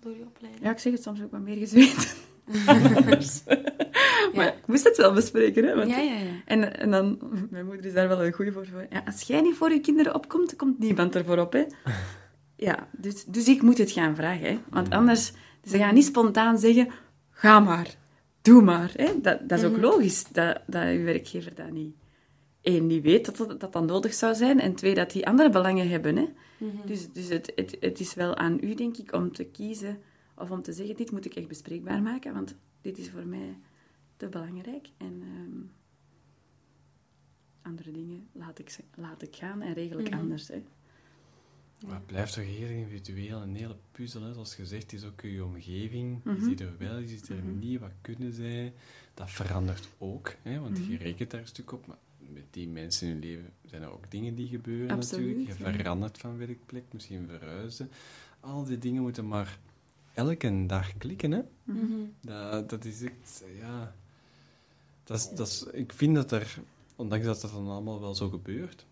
Door 0.00 0.16
je 0.16 0.22
opleiding? 0.26 0.64
Ja, 0.64 0.70
ik 0.70 0.78
zeg 0.78 0.92
het 0.92 1.02
soms 1.02 1.22
ook 1.22 1.30
wat 1.30 1.40
meer 1.40 1.56
gezweet. 1.56 2.16
maar 4.34 4.46
ik 4.46 4.66
moest 4.66 4.84
het 4.84 4.96
wel 4.96 5.12
bespreken, 5.12 5.64
hè. 5.64 5.74
Want 5.74 5.90
ja, 5.90 5.98
ja. 5.98 6.12
ja. 6.12 6.42
En, 6.44 6.78
en 6.78 6.90
dan, 6.90 7.18
mijn 7.50 7.66
moeder 7.66 7.84
is 7.86 7.92
daar 7.92 8.08
wel 8.08 8.24
een 8.24 8.32
goede 8.32 8.52
voor. 8.52 8.66
Ja, 8.90 9.02
als 9.06 9.22
jij 9.22 9.40
niet 9.40 9.54
voor 9.56 9.72
je 9.72 9.80
kinderen 9.80 10.14
opkomt, 10.14 10.56
komt 10.56 10.78
niemand 10.78 11.14
ervoor 11.14 11.38
op. 11.38 11.52
Hè? 11.52 11.64
Ja, 12.58 12.88
dus, 12.92 13.24
dus 13.24 13.48
ik 13.48 13.62
moet 13.62 13.78
het 13.78 13.90
gaan 13.90 14.16
vragen. 14.16 14.46
Hè? 14.46 14.58
Want 14.70 14.90
anders, 14.90 15.32
ze 15.64 15.78
gaan 15.78 15.94
niet 15.94 16.04
spontaan 16.04 16.58
zeggen, 16.58 16.88
ga 17.30 17.60
maar, 17.60 17.94
doe 18.42 18.62
maar. 18.62 18.90
Hè? 18.94 19.20
Dat, 19.22 19.48
dat 19.48 19.58
is 19.58 19.64
ook 19.64 19.72
Mhm. 19.72 19.80
logisch, 19.80 20.24
dat, 20.32 20.60
dat 20.66 20.82
uw 20.84 21.04
werkgever 21.04 21.54
dat 21.54 21.70
niet... 21.70 21.94
Eén, 22.62 22.86
niet 22.86 23.02
weet 23.02 23.26
dat 23.26 23.36
dat, 23.36 23.60
dat 23.60 23.72
dat 23.72 23.86
nodig 23.86 24.14
zou 24.14 24.34
zijn. 24.34 24.60
En 24.60 24.74
twee, 24.74 24.94
dat 24.94 25.10
die 25.10 25.26
andere 25.26 25.50
belangen 25.50 25.88
hebben. 25.88 26.16
Hè? 26.16 26.24
Mhm. 26.58 26.86
Dus, 26.86 27.12
dus 27.12 27.28
het, 27.28 27.52
het, 27.54 27.76
het 27.80 28.00
is 28.00 28.14
wel 28.14 28.36
aan 28.36 28.58
u, 28.60 28.74
denk 28.74 28.96
ik, 28.96 29.12
om 29.12 29.32
te 29.32 29.44
kiezen 29.44 29.98
of 30.36 30.50
om 30.50 30.62
te 30.62 30.72
zeggen, 30.72 30.96
dit 30.96 31.10
moet 31.10 31.24
ik 31.24 31.34
echt 31.34 31.48
bespreekbaar 31.48 32.02
maken, 32.02 32.32
want 32.34 32.54
dit 32.80 32.98
is 32.98 33.10
voor 33.10 33.26
mij 33.26 33.58
te 34.16 34.28
belangrijk. 34.28 34.88
En 34.96 35.22
ehm, 35.22 35.62
andere 37.62 37.90
dingen 37.90 38.28
laat 38.32 38.58
ik, 38.58 38.76
laat 38.94 39.22
ik 39.22 39.36
gaan 39.36 39.62
en 39.62 39.72
regel 39.74 39.98
ik 39.98 40.10
Mhm. 40.10 40.18
anders. 40.18 40.48
Hè. 40.48 40.62
Maar 41.86 41.94
het 41.94 42.06
blijft 42.06 42.34
toch 42.34 42.44
heel 42.44 42.68
individueel, 42.68 43.42
een 43.42 43.54
hele 43.54 43.76
puzzel. 43.92 44.22
Hè. 44.22 44.32
Zoals 44.32 44.54
gezegd, 44.54 44.92
is 44.92 45.04
ook 45.04 45.20
je 45.20 45.44
omgeving. 45.44 46.20
Je 46.24 46.30
Mhm. 46.30 46.42
ziet 46.44 46.60
er 46.60 46.78
wel, 46.78 46.98
je 46.98 47.08
ziet 47.08 47.28
er 47.28 47.36
Mhm. 47.44 47.58
niet, 47.58 47.80
wat 47.80 47.92
kunnen 48.00 48.32
zij. 48.32 48.72
Dat 49.14 49.30
verandert 49.30 49.88
ook, 49.98 50.34
hè, 50.42 50.60
want 50.60 50.86
je 50.86 50.96
rekent 50.96 51.30
daar 51.30 51.40
een 51.40 51.46
stuk 51.46 51.72
op. 51.72 51.86
Maar 51.86 51.98
met 52.18 52.44
die 52.50 52.68
mensen 52.68 53.08
in 53.08 53.14
je 53.14 53.20
leven 53.20 53.52
zijn 53.64 53.82
er 53.82 53.90
ook 53.92 54.10
dingen 54.10 54.34
die 54.34 54.48
gebeuren 54.48 54.90
Absoluut, 54.96 55.26
natuurlijk. 55.36 55.58
Je 55.58 55.64
ja. 55.64 55.72
verandert 55.72 56.18
van 56.18 56.36
werkplek, 56.38 56.84
misschien 56.92 57.26
verhuizen. 57.26 57.90
Al 58.40 58.64
die 58.64 58.78
dingen 58.78 59.02
moeten 59.02 59.28
maar 59.28 59.58
elke 60.16 60.66
dag 60.66 60.96
klikken. 60.98 61.30
Hè. 61.32 61.40
Mhm. 61.64 61.94
Dat, 62.20 62.70
dat 62.70 62.84
is 62.84 63.02
echt, 63.02 63.44
ja... 63.60 63.94
Dat 65.04 65.18
is, 65.18 65.28
dat 65.28 65.46
is, 65.46 65.64
ik 65.72 65.92
vind 65.92 66.14
dat 66.14 66.30
er, 66.32 66.58
ondanks 66.96 67.24
dat 67.26 67.40
dat 67.40 67.50
dan 67.52 67.68
allemaal 67.68 68.00
wel 68.00 68.14
zo 68.14 68.28
gebeurt, 68.28 68.86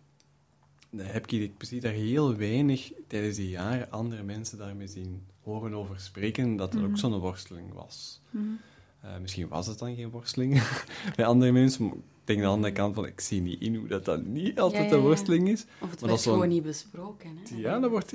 dan 0.90 1.06
heb 1.06 1.26
ik, 1.26 1.32
ik 1.32 1.52
zie 1.58 1.80
daar 1.80 1.92
heel 1.92 2.36
weinig 2.36 2.92
tijdens 3.06 3.36
die 3.36 3.48
jaren 3.48 3.90
andere 3.90 4.22
mensen 4.22 4.58
daarmee 4.58 4.86
zien 4.86 5.22
horen 5.42 5.74
over 5.74 6.00
spreken, 6.00 6.56
dat 6.56 6.72
dat 6.72 6.82
ook 6.82 6.88
Mhm. 6.88 6.96
zo'n 6.96 7.18
worsteling 7.18 7.72
was. 7.72 8.20
Mhm. 8.30 8.44
Eh, 9.00 9.18
misschien 9.18 9.48
was 9.48 9.66
het 9.66 9.78
dan 9.78 9.94
geen 9.94 10.10
worsteling 10.10 10.62
bij 11.16 11.26
andere 11.26 11.52
mensen, 11.52 12.02
denk 12.24 12.38
aan 12.38 12.44
de 12.44 12.50
andere 12.52 12.72
kant 12.72 12.94
van, 12.94 13.06
ik 13.06 13.20
zie 13.20 13.40
niet 13.40 13.60
in 13.60 13.74
hoe 13.76 13.88
dat 13.88 14.04
dan 14.04 14.32
niet 14.32 14.60
altijd 14.60 14.82
Ja, 14.84 14.88
ja, 14.90 14.96
een 14.96 15.02
worsteling 15.02 15.48
is. 15.48 15.66
Of 15.80 15.90
het 15.90 16.00
dat 16.00 16.20
zo'n- 16.20 16.32
gewoon 16.32 16.48
niet 16.48 16.62
besproken. 16.62 17.36
Hè? 17.44 17.56
Ja, 17.56 17.78
dat, 17.80 17.90
wordt, 17.90 18.14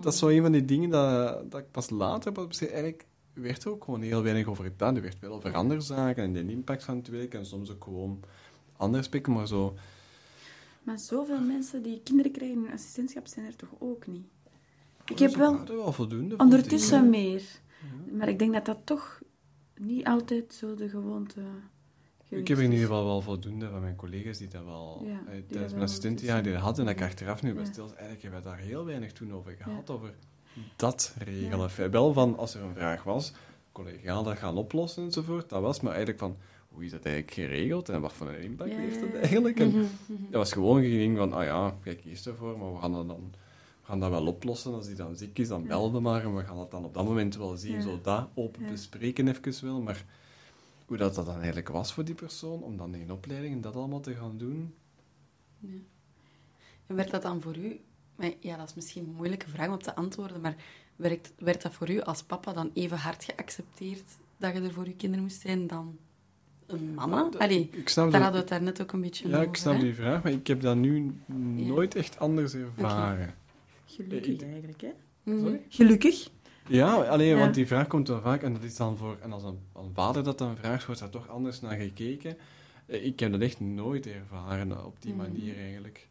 dat 0.00 0.12
is 0.12 0.18
zo 0.18 0.28
een 0.28 0.42
van 0.42 0.52
die 0.52 0.64
dingen 0.64 0.90
dat, 0.90 1.50
dat 1.50 1.60
ik 1.60 1.70
pas 1.70 1.90
later 1.90 2.32
pas 2.32 2.46
besef. 2.46 2.68
Eigenlijk 2.68 3.04
werd 3.32 3.64
er 3.64 3.70
ook 3.70 3.84
gewoon 3.84 4.02
heel 4.02 4.22
weinig 4.22 4.46
over 4.46 4.64
gedaan. 4.64 4.96
Er 4.96 5.02
werd 5.02 5.18
wel 5.20 5.32
over 5.32 5.54
andere 5.54 5.80
zaken 5.80 6.22
en 6.24 6.32
de 6.32 6.52
impact 6.52 6.84
van 6.84 6.96
het 6.96 7.08
werk 7.08 7.34
en 7.34 7.46
soms 7.46 7.70
ook 7.70 7.84
gewoon 7.84 8.20
andere 8.76 9.02
aspecten, 9.02 9.32
maar 9.32 9.46
zo... 9.46 9.74
Maar 10.82 10.98
zoveel 10.98 11.40
mensen 11.40 11.82
die 11.82 12.00
kinderen 12.04 12.32
krijgen 12.32 12.56
in 12.56 12.62
hun 12.64 12.72
assistentschap 12.72 13.26
zijn 13.26 13.46
er 13.46 13.56
toch 13.56 13.68
ook 13.78 14.06
niet? 14.06 14.26
Ik 15.06 15.18
heb 15.18 15.34
wel 15.34 15.64
wel 15.66 15.92
voldoende. 15.92 16.36
ondertussen 16.36 17.04
ik. 17.04 17.10
meer. 17.10 17.42
Maar 18.12 18.28
ik 18.28 18.38
denk 18.38 18.52
dat 18.52 18.64
dat 18.64 18.78
toch 18.84 19.20
niet 19.78 20.06
altijd 20.06 20.54
zo 20.54 20.74
de 20.74 20.88
gewoonte 20.88 21.40
Ik 22.30 22.48
heb 22.48 22.58
er 22.58 22.64
in 22.64 22.70
ieder 22.72 22.86
geval 22.86 23.04
wel 23.04 23.20
voldoende 23.20 23.68
van 23.68 23.80
mijn 23.80 23.96
collega's 23.96 24.38
die 24.38 24.48
dat 24.48 24.64
wel 24.64 25.02
Ja, 25.06 25.32
eh, 25.32 25.42
die 25.48 25.58
mijn 25.58 25.82
assistentenjaar 25.82 26.42
die 26.42 26.52
dat 26.52 26.60
hadden. 26.60 26.86
En 26.86 26.92
dat 26.92 27.00
ik 27.02 27.08
achteraf 27.10 27.42
nu 27.42 27.54
bij 27.54 27.64
stil 27.64 27.86
eigenlijk 27.88 28.22
hebben 28.22 28.42
we 28.42 28.48
daar 28.48 28.58
heel 28.58 28.84
weinig 28.84 29.12
toen 29.12 29.32
over 29.32 29.56
gehad, 29.60 29.90
over 29.90 30.14
dat 30.76 31.14
regelen. 31.18 31.90
Wel 31.90 32.12
van, 32.12 32.36
als 32.38 32.54
er 32.54 32.62
een 32.62 32.74
vraag 32.74 33.02
was, 33.02 33.32
collegaal 33.72 34.22
dat 34.22 34.38
gaan 34.38 34.56
oplossen 34.56 35.02
enzovoort, 35.04 35.48
dat 35.48 35.62
was, 35.62 35.80
maar 35.80 35.90
eigenlijk 35.92 36.20
van, 36.20 36.36
hoe 36.68 36.84
is 36.84 36.90
dat 36.90 37.04
eigenlijk 37.04 37.34
geregeld 37.34 37.88
en 37.88 38.00
wat 38.00 38.12
voor 38.12 38.28
een 38.28 38.42
impact 38.42 38.74
heeft 38.74 39.00
dat 39.00 39.14
eigenlijk? 39.14 39.60
En 39.60 39.68
Mhm, 39.68 39.80
dat 40.30 40.32
was 40.40 40.52
gewoon 40.52 40.76
een 40.76 40.82
ding 40.90 41.16
van, 41.16 41.32
ah 41.32 41.44
ja, 41.44 41.76
kijk, 41.82 42.00
kies 42.00 42.26
ervoor, 42.26 42.58
maar 42.58 42.72
we 42.72 42.78
gaan 42.80 42.92
dat 42.92 43.08
dan 43.08 43.30
we 43.80 43.86
gaan 43.96 44.00
dat 44.00 44.10
wel 44.10 44.26
oplossen. 44.26 44.74
Als 44.74 44.86
die 44.86 44.94
dan 44.94 45.16
ziek 45.16 45.38
is, 45.38 45.48
dan 45.48 45.60
Ja. 45.60 45.66
bel 45.66 45.92
we 45.92 46.00
maar 46.00 46.22
en 46.24 46.36
we 46.36 46.42
gaan 46.44 46.56
dat 46.56 46.70
dan 46.70 46.84
op 46.84 46.94
dat 46.94 47.04
moment 47.04 47.36
wel 47.36 47.56
zien, 47.56 47.82
zo 47.82 47.98
dat 48.02 48.28
open 48.34 48.66
bespreken 48.66 49.28
even 49.28 49.66
wel, 49.66 49.80
maar 49.80 50.04
hoe 50.90 50.98
dat, 50.98 51.14
dat 51.14 51.26
dan 51.26 51.36
eigenlijk 51.36 51.68
was 51.68 51.92
voor 51.92 52.04
die 52.04 52.14
persoon, 52.14 52.62
om 52.62 52.76
dan 52.76 52.94
in 52.94 53.12
opleiding 53.12 53.54
en 53.54 53.60
dat 53.60 53.74
allemaal 53.76 54.00
te 54.00 54.14
gaan 54.14 54.38
doen. 54.38 54.74
Ja. 55.58 55.68
En 56.86 56.96
werd 56.96 57.10
dat 57.10 57.22
dan 57.22 57.40
voor 57.40 57.56
u... 57.56 57.80
maar 58.16 58.30
Ja, 58.40 58.56
dat 58.56 58.68
is 58.68 58.74
misschien 58.74 59.04
een 59.04 59.14
moeilijke 59.14 59.48
vraag 59.48 59.66
om 59.66 59.72
op 59.74 59.82
te 59.82 59.94
antwoorden, 59.94 60.40
maar 60.40 60.56
werd, 60.96 61.32
werd 61.38 61.62
dat 61.62 61.72
voor 61.72 61.90
u 61.90 62.00
als 62.00 62.22
papa 62.22 62.52
dan 62.52 62.70
even 62.74 62.96
hard 62.96 63.24
geaccepteerd 63.24 64.10
dat 64.36 64.54
je 64.54 64.60
er 64.60 64.72
voor 64.72 64.84
je 64.86 64.94
kinderen 64.96 65.24
moest 65.24 65.40
zijn 65.40 65.66
dan 65.66 65.98
een 66.66 66.94
mama? 66.94 67.22
Dat- 67.30 67.38
Allee, 67.40 67.68
ik 67.72 67.88
snap 67.88 68.10
daar 68.10 68.20
dat- 68.20 68.22
hadden 68.22 68.32
we 68.32 68.38
het 68.38 68.48
daar 68.48 68.62
net 68.62 68.82
ook 68.82 68.92
een 68.92 69.00
beetje 69.00 69.28
Ja, 69.28 69.34
over. 69.36 69.48
ik 69.48 69.56
snap 69.56 69.74
hè? 69.74 69.80
die 69.80 69.94
vraag, 69.94 70.22
maar 70.22 70.32
ik 70.32 70.46
heb 70.46 70.60
dat 70.60 70.76
nu 70.76 71.14
nooit 71.54 71.94
echt 71.94 72.18
anders 72.18 72.54
ervaren. 72.54 73.34
Gelukkig 73.84 74.34
Ik- 74.34 74.42
eigenlijk, 74.42 74.80
hè? 74.80 74.90
Mhm. 75.22 75.38
Sorry? 75.40 75.60
Gelukkig. 75.68 76.30
Ja, 76.70 76.94
alleen, 76.94 77.26
Ja. 77.28 77.36
want 77.38 77.54
die 77.54 77.66
vraag 77.66 77.86
komt 77.86 78.08
wel 78.08 78.20
vaak, 78.20 78.42
en 78.42 78.52
dat 78.52 78.62
is 78.62 78.76
dan 78.76 78.96
voor, 78.96 79.16
en 79.22 79.32
als 79.32 79.42
een, 79.42 79.58
een 79.76 79.90
vader 79.94 80.24
dat 80.24 80.38
dan 80.38 80.56
vraagt, 80.56 80.86
wordt 80.86 81.00
daar 81.00 81.10
toch 81.10 81.28
anders 81.28 81.60
naar 81.60 81.76
gekeken. 81.76 82.36
Eh, 82.86 83.04
Ik 83.04 83.20
heb 83.20 83.32
dat 83.32 83.40
echt 83.40 83.60
nooit 83.60 84.06
ervaren 84.06 84.70
eh, 84.72 84.84
op 84.86 84.96
die 85.02 85.14
Mhm. 85.14 85.22
manier 85.22 85.56
eigenlijk. 85.58 86.08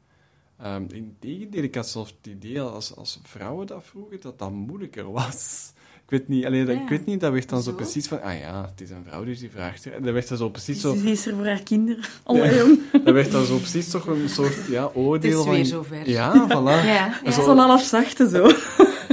Ehm 0.61 0.83
in 0.91 1.15
tegendeel, 1.19 1.63
ik 1.63 1.75
had 1.75 1.87
zelfs 1.89 2.15
het 2.21 2.33
idee 2.33 2.61
als, 2.61 2.95
als 2.95 3.19
vrouwen 3.23 3.67
dat 3.67 3.83
vroegen, 3.83 4.21
dat 4.21 4.39
dat 4.39 4.51
moeilijker 4.51 5.11
was. 5.11 5.71
Ik 6.09 6.17
weet 6.17 6.27
niet, 6.27 6.45
alleen, 6.45 6.65
Ja. 6.67 6.81
ik 6.81 6.89
weet 6.89 7.05
niet, 7.05 7.19
dat 7.19 7.31
werd 7.31 7.49
dan 7.49 7.61
zo 7.63 7.69
Zo? 7.69 7.75
precies 7.75 8.07
van, 8.07 8.21
ah 8.21 8.39
ja, 8.39 8.65
het 8.71 8.81
is 8.81 8.89
een 8.89 9.03
vrouw 9.07 9.23
dus 9.23 9.39
die 9.39 9.49
vraagt. 9.49 9.85
En 9.85 10.03
dat 10.03 10.13
werd 10.13 10.27
dan 10.27 10.37
zo 10.37 10.49
precies 10.49 10.81
zo, 10.81 10.93
die 10.93 11.11
is 11.11 11.25
er 11.27 11.35
voor 11.35 11.45
haar 11.45 11.63
kinderen. 11.63 12.03
Alle 12.23 12.55
jong. 12.55 12.79
dat 13.05 13.13
werd 13.13 13.31
dan 13.31 13.45
zo 13.45 13.57
precies 13.57 13.89
toch 13.89 14.07
een 14.07 14.29
soort, 14.29 14.65
ja, 14.69 14.91
oordeel 14.93 15.29
Het 15.29 15.39
is 15.39 15.45
van... 15.45 15.53
weer 15.55 15.65
zover. 15.65 16.09
Ja, 16.09 16.47
voilà. 16.47 16.85
Ja, 16.85 17.19
ja. 17.23 17.31
Zo- 17.31 17.41
Zo'n 17.43 17.57
half 17.57 17.81
zachte 17.83 18.29
zo. 18.29 18.51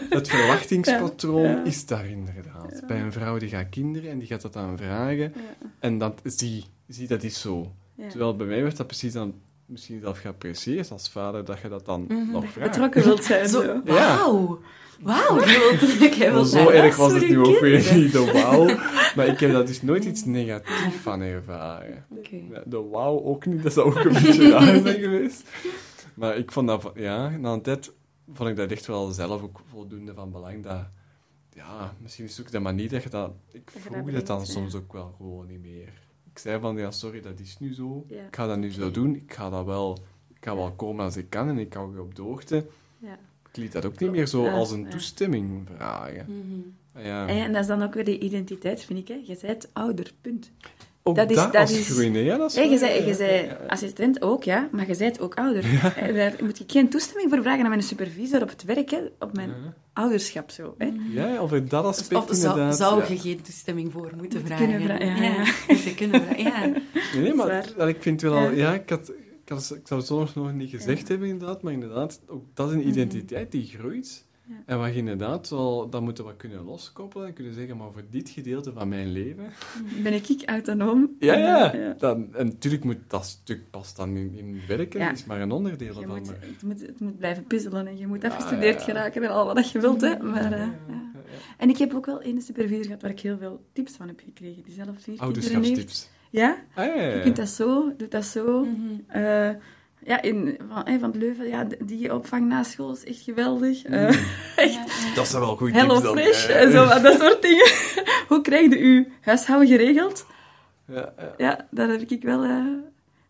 Het 0.09 0.29
verwachtingspatroon 0.29 1.42
Ja, 1.42 1.64
is 1.64 1.87
daar 1.87 2.07
inderdaad. 2.07 2.83
Bij 2.87 3.01
een 3.01 3.12
vrouw 3.12 3.38
die 3.38 3.49
gaat 3.49 3.69
kinderen 3.71 4.11
en 4.11 4.19
die 4.19 4.29
gaat 4.29 4.42
dat 4.42 4.53
dan 4.53 4.77
vragen. 4.77 5.33
En 5.81 5.99
dat, 5.99 6.21
zie, 6.25 6.64
zie, 6.88 7.07
dat 7.09 7.23
is 7.23 7.40
zo. 7.40 7.73
Ja. 7.95 8.09
Terwijl 8.09 8.37
bij 8.37 8.47
mij 8.47 8.62
werd 8.62 8.77
dat 8.77 8.87
precies 8.87 9.12
dan 9.12 9.35
misschien 9.66 10.01
zelf 10.01 10.19
geapprecieerd 10.19 10.90
als 10.90 11.09
vader, 11.09 11.45
dat 11.45 11.59
je 11.62 11.69
dat 11.69 11.87
dan 11.87 12.05
Mhm. 12.09 12.31
nog 12.31 12.51
vraagt. 12.51 12.71
Betrokken 12.71 13.03
wilt 13.05 13.25
zijn. 13.25 13.49
Zo. 13.49 13.81
Wauw. 13.85 14.59
Wauw, 15.01 15.35
wilt 16.19 16.49
zo 16.49 16.69
erg 16.71 16.97
was 16.97 17.12
het 17.12 17.29
nu 17.29 17.38
ook 17.38 17.59
weer 17.61 17.95
niet, 17.95 18.12
de 18.12 18.31
wauw. 18.33 18.64
Maar 19.16 19.27
ik 19.27 19.40
heb 19.40 19.53
daar 19.53 19.66
dus 19.66 19.83
nooit 19.83 20.05
iets 20.05 20.25
negatiefs 20.25 20.95
van 21.03 21.21
ervaren. 21.21 22.05
De 22.64 22.83
wauw 22.90 23.23
ook 23.25 23.47
niet, 23.47 23.62
dat 23.62 23.73
zou 23.73 23.87
ook 23.87 24.05
een 24.05 24.12
beetje 24.12 24.51
raar 24.51 24.81
zijn 24.81 25.01
geweest. 25.01 25.42
Maar 26.14 26.37
ik 26.37 26.53
vond 26.53 26.69
dat, 26.69 26.92
ja, 26.95 27.29
na 27.29 27.53
een 27.53 27.62
tijd 27.62 27.92
vond 28.33 28.49
ik 28.49 28.57
dat 28.57 28.71
echt 28.71 28.87
wel 28.87 29.11
zelf 29.11 29.43
ook 29.43 29.61
voldoende 29.69 30.15
van 30.15 30.31
belang. 30.31 30.62
Dat, 30.62 30.87
ja, 31.53 31.95
misschien 32.01 32.25
is 32.25 32.37
het 32.37 32.47
ook 32.47 32.53
de 32.53 32.59
manier 32.59 32.89
dat 32.89 33.03
je 33.03 33.09
dat... 33.09 33.33
Ik 33.53 33.71
je 33.73 33.79
vroeg 33.79 34.05
dat 34.05 34.15
het 34.15 34.27
dan 34.27 34.47
soms 34.47 34.75
ook 34.75 34.93
wel 34.93 35.15
gewoon 35.17 35.47
niet 35.47 35.61
meer. 35.61 35.93
Ik 36.31 36.39
zei 36.39 36.61
van, 36.61 36.77
ja, 36.77 36.91
sorry, 36.91 37.21
dat 37.21 37.41
is 37.41 37.59
nu 37.59 37.75
zo. 37.75 38.05
Ja. 38.09 38.27
Ik 38.27 38.37
ga 38.37 38.47
dat 38.47 38.59
nu 38.59 38.73
zo 38.73 38.91
doen. 38.91 39.17
Ik 39.17 39.33
ga 39.33 39.51
dat 39.51 39.65
wel... 39.65 39.99
Ik 40.29 40.45
ga 40.45 40.57
wel 40.57 40.73
komen 40.73 41.05
als 41.05 41.17
ik 41.17 41.31
kan 41.31 41.49
en 41.49 41.59
ik 41.59 41.73
hou 41.73 41.95
je 41.95 42.01
op 42.01 42.15
de 42.15 42.23
hoogte. 42.23 42.67
Ja. 42.99 43.19
Ik 43.49 43.57
liet 43.57 43.73
dat 43.73 43.85
ook 43.85 43.99
niet 43.99 44.11
meer 44.11 44.27
zo 44.27 44.49
als 44.49 44.71
een 44.71 44.89
toestemming 44.89 45.69
vragen. 45.75 46.27
Mhm. 46.29 47.05
Ja. 47.07 47.29
En, 47.29 47.37
en 47.37 47.53
dat 47.53 47.61
is 47.61 47.67
dan 47.67 47.83
ook 47.83 47.95
weer 47.95 48.05
de 48.05 48.19
identiteit, 48.19 48.85
vind 48.85 48.99
ik. 48.99 49.09
Hè. 49.09 49.21
Je 49.25 49.39
bent 49.41 49.69
ouder, 49.73 50.12
punt. 50.21 50.51
Ook 51.09 51.16
dat 51.16 51.29
dat, 51.29 51.37
is- 51.37 51.45
dat 51.45 51.55
als 51.57 51.71
is- 51.73 51.99
ja, 52.25 52.37
dat 52.37 52.51
is 52.51 52.57
Hè, 52.57 52.62
je 52.62 52.79
zei, 52.79 53.07
je 53.07 53.14
zei 53.14 53.51
assistent 53.66 54.23
ook, 54.23 54.42
ja, 54.45 54.69
maar 54.73 54.88
je 54.88 54.97
bent 54.97 55.21
ook 55.21 55.35
ouder. 55.35 55.62
Hè, 56.01 56.12
Daar 56.12 56.35
moet 56.42 56.61
ik 56.61 56.71
geen 56.73 56.88
toestemming 56.88 57.31
voor 57.31 57.42
vragen 57.42 57.62
aan 57.62 57.69
mijn 57.69 57.83
supervisor 57.83 58.42
op 58.42 58.49
het 58.49 58.64
werk, 58.64 58.90
hè, 58.90 58.99
op 59.19 59.33
mijn 59.35 59.49
Ja. 59.49 59.75
ouderschap. 59.92 60.51
Zo, 60.51 60.75
hè. 60.79 60.88
Ja, 61.11 61.38
over 61.38 61.69
dat 61.69 61.85
aspect 61.85 62.31
Of 62.31 62.37
zou, 62.37 62.49
inderdaad. 62.51 62.77
zou 62.77 63.01
ja. 63.03 63.09
je 63.09 63.19
geen 63.19 63.42
toestemming 63.42 63.92
voor 63.92 64.11
moeten 64.16 64.47
vragen? 64.47 64.69
kunnen 64.69 64.83
vragen, 64.87 65.07
ja, 65.07 65.23
ja. 65.23 65.45
Moeten 65.69 65.95
kunnen 65.95 66.23
vragen, 66.23 66.42
ja. 66.42 66.73
Nee, 67.21 67.35
maar 67.35 67.73
dat- 67.77 67.88
ik 67.88 68.03
vind 68.03 68.21
wel 68.23 68.35
al... 68.35 68.42
Ja. 68.42 68.51
Ja, 68.51 68.75
ik, 68.75 68.90
had, 68.90 69.09
ik, 69.45 69.49
had, 69.49 69.75
ik 69.81 69.87
zou 69.87 70.01
het 70.01 70.09
zo 70.09 70.29
nog 70.35 70.53
niet 70.53 70.71
gezegd 70.71 71.09
hebben, 71.09 71.29
inderdaad. 71.29 71.62
Maar 71.62 71.73
inderdaad, 71.73 72.21
ook 72.27 72.45
dat 72.55 72.69
is 72.69 72.75
een 72.75 72.88
identiteit 72.88 73.53
die 73.53 73.64
groeit. 73.79 74.25
Ja. 74.48 74.54
En 74.66 74.78
wat 74.78 74.88
je 74.92 74.96
inderdaad 74.98 75.48
wel... 75.48 75.88
Dat 75.90 76.02
moeten 76.02 76.26
we 76.26 76.37
kunnen 76.37 76.64
loskoppelen. 76.64 77.26
En 77.26 77.32
kunnen 77.32 77.54
zeggen, 77.54 77.76
maar 77.76 77.92
voor 77.92 78.02
dit 78.11 78.28
gedeelte 78.28 78.72
van 78.72 78.88
mijn 78.88 79.12
leven... 79.12 79.44
Ben 80.02 80.12
ik, 80.12 80.28
ik 80.28 80.42
autonoom? 80.48 81.11
Ja, 81.18 81.35
ja. 81.37 81.74
ja. 81.74 81.94
Dan, 81.98 82.35
en 82.35 82.46
natuurlijk 82.46 82.85
moet 82.85 82.98
dat 83.06 83.24
stuk 83.24 83.70
past 83.70 83.96
dan 83.96 84.16
in, 84.16 84.35
in 84.35 84.61
werken. 84.68 85.00
Ja. 85.00 85.12
is 85.12 85.24
maar 85.24 85.40
een 85.40 85.50
onderdeel 85.52 86.00
Je 86.00 86.06
moet, 86.06 86.26
maar- 86.26 86.37
het, 86.40 86.62
moet, 86.62 86.80
het 86.80 87.00
moet 87.00 87.18
blijven 87.18 87.44
puzzelen 87.44 87.87
en 87.87 87.98
je 87.98 88.06
moet 88.06 88.22
Ja, 88.22 88.28
afgestudeerd 88.28 88.82
geraken 88.82 89.22
en 89.22 89.30
al 89.30 89.54
wat 89.54 89.70
je 89.70 89.80
wilt. 89.80 90.00
Hè. 90.00 90.18
Maar, 90.18 90.44
eh, 90.44 90.50
Ja, 90.50 90.56
ja. 90.56 90.72
ja, 90.88 90.94
ja. 91.14 91.38
En 91.56 91.68
ik 91.68 91.76
heb 91.78 91.94
ook 91.94 92.06
wel 92.06 92.24
een 92.24 92.40
supervisor 92.42 92.85
gehad 92.85 93.02
waar 93.02 93.11
ik 93.11 93.20
heel 93.20 93.38
veel 93.38 93.64
tips 93.72 93.92
van 93.92 94.06
heb 94.09 94.20
gekregen. 94.24 94.62
Die 94.62 94.74
zelf 94.74 94.96
vier. 94.98 95.18
Ouderschapstips. 95.18 96.09
Ja, 96.30 96.56
Ah, 96.74 96.87
ja, 96.87 96.94
ja, 96.94 97.02
je 97.09 97.16
ja. 97.16 97.22
kunt 97.22 97.37
dat 97.37 97.48
zo, 97.48 97.92
doe 97.96 98.09
dat 98.09 98.24
zo. 98.24 98.64
Mhm. 98.64 98.78
Eh, 99.06 99.50
ja, 100.07 100.23
in, 100.23 100.59
van, 100.69 100.83
hè, 100.85 100.99
van 100.99 101.11
het 101.11 101.19
Leuven, 101.21 101.49
ja, 101.49 101.66
die 101.79 102.14
opvang 102.14 102.49
na 102.49 102.62
school 102.62 102.92
is 102.92 103.05
echt 103.05 103.21
geweldig. 103.21 103.85
Eh, 103.85 104.09
echt 104.57 105.14
Dat 105.14 105.29
zijn 105.29 105.42
wel 105.42 105.57
goede 105.57 105.79
Hello 105.79 105.95
tips 105.95 106.05
dan. 106.05 106.19
Fresh 106.19 106.49
Ja, 106.49 106.55
en 106.55 106.71
zo, 106.73 107.01
dat 107.03 107.21
soort 107.21 107.42
dingen. 107.42 107.71
Hoe 108.29 108.40
krijg 108.40 108.71
je 108.73 108.79
uw 108.79 109.05
huishouden 109.21 109.69
geregeld? 109.69 110.27
Ja, 110.87 111.12
ja. 111.19 111.35
Ja, 111.37 111.66
dat 111.71 111.88
heb 111.90 112.01
ik 112.11 112.23
wel... 112.23 112.42
eh, 112.42 112.64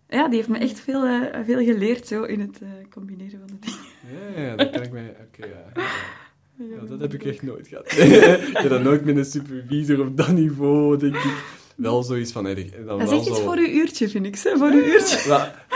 ja, 0.08 0.28
die 0.28 0.36
heeft 0.36 0.48
me 0.48 0.58
echt 0.58 0.80
veel, 0.80 1.04
eh, 1.04 1.44
veel 1.44 1.64
geleerd 1.64 2.06
zo 2.06 2.22
in 2.22 2.40
het 2.40 2.60
eh, 2.62 2.68
combineren 2.90 3.38
van 3.38 3.46
de 3.46 3.58
dingen. 3.58 4.34
Ja, 4.36 4.42
ja, 4.42 4.56
dat 4.56 4.70
kan 4.70 4.82
ik 4.82 4.92
mij... 4.92 5.16
Oké, 5.26 5.46
ja. 5.46 5.82
Ja, 6.56 6.86
dat 6.88 7.00
heb 7.00 7.14
ik 7.14 7.24
echt 7.24 7.42
nooit 7.42 7.68
gehad. 7.68 7.92
ik 8.48 8.56
heb 8.56 8.68
dat 8.68 8.82
nooit 8.82 9.04
met 9.04 9.16
een 9.16 9.24
supervisor 9.24 10.00
op 10.00 10.16
dat 10.16 10.32
niveau, 10.32 10.98
denk 10.98 11.16
ik. 11.16 11.34
Wel 11.76 12.02
zoiets 12.02 12.32
van... 12.32 12.44
hey, 12.44 12.54
dan 12.54 12.86
Dat 12.86 12.96
wel 12.96 13.06
is 13.06 13.10
echt 13.18 13.26
iets 13.28 13.36
zo- 13.38 13.44
voor 13.44 13.56
uw 13.56 13.66
uurtje, 13.68 14.08
vind 14.08 14.26
ik. 14.26 14.38
Hè? 14.38 14.56
Voor 14.56 14.70
uw 14.70 14.82
uurtje. 14.84 15.28
Maar, 15.28 15.66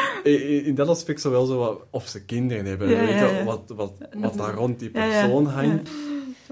in 0.67 0.75
dat 0.75 0.89
aspect 0.89 1.21
zo 1.21 1.31
wel 1.31 1.47
zo 1.47 1.59
wat... 1.59 1.87
Of 1.91 2.09
ze 2.09 2.25
kinderen 2.25 2.65
hebben, 2.67 2.89
Ja, 2.89 2.99
weet 3.01 3.09
je, 3.09 3.15
ja, 3.15 3.31
ja. 3.31 3.45
Wat, 3.45 3.73
wat, 3.77 3.93
wat 4.17 4.35
daar 4.35 4.55
rond 4.55 4.79
die 4.79 4.91
Ja, 4.93 5.05
ja. 5.05 5.21
persoon 5.21 5.47
hangt. 5.47 5.91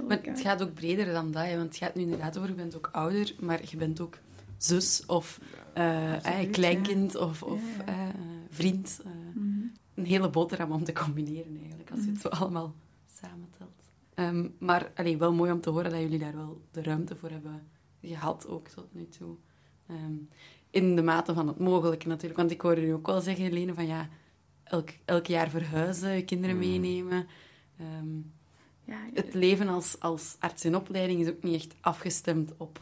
Maar 0.08 0.18
het 0.22 0.40
gaat 0.40 0.62
ook 0.62 0.74
breder 0.74 1.12
dan 1.12 1.30
dat, 1.32 1.42
hè, 1.44 1.56
want 1.56 1.68
het 1.68 1.76
gaat 1.76 1.94
nu 1.94 2.02
inderdaad 2.02 2.36
over, 2.36 2.48
je 2.50 2.54
bent 2.56 2.76
ook 2.76 2.88
ouder, 2.92 3.34
maar 3.40 3.60
je 3.70 3.76
bent 3.76 4.00
ook 4.00 4.14
zus 4.58 5.02
of 5.06 5.40
eh, 5.72 6.12
Absoluut, 6.14 6.46
eh, 6.46 6.50
kleinkind 6.52 7.16
of, 7.16 7.42
of 7.42 7.60
Ja, 7.86 7.92
ja. 7.92 7.92
eh, 7.92 8.08
vriend. 8.50 9.00
eh, 9.04 9.10
Mhm. 9.34 9.48
een 9.94 10.04
hele 10.06 10.30
boterham 10.30 10.72
om 10.72 10.84
te 10.84 10.92
combineren 10.92 11.56
eigenlijk, 11.60 11.90
als 11.90 12.00
je 12.04 12.10
het 12.10 12.20
zo 12.20 12.28
allemaal 12.28 12.74
samentelt. 13.20 13.70
Ehm, 14.14 14.48
maar 14.58 14.90
allee, 14.94 15.16
wel 15.16 15.32
mooi 15.32 15.52
om 15.52 15.60
te 15.60 15.70
horen 15.70 15.90
dat 15.90 16.00
jullie 16.00 16.18
daar 16.18 16.36
wel 16.36 16.60
de 16.70 16.82
ruimte 16.82 17.16
voor 17.16 17.30
hebben 17.30 17.62
gehad, 18.02 18.46
ook 18.48 18.68
tot 18.68 18.94
nu 18.94 19.08
toe. 19.08 19.36
Ehm, 19.86 20.12
in 20.70 20.96
de 20.96 21.02
mate 21.02 21.34
van 21.34 21.48
het 21.48 21.58
mogelijke 21.58 22.08
natuurlijk. 22.08 22.38
Want 22.38 22.50
ik 22.50 22.60
hoorde 22.60 22.86
u 22.86 22.90
ook 22.92 23.06
wel 23.06 23.20
zeggen, 23.20 23.44
Helene, 23.44 23.74
van 23.74 23.86
ja, 23.86 24.08
elk, 24.64 24.88
elk 25.04 25.26
jaar 25.26 25.50
verhuizen, 25.50 26.10
je 26.10 26.24
kinderen 26.24 26.56
Mm. 26.56 26.62
meenemen. 26.62 27.26
Ehm, 27.78 28.16
Ja, 28.84 28.98
het 29.14 29.34
leven 29.34 29.68
als, 29.68 30.00
als 30.00 30.36
arts 30.38 30.64
in 30.64 30.76
opleiding 30.76 31.20
is 31.20 31.28
ook 31.28 31.42
niet 31.42 31.54
echt 31.54 31.74
afgestemd 31.80 32.52
op... 32.56 32.80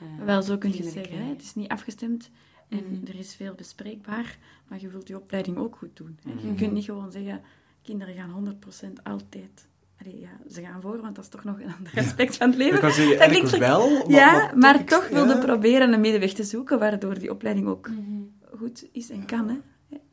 eh, 0.00 0.24
wel, 0.24 0.42
zo 0.42 0.58
kun 0.58 0.72
je 0.74 0.90
zeggen. 0.90 1.18
Hè? 1.18 1.24
Het 1.28 1.42
is 1.42 1.54
niet 1.54 1.68
afgestemd 1.68 2.30
en 2.68 2.84
Mhm. 2.92 3.06
er 3.06 3.14
is 3.18 3.34
veel 3.34 3.54
bespreekbaar, 3.54 4.38
maar 4.68 4.80
je 4.80 4.88
wilt 4.88 5.08
je 5.08 5.16
opleiding 5.16 5.56
ook 5.56 5.76
goed 5.76 5.96
doen. 5.96 6.18
Hè? 6.22 6.30
Je 6.30 6.46
Mhm. 6.46 6.54
kunt 6.56 6.72
niet 6.72 6.84
gewoon 6.84 7.12
zeggen, 7.12 7.40
kinderen 7.82 8.14
gaan 8.14 8.30
100% 8.30 9.02
altijd... 9.04 9.68
Allee, 10.00 10.20
ja, 10.20 10.28
ze 10.50 10.62
gaan 10.62 10.80
voor, 10.80 11.00
want 11.00 11.14
dat 11.14 11.24
is 11.24 11.30
toch 11.30 11.44
nog 11.44 11.60
een 11.60 11.72
ander 11.78 11.92
aspect 11.96 12.36
van 12.36 12.48
het 12.48 12.56
leven. 12.58 12.80
Dat 13.18 13.28
klinkt 13.28 13.58
wel, 13.58 13.90
maar, 13.90 14.10
ja, 14.10 14.52
maar 14.54 14.80
ik- 14.80 14.88
toch 14.88 15.08
ja. 15.08 15.14
wilde 15.14 15.38
proberen 15.38 15.92
een 15.92 16.00
middenweg 16.00 16.32
te 16.32 16.44
zoeken, 16.44 16.78
waardoor 16.78 17.18
die 17.18 17.30
opleiding 17.30 17.66
ook 17.66 17.88
Mhm. 17.88 18.22
goed 18.58 18.88
is 18.92 19.10
en 19.10 19.24
kan. 19.26 19.48
Hè? 19.48 19.56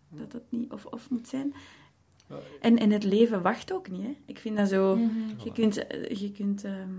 Dat 0.09 0.31
dat 0.31 0.41
niet 0.49 0.71
of-of 0.71 1.09
moet 1.09 1.27
zijn. 1.27 1.53
En, 2.61 2.77
en 2.77 2.91
het 2.91 3.03
leven 3.03 3.41
wacht 3.41 3.73
ook 3.73 3.89
niet. 3.89 4.01
Hè? 4.03 4.17
Ik 4.25 4.37
vind 4.39 4.57
dat 4.57 4.69
zo... 4.69 4.95
Mhm. 4.95 5.09
Je 5.43 5.51
kunt, 5.51 5.87
eh, 5.87 6.15
je 6.15 6.31
kunt 6.31 6.63
ehm, 6.63 6.89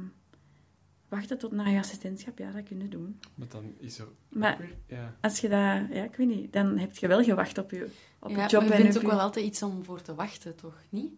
wachten 1.09 1.38
tot 1.38 1.53
na 1.53 1.66
je 1.68 1.79
assistentschap, 1.79 2.38
ja, 2.38 2.51
dat 2.51 2.62
kun 2.62 2.79
je 2.81 2.88
doen. 2.88 3.20
Maar 3.35 3.48
dan 3.48 3.74
is 3.79 3.98
er... 3.98 4.07
Maar 4.29 4.59
Ja. 4.87 5.14
als 5.20 5.40
je 5.40 5.48
dat... 5.48 5.96
Ja, 5.96 6.05
ik 6.05 6.16
weet 6.16 6.29
niet, 6.29 6.53
dan 6.53 6.79
heb 6.79 6.96
je 6.96 7.07
wel 7.09 7.22
gewacht 7.22 7.59
op 7.59 7.70
je, 7.70 7.88
op 8.18 8.31
Ja, 8.31 8.44
je 8.44 8.51
job 8.51 8.61
maar 8.61 8.68
je 8.70 8.74
en 8.77 8.81
vindt 8.83 8.96
ook 8.96 9.03
je- 9.03 9.09
wel 9.09 9.20
altijd 9.20 9.46
iets 9.46 9.62
om 9.62 9.85
voor 9.85 10.03
te 10.03 10.14
wachten, 10.14 10.55
toch? 10.57 10.83
Niet? 10.88 11.12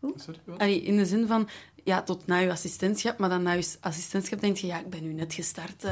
Sorry, 0.00 0.40
wat? 0.44 0.58
Allee, 0.58 0.82
in 0.82 0.96
de 0.96 1.06
zin 1.06 1.26
van, 1.26 1.48
ja, 1.84 2.02
tot 2.02 2.26
na 2.26 2.38
je 2.38 2.50
assistentschap, 2.50 3.18
maar 3.18 3.28
dan 3.28 3.42
na 3.42 3.52
je 3.52 3.76
assistentschap 3.80 4.40
denk 4.40 4.56
je, 4.56 4.66
ja, 4.66 4.78
ik 4.78 4.90
ben 4.90 5.02
nu 5.02 5.12
net 5.12 5.34
gestart 5.34 5.84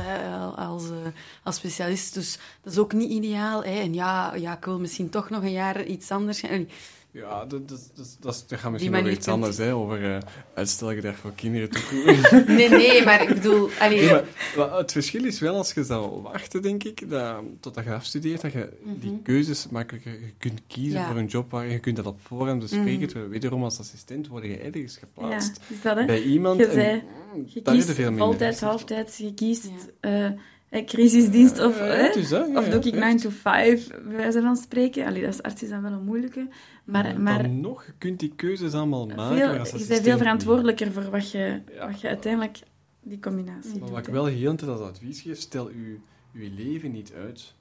als, 0.57 0.91
eh, 0.91 0.97
als 1.43 1.57
specialist, 1.57 2.15
dus 2.15 2.39
dat 2.63 2.73
is 2.73 2.79
ook 2.79 2.93
niet 2.93 3.11
ideaal. 3.11 3.65
Hè. 3.65 3.81
En 3.81 3.95
ja, 3.95 4.35
ja, 4.35 4.57
ik 4.57 4.65
wil 4.65 4.79
misschien 4.79 5.11
toch 5.11 5.31
nog 5.31 5.43
een 5.43 5.53
jaar 5.53 5.85
iets 5.85 6.11
anders. 6.11 6.45
Allee, 6.45 6.69
Ja, 7.11 7.45
dat, 7.45 7.69
dat, 7.69 7.91
dat, 7.95 8.17
dat, 8.21 8.45
dat 8.49 8.59
gaat 8.59 8.73
misschien 8.73 8.97
over 8.97 9.11
iets 9.11 9.29
anders, 9.29 9.57
hè, 9.57 9.75
over 9.75 10.03
uh, 10.03 10.19
uitstelgedrag 10.55 11.17
voor 11.17 11.33
kinderen 11.43 11.71
toe. 11.71 12.45
Nee, 12.47 12.69
nee, 12.69 13.05
maar 13.05 13.23
ik 13.23 13.29
bedoel... 13.29 13.69
Allee, 13.81 13.99
Nee, 14.01 14.11
maar, 14.11 14.25
maar 14.57 14.73
het 14.79 14.93
verschil 14.93 15.25
is 15.25 15.41
wel, 15.41 15.55
als 15.57 15.73
je 15.73 15.85
zou 15.85 16.23
wachten, 16.23 16.63
denk 16.63 16.85
ik, 16.85 17.11
dat, 17.11 17.37
totdat 17.61 17.85
je 17.85 17.93
afstudeert, 17.95 18.41
dat 18.41 18.53
je 18.53 18.69
die 19.01 19.11
Mhm. 19.11 19.23
keuzes 19.23 19.69
makkelijker 19.69 20.13
je 20.13 20.33
kunt 20.39 20.61
kiezen 20.67 21.01
Ja. 21.01 21.07
voor 21.09 21.17
een 21.17 21.27
job 21.27 21.51
waar 21.51 21.67
je 21.67 21.79
kunt 21.79 21.97
dat 21.97 22.07
op 22.07 22.19
voorhand 22.23 22.61
bespreken. 22.61 22.93
Mhm. 22.99 23.07
Terwijl 23.07 23.31
wederom 23.31 23.65
als 23.65 23.79
assistent 23.79 24.29
word 24.29 24.45
je 24.45 24.57
ergens 24.59 24.95
Ja, 24.95 25.01
geplaatst 25.01 25.61
is 25.69 25.83
dat, 25.83 25.97
hè? 25.97 26.05
bij 26.05 26.23
iemand. 26.23 26.61
Je 26.61 26.71
zei, 26.73 27.03
mm, 27.35 27.45
Je 27.47 27.63
kiest 27.63 27.89
restricties. 27.89 28.61
halftijds, 28.61 29.17
je 29.17 29.35
kiest 29.35 29.71
Ja. 30.01 30.27
eh, 30.27 30.33
crisisdienst 30.71 31.61
of... 31.65 31.79
Ja, 31.79 31.85
hè? 31.85 32.03
het 32.03 32.17
is 32.17 32.29
dat, 32.29 32.49
ja, 32.53 32.59
Of 32.59 32.69
doe 32.69 32.79
ik 32.81 32.85
echt. 32.95 32.95
9 33.05 33.17
to 33.17 33.31
5, 33.31 33.89
bij 33.89 34.17
wijze 34.17 34.41
van 34.41 34.57
spreken. 34.57 35.07
Allee, 35.07 35.23
dat 35.23 35.35
is 35.35 35.43
arts 35.43 35.63
is 35.63 35.69
dan 35.69 35.83
wel 35.83 35.93
een 35.93 36.05
moeilijke. 36.05 36.49
Maar, 36.85 37.05
Maar 37.05 37.21
maar 37.21 37.43
dan 37.43 37.61
nog, 37.61 37.85
je 37.87 37.93
kunt 37.99 38.21
die 38.21 38.33
keuzes 38.37 38.73
allemaal 38.73 39.07
maken. 39.07 39.37
veel, 39.37 39.59
als 39.59 39.71
je 39.71 39.87
bent 39.87 40.03
veel 40.03 40.17
verantwoordelijker 40.19 40.93
voor 40.93 41.11
wat 41.11 41.31
je, 41.31 41.61
wat 41.87 42.01
je 42.01 42.09
uiteindelijk... 42.09 42.59
Die 43.03 43.19
combinatie 43.21 43.71
Maar 43.71 43.81
doet, 43.81 43.91
wat 43.91 44.07
ik 44.07 44.13
wel 44.13 44.25
heel 44.27 44.55
tijd 44.55 44.71
als 44.71 44.81
advies 44.81 45.21
geef, 45.21 45.39
stel 45.39 45.67
uw, 45.69 45.99
uw 46.35 46.49
leven 46.57 46.93
niet 46.93 47.13
uit. 47.13 47.55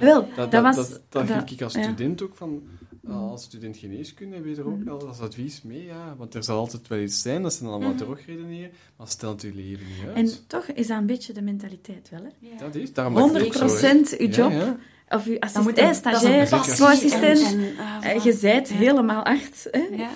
Wel, 0.00 0.28
dat, 0.36 0.50
dat 0.50 0.62
was- 0.62 0.76
Dat, 0.76 0.88
dat, 1.08 1.26
dat- 1.28 1.36
geef 1.38 1.50
ik 1.50 1.62
als 1.62 1.72
student 1.72 2.22
ook 2.22 2.34
van... 2.34 2.62
uh, 3.08 3.30
Als 3.30 3.42
student 3.42 3.76
geneeskunde 3.76 4.40
weet 4.40 4.58
er 4.58 4.66
ook 4.66 4.76
Mhm. 4.76 4.84
wel 4.84 5.08
als 5.08 5.20
advies 5.20 5.62
mee, 5.62 5.84
ja. 5.84 6.14
Want 6.16 6.34
er 6.34 6.44
zal 6.44 6.58
altijd 6.58 6.88
wel 6.88 6.98
iets 6.98 7.22
zijn, 7.22 7.42
dat 7.42 7.52
ze 7.52 7.62
dan 7.62 7.70
allemaal 7.72 7.88
Mhm. 7.88 7.98
terugredeneren. 7.98 8.70
Maar 8.96 9.08
stelt 9.08 9.42
uw 9.42 9.54
leven 9.54 9.86
niet 9.86 10.06
uit. 10.06 10.16
En 10.16 10.28
toch 10.46 10.64
is 10.66 10.86
dat 10.86 10.98
een 10.98 11.06
beetje 11.06 11.32
de 11.32 11.42
mentaliteit 11.42 12.08
wel, 12.10 12.22
hè? 12.22 12.56
Dat 12.58 12.74
is, 12.74 12.92
daarom 12.92 13.14
dat 13.14 13.24
ik 13.30 13.36
het 13.36 13.46
ook 13.46 13.52
zo, 13.52 13.76
hè. 13.86 13.92
100% 13.92 14.18
uw 14.18 14.26
Ja, 14.26 14.32
job, 14.34 14.50
ja. 14.50 14.78
Of 15.08 15.26
moet 15.26 15.38
assistent, 15.40 15.94
stagiair, 15.96 16.48
co-assistent, 16.48 17.42
en- 17.42 17.58
en, 17.58 17.74
ah, 17.78 18.10
eh, 18.10 18.24
je 18.24 18.32
zijt 18.32 18.68
Ja. 18.68 18.74
helemaal 18.74 19.24
arts, 19.24 19.66
hè? 19.70 19.86
Ja. 19.96 20.08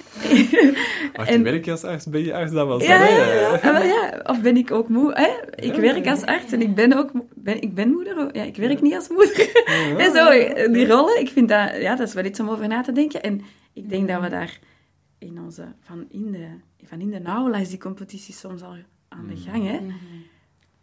En- 1.12 1.38
je 1.38 1.42
werk 1.42 1.64
je 1.64 1.70
als 1.70 1.84
arts, 1.84 2.06
ben 2.06 2.24
je 2.24 2.34
arts, 2.34 2.52
dat 2.52 2.66
was 2.66 2.86
Ja, 2.86 3.04
ja, 3.08 3.32
ja. 3.32 3.48
Ah, 3.54 3.62
wel, 3.62 3.82
ja. 3.82 4.20
Of 4.24 4.40
ben 4.40 4.56
ik 4.56 4.70
ook 4.70 4.88
moe? 4.88 5.12
Hè? 5.14 5.28
Ik 5.64 5.74
Ja. 5.74 5.80
werk 5.80 6.06
als 6.06 6.22
arts 6.22 6.52
en 6.52 6.60
ik 6.62 6.74
ben 6.74 6.92
ook 6.92 7.10
ben, 7.34 7.62
ik 7.62 7.74
ben 7.74 7.90
moeder. 7.90 8.36
Ja, 8.36 8.42
ik 8.42 8.56
werk 8.56 8.80
niet 8.80 8.94
als 8.94 9.08
moeder. 9.08 9.50
Ja. 9.66 9.96
En 10.04 10.12
zo, 10.12 10.28
die 10.72 10.86
rollen, 10.86 11.20
ik 11.20 11.28
vind 11.28 11.48
dat, 11.48 11.76
ja, 11.80 11.96
dat 11.96 12.08
is 12.08 12.14
wel 12.14 12.24
iets 12.24 12.40
om 12.40 12.48
over 12.50 12.68
na 12.68 12.82
te 12.82 12.92
denken. 12.92 13.22
En 13.22 13.40
ik 13.72 13.88
denk 13.88 14.08
dat 14.08 14.20
we 14.20 14.28
daar 14.28 14.58
in 15.18 15.40
onze, 15.44 15.64
van 15.80 16.06
in 16.10 16.30
de, 16.32 16.46
van 16.86 17.00
in 17.00 17.10
de 17.10 17.58
is 17.60 17.68
die 17.68 17.78
competitie 17.78 18.34
soms 18.34 18.62
al 18.62 18.76
aan 19.08 19.26
de 19.26 19.36
gang. 19.36 19.66
Hè? 19.66 19.80
Mhm. 19.80 19.92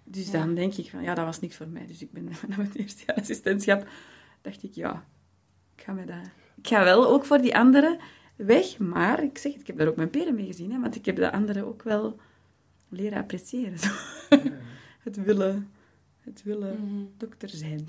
Dus 0.08 0.26
Ja. 0.26 0.32
dan 0.32 0.56
denk 0.56 0.74
ik 0.74 0.90
van, 0.90 1.04
ja, 1.04 1.14
dat 1.14 1.26
was 1.26 1.40
niks 1.40 1.56
voor 1.56 1.68
mij. 1.68 1.86
Dus 1.88 2.02
ik 2.02 2.12
ben 2.12 2.24
na 2.48 2.58
mijn 2.58 2.72
eerste 2.74 3.04
jaar 3.06 3.16
assistentschap 3.16 3.88
dacht 4.42 4.64
ik, 4.64 4.74
ja, 4.74 5.06
ik 5.76 5.84
ga, 5.84 5.94
met 5.94 6.08
dat... 6.08 6.18
ik 6.58 6.68
ga 6.68 6.84
wel 6.84 7.08
ook 7.08 7.26
voor 7.26 7.38
die 7.42 7.58
anderen 7.58 8.00
weg, 8.36 8.78
maar 8.78 9.24
ik 9.24 9.38
zeg 9.38 9.52
het, 9.52 9.62
ik 9.62 9.68
heb 9.68 9.78
daar 9.78 9.88
ook 9.88 9.96
mijn 9.96 10.10
peren 10.10 10.36
mee 10.36 10.46
gezien, 10.46 10.72
hè, 10.72 10.80
want 10.80 10.96
ik 10.96 11.06
heb 11.06 11.16
de 11.16 11.32
anderen 11.32 11.66
ook 11.66 11.84
wel 11.84 12.20
leren 12.90 13.18
appreciëren. 13.18 13.80
Zo. 13.80 13.90
het 15.04 15.24
willen, 15.24 15.72
het 16.20 16.44
willen 16.44 16.80
Mhm. 16.82 17.04
dokter 17.18 17.50
zijn. 17.50 17.86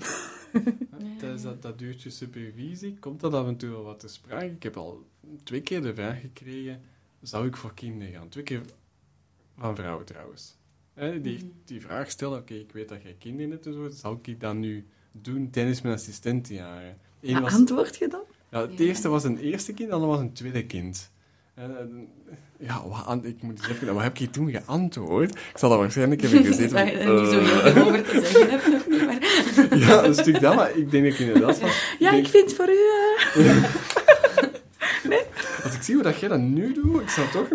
Tijdens 1.17 1.41
dat, 1.41 1.61
dat 1.61 1.81
uurtje 1.81 2.09
supervisie 2.09 2.97
komt 2.99 3.19
dat 3.19 3.33
af 3.33 3.47
en 3.47 3.57
toe 3.57 3.69
wel 3.69 3.83
wat 3.83 3.99
te 3.99 4.07
sprake. 4.07 4.45
Ik 4.45 4.63
heb 4.63 4.77
al 4.77 5.05
twee 5.43 5.61
keer 5.61 5.81
de 5.81 5.93
vraag 5.95 6.21
gekregen, 6.21 6.81
zou 7.21 7.47
ik 7.47 7.55
voor 7.55 7.73
kinderen 7.73 8.13
gaan? 8.13 8.29
Twee 8.29 8.43
keer 8.43 8.61
van 9.57 9.75
vrouwen 9.75 10.05
trouwens. 10.05 10.56
Hè, 10.97 11.21
die, 11.21 11.37
Mhm. 11.37 11.45
die 11.65 11.81
vraag 11.81 12.09
stellen, 12.11 12.37
oké, 12.39 12.53
ik 12.53 12.71
weet 12.73 12.89
dat 12.89 13.01
jij 13.03 13.15
kinderen 13.19 13.51
hebt 13.51 13.65
en 13.65 13.73
zo, 13.73 13.89
zou 13.89 14.17
ik 14.23 14.39
dat 14.39 14.55
nu 14.55 14.85
doen 15.11 15.49
tijdens 15.49 15.81
mijn 15.81 15.95
assistentenjaren? 15.95 16.97
Eén 17.21 17.41
was, 17.41 17.53
antwoord 17.53 17.97
je 17.97 18.07
dan? 18.07 18.21
ja, 18.51 18.61
het 18.61 18.77
Ja. 18.77 18.85
eerste 18.85 19.09
was 19.09 19.23
een 19.23 19.37
eerste 19.37 19.73
kind, 19.73 19.89
en 19.91 19.99
dan 19.99 20.07
was 20.07 20.19
een 20.19 20.33
tweede 20.33 20.65
kind. 20.65 21.11
En, 21.53 21.77
en, 21.77 22.07
ja, 22.59 22.83
wat, 22.87 23.19
ik 23.25 23.41
moet 23.41 23.67
even, 23.69 23.93
wat 23.93 24.03
heb 24.03 24.17
je 24.17 24.29
toen 24.29 24.51
geantwoord? 24.51 25.29
Ik 25.35 25.51
zal 25.57 25.69
dat 25.69 25.79
waarschijnlijk 25.79 26.21
hebben 26.21 26.45
gezeten. 26.53 26.73
Waar 26.75 26.85
je 26.85 26.97
niet 26.97 27.29
zo 27.31 27.39
heel 27.39 27.61
eh, 27.61 27.73
veel 27.73 27.85
over 27.85 28.03
te 28.03 28.21
zeggen 28.25 28.49
hebt, 28.49 28.67
nog 28.67 28.87
niet, 28.87 29.05
maar... 29.05 29.77
ja, 29.87 30.03
een 30.05 30.13
stuk 30.13 30.39
dat, 30.39 30.55
maar 30.55 30.77
ik 30.77 30.91
denk 30.91 31.03
dat 31.03 31.13
ik 31.13 31.19
inderdaad 31.19 31.57
van... 31.57 31.69
Ja, 31.99 32.11
denk- 32.11 32.25
ik 32.25 32.31
vind 32.31 32.53
voor 32.53 32.67
u... 32.69 32.77
eh, 33.41 33.63
Als 35.63 35.75
ik 35.75 35.81
zie 35.81 35.93
hoe 35.93 36.03
dat 36.03 36.19
jij 36.19 36.29
dat 36.29 36.39
nu 36.39 36.73
doet, 36.73 37.01
ik 37.01 37.09
zou 37.09 37.27
toch... 37.31 37.47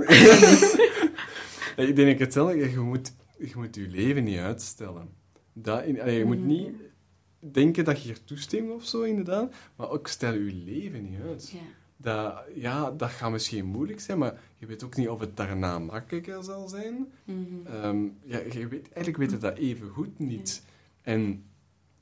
Ik 1.76 1.96
denk 1.96 1.96
dat 1.96 2.06
ik 2.06 2.18
hetzelfde... 2.18 2.70
Je 2.70 2.78
moet, 2.78 3.12
je 3.48 3.52
moet 3.56 3.74
je 3.74 3.88
leven 3.88 4.24
niet 4.24 4.38
uitstellen. 4.38 5.08
Dat, 5.52 5.84
in, 5.84 6.00
allee, 6.00 6.18
je 6.18 6.24
moet 6.24 6.44
niet 6.44 6.74
denken 7.38 7.84
dat 7.84 8.02
je 8.02 8.08
hier 8.08 8.24
toestemt 8.24 8.70
of 8.70 8.86
zo, 8.86 9.02
inderdaad. 9.02 9.54
Maar 9.76 9.90
ook 9.90 10.06
stel 10.06 10.32
je 10.32 10.52
leven 10.52 11.02
niet 11.10 11.20
uit. 11.20 11.50
Ja. 11.50 11.60
Dat, 11.96 12.44
ja, 12.54 12.90
dat 12.90 13.10
gaat 13.10 13.30
misschien 13.30 13.64
moeilijk 13.64 14.00
zijn, 14.00 14.18
maar 14.18 14.40
je 14.58 14.66
weet 14.66 14.84
ook 14.84 14.96
niet 14.96 15.08
of 15.08 15.20
het 15.20 15.36
daarna 15.36 15.78
makkelijker 15.78 16.42
zal 16.42 16.68
zijn. 16.68 17.12
Mhm. 17.24 17.66
Ehm, 17.66 18.04
ja, 18.24 18.38
je 18.38 18.68
weet, 18.68 18.92
eigenlijk 18.92 19.16
weet 19.16 19.30
je 19.30 19.38
dat 19.38 19.58
even 19.58 19.88
goed 19.88 20.18
niet. 20.18 20.64
En 21.02 21.44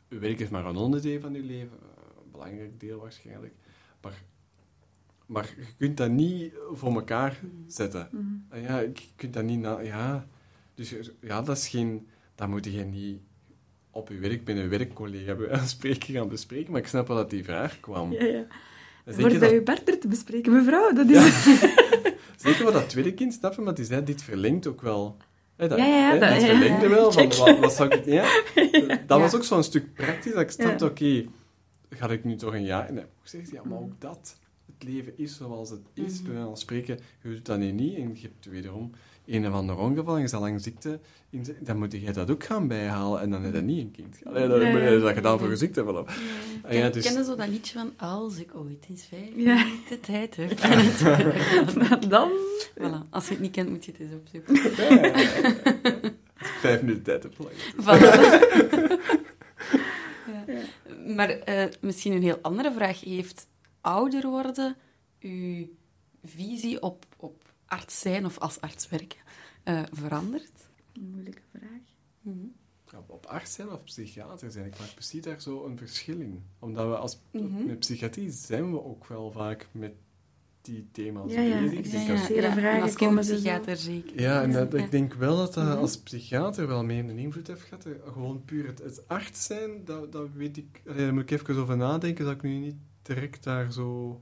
werk 0.09 0.41
is 0.41 0.49
maar 0.49 0.67
een 0.67 0.77
onderdeel 0.77 1.21
van 1.21 1.33
je 1.33 1.43
leven, 1.43 1.79
eh, 1.83 2.23
een 2.25 2.31
belangrijk 2.31 2.81
deel 2.81 3.01
waarschijnlijk. 3.01 3.55
Maar, 4.01 4.23
maar 5.27 5.55
je 5.57 5.67
kunt 5.77 5.97
dat 5.97 6.11
niet 6.11 6.53
voor 6.73 6.95
elkaar 6.95 7.41
zetten. 7.67 8.09
Ah 8.49 8.63
Ja, 8.63 8.79
je 8.79 8.93
kunt 9.17 9.35
dat 9.35 9.45
niet 9.45 9.61
na... 9.61 9.81
Ja, 9.81 10.27
dus 10.81 10.91
je- 10.91 11.13
ja, 11.21 11.43
dat 11.43 11.57
is 11.57 11.69
geen... 11.69 12.09
Dat 12.35 12.49
moet 12.49 12.65
je 12.65 12.85
niet 12.85 13.21
op 13.91 14.09
je 14.09 14.19
werk 14.19 14.49
een 14.49 14.69
werkcollega 14.69 15.37
van 15.51 15.69
spreken 15.69 16.15
gaan 16.15 16.29
bespreken, 16.29 16.73
maar 16.73 16.81
ik 16.81 16.87
snap 16.87 17.07
wel 17.09 17.17
dat 17.17 17.31
die 17.31 17.45
vraag 17.45 17.81
kwam. 17.81 18.13
Ja, 18.13 18.25
ja. 18.25 18.35
En 18.35 18.47
Wordt 19.05 19.21
Zeker, 19.21 19.39
bij 19.39 19.49
dat, 19.49 19.59
uw 19.59 19.63
partner 19.63 19.99
te 19.99 20.09
bespreken, 20.09 20.53
mevrouw. 20.53 20.93
Dat 20.93 21.09
is... 21.11 21.45
zeker 22.47 22.65
wat 22.65 22.73
dat 22.73 22.89
tweede 22.89 23.15
kind, 23.15 23.33
snap 23.35 23.55
je? 23.55 23.61
Maar 23.61 23.75
die 23.75 23.85
zei, 23.85 24.05
dit 24.05 24.23
verlengt 24.23 24.67
ook 24.67 24.81
wel... 24.83 25.17
Dat, 25.57 25.71
Ja, 25.71 25.77
ja, 25.77 25.85
ja, 25.87 26.13
hè, 26.13 26.19
dat- 26.19 26.41
ja, 26.41 26.47
verlengde 26.47 26.89
ja, 26.89 26.95
wel, 26.95 27.13
van 27.13 27.29
wat, 27.29 27.59
wat 27.59 27.73
zou 27.73 27.89
ik... 27.95 28.05
Ja, 28.05 28.43
dat 29.07 29.21
was 29.21 29.31
Ja. 29.31 29.37
ook 29.37 29.45
zo'n 29.45 29.63
stuk 29.63 29.95
praktisch, 29.95 30.33
dat 30.33 30.41
ik 30.43 30.51
snapte, 30.51 30.85
Ja. 30.85 30.91
oké, 30.91 31.25
ga 31.91 32.09
ik 32.11 32.25
nu 32.25 32.37
toch 32.37 32.55
een 32.55 32.65
jaar... 32.65 32.93
Nee, 32.93 33.05
hoe 33.05 33.29
zeg 33.29 33.47
je, 33.47 33.53
ja, 33.55 33.63
maar 33.65 33.79
ook 33.79 34.01
dat. 34.01 34.39
Het 34.79 34.89
leven 34.89 35.13
is 35.19 35.37
zoals 35.37 35.71
het 35.71 35.81
is, 35.95 36.23
bij 36.23 36.33
wijze 36.33 36.47
van 36.47 36.57
spreken. 36.57 36.99
Je 37.23 37.29
doet 37.29 37.47
dat 37.47 37.59
nu 37.59 37.71
niet, 37.73 37.97
en 37.97 38.11
je 38.15 38.21
hebt 38.21 38.47
wederom 38.47 38.91
een 39.31 39.47
of 39.47 39.53
ander 39.55 39.77
ongeval, 39.79 40.15
en 40.15 40.21
je 40.21 40.29
zal 40.29 40.41
lang 40.41 40.61
ziekte, 40.63 41.01
in, 41.31 41.45
dan 41.61 41.79
moet 41.79 41.93
je 41.93 42.13
dat 42.13 42.31
ook 42.31 42.45
gaan 42.45 42.69
bijhalen, 42.69 43.21
en 43.21 43.31
dan 43.31 43.43
heb 43.43 43.55
je 43.55 43.61
niet 43.61 43.81
een 43.81 43.91
kind. 43.91 44.19
Allee, 44.25 44.49
dan 44.49 44.59
Nee. 44.59 44.73
heb 44.73 44.93
je 44.93 44.99
dat 45.01 45.13
gedaan 45.15 45.39
voor 45.39 45.49
je 45.51 45.57
ziekte. 45.57 45.83
Voilà. 45.85 46.09
Ah, 46.65 46.73
ja, 46.73 46.81
Ken, 46.81 46.93
dus- 46.93 47.13
Ken 47.13 47.25
zo 47.25 47.37
dat 47.37 47.49
liedje 47.49 47.79
van 47.79 47.93
Als 48.09 48.37
ik 48.39 48.51
ooit 48.55 48.87
eens 48.89 49.05
vijf 49.07 49.29
Ja. 49.37 49.65
minuten 49.65 50.01
tijd 50.01 50.37
heb? 50.37 50.59
Dan... 52.11 52.31
voilà. 52.79 53.09
Als 53.11 53.25
je 53.27 53.31
het 53.33 53.41
niet 53.43 53.53
kent, 53.53 53.69
moet 53.71 53.85
je 53.85 53.93
het 53.93 54.01
eens 54.01 54.15
opzoeken. 54.15 54.57
Vijf 56.61 56.81
minuten 56.83 57.03
tijd 57.03 57.23
heb. 57.23 57.35
Ja. 60.27 60.45
Maar 61.15 61.29
eh, 61.31 61.65
misschien 61.81 62.13
een 62.13 62.23
heel 62.23 62.39
andere 62.43 62.73
vraag. 62.73 63.01
Heeft 63.01 63.49
ouder 63.81 64.27
worden 64.29 64.77
uw 65.21 65.69
visie 66.25 66.83
op, 66.83 67.05
op 67.17 67.43
arts 67.71 68.01
zijn 68.01 68.25
of 68.25 68.39
als 68.39 68.61
arts 68.61 68.89
werken 68.89 69.19
eh, 69.63 69.83
veranderd? 69.93 70.53
Een 70.93 71.11
moeilijke 71.11 71.43
vraag. 71.53 71.81
Mhm. 72.21 72.37
Ja, 72.93 73.03
op 73.07 73.27
arts 73.27 73.53
zijn 73.55 73.71
of 73.71 73.85
psychiater 73.85 74.51
zijn, 74.51 74.67
ik 74.67 74.79
maak 74.79 74.95
precies 74.95 75.23
daar 75.23 75.41
zo 75.41 75.65
een 75.65 75.79
verschil 75.79 76.21
in. 76.21 76.43
Omdat 76.59 76.89
we 76.89 76.97
als, 76.97 77.21
Mhm. 77.33 77.67
met 77.67 77.79
psychiatrie 77.79 78.31
zijn 78.31 78.71
we 78.71 78.83
ook 78.85 79.07
wel 79.07 79.31
vaak 79.33 79.69
met 79.73 79.93
die 80.61 80.89
thema's 80.93 81.33
Ja, 81.33 81.41
ja, 81.41 81.61
bezig. 81.61 81.77
Ja, 81.77 81.83
denk 81.83 82.07
ja. 82.07 82.13
als- 82.13 82.21
Essentiële 82.21 82.51
vragen 82.53 82.71
en 82.77 82.83
als 82.83 82.95
komen 82.95 83.25
ze 83.25 83.31
zo. 83.31 83.37
psychiater 83.37 83.77
zeker. 83.77 84.21
Ja, 84.21 84.43
en 84.43 84.53
dat, 84.53 84.73
Ja. 84.73 84.79
ik 84.85 84.91
denk 84.91 85.15
wel 85.15 85.37
dat 85.37 85.55
dat 85.55 85.65
Mhm. 85.65 85.77
als 85.77 85.99
psychiater 85.99 86.67
wel 86.67 86.85
meer 86.85 87.05
een 87.05 87.19
invloed 87.19 87.47
heeft 87.47 87.63
gehad. 87.63 87.85
Eh, 87.87 87.93
Gewoon 88.13 88.45
puur 88.45 88.67
het, 88.67 88.79
het 88.79 89.09
arts 89.09 89.45
zijn, 89.45 89.85
dat, 89.85 90.13
dat 90.13 90.29
weet 90.35 90.57
ik... 90.57 90.83
allee, 90.87 91.05
Daar 91.05 91.15
moet 91.15 91.23
ik 91.23 91.31
even 91.31 91.57
over 91.57 91.77
nadenken, 91.77 92.25
dat 92.25 92.35
ik 92.35 92.43
nu 92.43 92.59
niet 92.59 92.77
direct 93.03 93.45
daar 93.45 93.73
zo... 93.73 94.21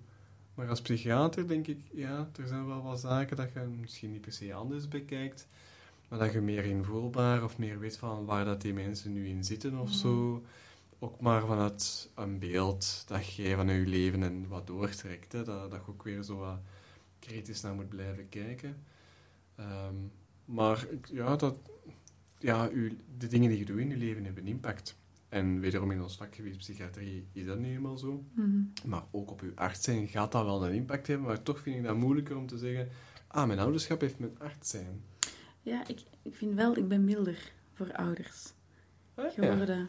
Maar 0.58 0.68
als 0.68 0.80
psychiater 0.80 1.48
denk 1.48 1.66
ik, 1.66 1.78
ja, 1.92 2.28
er 2.36 2.46
zijn 2.46 2.66
wel 2.66 2.82
wat 2.82 3.00
zaken 3.00 3.36
dat 3.36 3.52
je 3.52 3.60
misschien 3.60 4.12
niet 4.12 4.20
per 4.20 4.32
se 4.32 4.54
anders 4.54 4.88
bekijkt, 4.88 5.46
maar 6.08 6.18
dat 6.18 6.32
je 6.32 6.40
meer 6.40 6.64
invoelbaar 6.64 7.44
of 7.44 7.58
meer 7.58 7.78
weet 7.78 7.96
van 7.96 8.24
waar 8.24 8.44
dat 8.44 8.60
die 8.60 8.72
mensen 8.72 9.12
nu 9.12 9.28
in 9.28 9.44
zitten 9.44 9.78
of 9.78 9.92
zo. 9.92 10.42
Ook 10.98 11.20
maar 11.20 11.46
vanuit 11.46 12.10
een 12.14 12.38
beeld 12.38 13.04
dat 13.06 13.34
jij 13.34 13.54
van 13.54 13.68
je 13.68 13.86
leven 13.86 14.22
en 14.22 14.48
wat 14.48 14.66
doortrekt, 14.66 15.32
hè, 15.32 15.44
dat, 15.44 15.70
dat 15.70 15.80
je 15.84 15.90
ook 15.90 16.02
weer 16.02 16.22
zo 16.22 16.36
wat 16.36 16.58
kritisch 17.18 17.60
naar 17.60 17.74
moet 17.74 17.88
blijven 17.88 18.28
kijken. 18.28 18.84
Ehm, 19.56 19.94
maar 20.44 20.86
ja, 21.12 21.36
dat, 21.36 21.58
ja 22.38 22.68
de 23.18 23.26
dingen 23.26 23.48
die 23.48 23.58
je 23.58 23.64
doet 23.64 23.78
in 23.78 23.90
je 23.90 23.96
leven 23.96 24.24
hebben 24.24 24.46
impact. 24.46 24.96
En 25.28 25.60
wederom 25.60 25.90
in 25.90 26.02
ons 26.02 26.16
vakgebied 26.16 26.56
psychiatrie 26.56 27.26
is 27.32 27.46
dat 27.46 27.58
nu 27.58 27.74
eenmaal 27.74 27.98
zo. 27.98 28.24
Mhm. 28.34 28.60
Maar 28.86 29.02
ook 29.10 29.30
op 29.30 29.40
uw 29.40 29.52
arts 29.54 29.82
zijn 29.84 30.08
gaat 30.08 30.32
dat 30.32 30.44
wel 30.44 30.66
een 30.66 30.74
impact 30.74 31.06
hebben. 31.06 31.26
Maar 31.26 31.42
toch 31.42 31.60
vind 31.60 31.76
ik 31.76 31.82
dat 31.82 31.96
moeilijker 31.96 32.36
om 32.36 32.46
te 32.46 32.58
zeggen... 32.58 32.88
Ah, 33.26 33.46
mijn 33.46 33.58
ouderschap 33.58 34.00
heeft 34.00 34.18
met 34.18 34.38
arts 34.38 34.70
zijn. 34.70 35.02
Ja, 35.62 35.86
ik, 35.86 36.00
ik 36.22 36.34
vind 36.34 36.54
wel, 36.54 36.76
ik 36.76 36.88
ben 36.88 37.04
milder 37.04 37.52
voor 37.74 37.92
ouders 37.92 38.52
Ah, 39.14 39.24
ja. 39.24 39.30
geworden. 39.50 39.88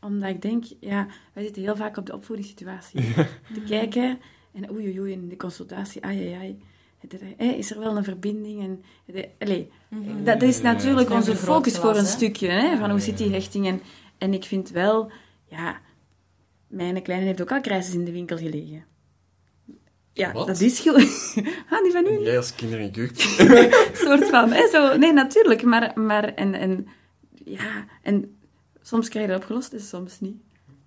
Omdat 0.00 0.28
ik 0.30 0.42
denk, 0.42 0.64
ja, 0.80 1.06
wij 1.32 1.42
zitten 1.44 1.62
heel 1.62 1.76
vaak 1.76 1.96
op 1.96 2.06
de 2.06 2.14
opvoedingssituatie 2.14 3.00
te 3.54 3.60
kijken. 3.66 4.18
En 4.52 4.70
oei, 4.70 4.86
oei, 4.86 5.00
oei, 5.00 5.12
in 5.12 5.28
de 5.28 5.36
consultatie, 5.36 6.04
ai, 6.04 6.18
ai, 6.18 6.32
ai. 6.34 6.62
Het- 6.98 7.22
eh, 7.36 7.58
Is 7.58 7.70
er 7.70 7.78
wel 7.78 7.96
een 7.96 8.04
verbinding? 8.04 8.62
En, 8.62 8.82
de, 9.04 9.28
allee, 9.38 9.70
Mhm. 9.88 10.24
dat 10.24 10.42
is 10.42 10.56
Ja, 10.56 10.62
natuurlijk 10.72 11.08
ja. 11.08 11.14
onze 11.14 11.36
focus 11.36 11.78
voor 11.78 11.96
een 11.96 12.06
stukje, 12.06 12.48
hè, 12.48 12.76
van 12.78 12.88
hoe 12.90 12.98
Ja, 12.98 13.04
zit 13.04 13.18
die 13.18 13.30
hechting. 13.32 13.66
En, 13.66 13.80
en 14.22 14.34
ik 14.34 14.44
vind 14.44 14.70
wel, 14.70 15.10
ja, 15.48 15.80
mijn 16.66 17.02
kleine 17.02 17.26
heeft 17.26 17.40
ook 17.40 17.52
al 17.52 17.60
crisis 17.60 17.94
in 17.94 18.04
de 18.04 18.12
winkel 18.12 18.36
gelegen. 18.36 18.84
Ja, 20.12 20.32
Wat? 20.32 20.46
dat 20.46 20.60
is 20.60 20.76
schil. 20.76 20.94
ah, 21.70 21.82
die 21.82 21.92
van 21.92 22.06
u 22.06 22.22
jij 22.22 22.36
als 22.36 22.54
kinder 22.54 22.80
in 22.80 22.90
jeugd. 22.90 23.20
soort 24.04 24.24
van, 24.28 24.52
hè, 24.52 24.68
zo. 24.68 24.96
Nee, 24.96 25.12
natuurlijk, 25.12 25.62
maar, 25.62 25.92
maar 26.00 26.24
en, 26.24 26.54
en, 26.54 26.86
ja, 27.44 27.86
en 28.02 28.36
soms 28.82 29.08
krijg 29.08 29.26
je 29.26 29.32
dat 29.32 29.40
opgelost 29.40 29.72
en 29.72 29.80
soms 29.80 30.20
niet. 30.20 30.36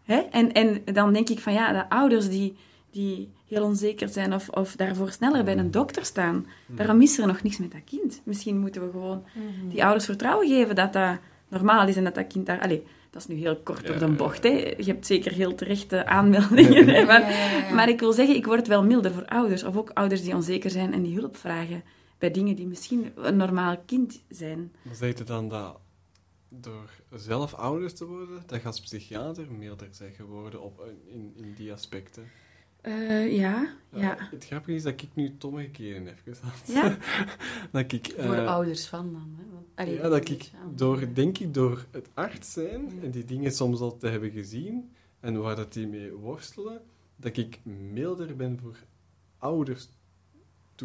Hè? 0.03 0.17
En, 0.17 0.51
en 0.51 0.81
dan 0.93 1.13
denk 1.13 1.29
ik 1.29 1.39
van, 1.39 1.53
ja, 1.53 1.71
de 1.71 1.89
ouders 1.89 2.29
die, 2.29 2.57
die 2.91 3.33
heel 3.47 3.63
onzeker 3.63 4.09
zijn 4.09 4.33
of, 4.33 4.49
of 4.49 4.75
daarvoor 4.75 5.11
sneller 5.11 5.43
bij 5.43 5.57
een 5.57 5.71
dokter 5.71 6.05
staan, 6.05 6.47
daarom 6.67 7.01
is 7.01 7.17
er 7.17 7.27
nog 7.27 7.43
niks 7.43 7.57
met 7.57 7.71
dat 7.71 7.83
kind. 7.85 8.21
Misschien 8.23 8.57
moeten 8.57 8.85
we 8.85 8.91
gewoon 8.91 9.25
die 9.69 9.83
ouders 9.83 10.05
vertrouwen 10.05 10.47
geven 10.47 10.75
dat 10.75 10.93
dat 10.93 11.19
normaal 11.47 11.87
is 11.87 11.95
en 11.95 12.03
dat 12.03 12.15
dat 12.15 12.27
kind 12.27 12.45
daar... 12.45 12.61
Allee, 12.61 12.83
dat 13.15 13.23
is 13.29 13.35
nu 13.35 13.41
heel 13.41 13.57
kort 13.57 13.81
Ja, 13.81 13.87
door 13.87 14.09
de 14.09 14.15
bocht, 14.15 14.43
hè. 14.43 14.49
Je 14.77 14.83
hebt 14.85 15.05
zeker 15.05 15.31
heel 15.31 15.55
terechte 15.55 16.05
aanmeldingen, 16.05 16.87
hè, 16.87 17.05
maar, 17.05 17.21
Ja, 17.21 17.29
ja, 17.29 17.51
ja, 17.51 17.67
ja. 17.67 17.73
maar 17.73 17.89
ik 17.89 17.99
wil 17.99 18.13
zeggen, 18.13 18.35
ik 18.35 18.45
word 18.45 18.67
wel 18.67 18.83
milder 18.83 19.11
voor 19.11 19.25
ouders, 19.25 19.63
of 19.63 19.77
ook 19.77 19.89
ouders 19.89 20.23
die 20.23 20.35
onzeker 20.35 20.69
zijn 20.69 20.93
en 20.93 21.01
die 21.01 21.15
hulp 21.15 21.37
vragen 21.37 21.83
bij 22.17 22.31
dingen 22.31 22.55
die 22.55 22.67
misschien 22.67 23.11
een 23.15 23.37
normaal 23.37 23.77
kind 23.85 24.21
zijn. 24.29 24.73
Maar 24.81 24.95
zeg 24.95 25.17
je 25.17 25.23
dan 25.23 25.49
dat 25.49 25.79
door 26.49 26.89
zelf 27.13 27.53
ouder 27.53 27.93
te 27.93 28.05
worden, 28.05 28.43
dat 28.45 28.61
je 28.61 28.67
als 28.67 28.81
psychiater 28.81 29.51
milder 29.51 29.89
bent 29.99 30.15
geworden 30.15 30.61
op, 30.61 30.93
in, 31.05 31.33
in 31.35 31.53
die 31.53 31.73
aspecten? 31.73 32.23
Eh, 32.81 33.37
ja, 33.37 33.73
ja. 33.93 34.17
Het 34.31 34.45
grappige 34.45 34.73
is 34.73 34.83
dat 34.83 35.01
ik 35.01 35.09
nu 35.13 35.23
het 35.23 35.43
omgekeerde 35.43 36.13
even 36.25 36.47
had. 36.47 36.61
Ja? 36.67 36.97
dat 37.71 37.91
ik... 37.91 38.13
Voor 38.17 38.35
eh, 38.35 38.47
ouders 38.47 38.87
van 38.87 39.11
dan. 39.11 39.35
Hè? 39.37 39.54
Allee, 39.75 39.95
Ja, 39.95 40.09
dat 40.09 40.29
ik 40.29 40.51
door, 40.75 41.13
denk 41.13 41.37
ik, 41.37 41.53
door 41.53 41.85
het 41.91 42.09
arts 42.13 42.53
zijn 42.53 42.99
en 43.03 43.11
die 43.11 43.25
dingen 43.25 43.51
soms 43.51 43.79
al 43.79 43.97
te 43.97 44.07
hebben 44.07 44.31
gezien 44.31 44.91
en 45.19 45.41
waar 45.41 45.55
dat 45.55 45.73
die 45.73 45.87
mee 45.87 46.11
worstelen, 46.13 46.81
dat 47.15 47.37
ik 47.37 47.59
milder 47.93 48.35
ben 48.35 48.59
voor 48.61 48.77
ouders 49.37 49.89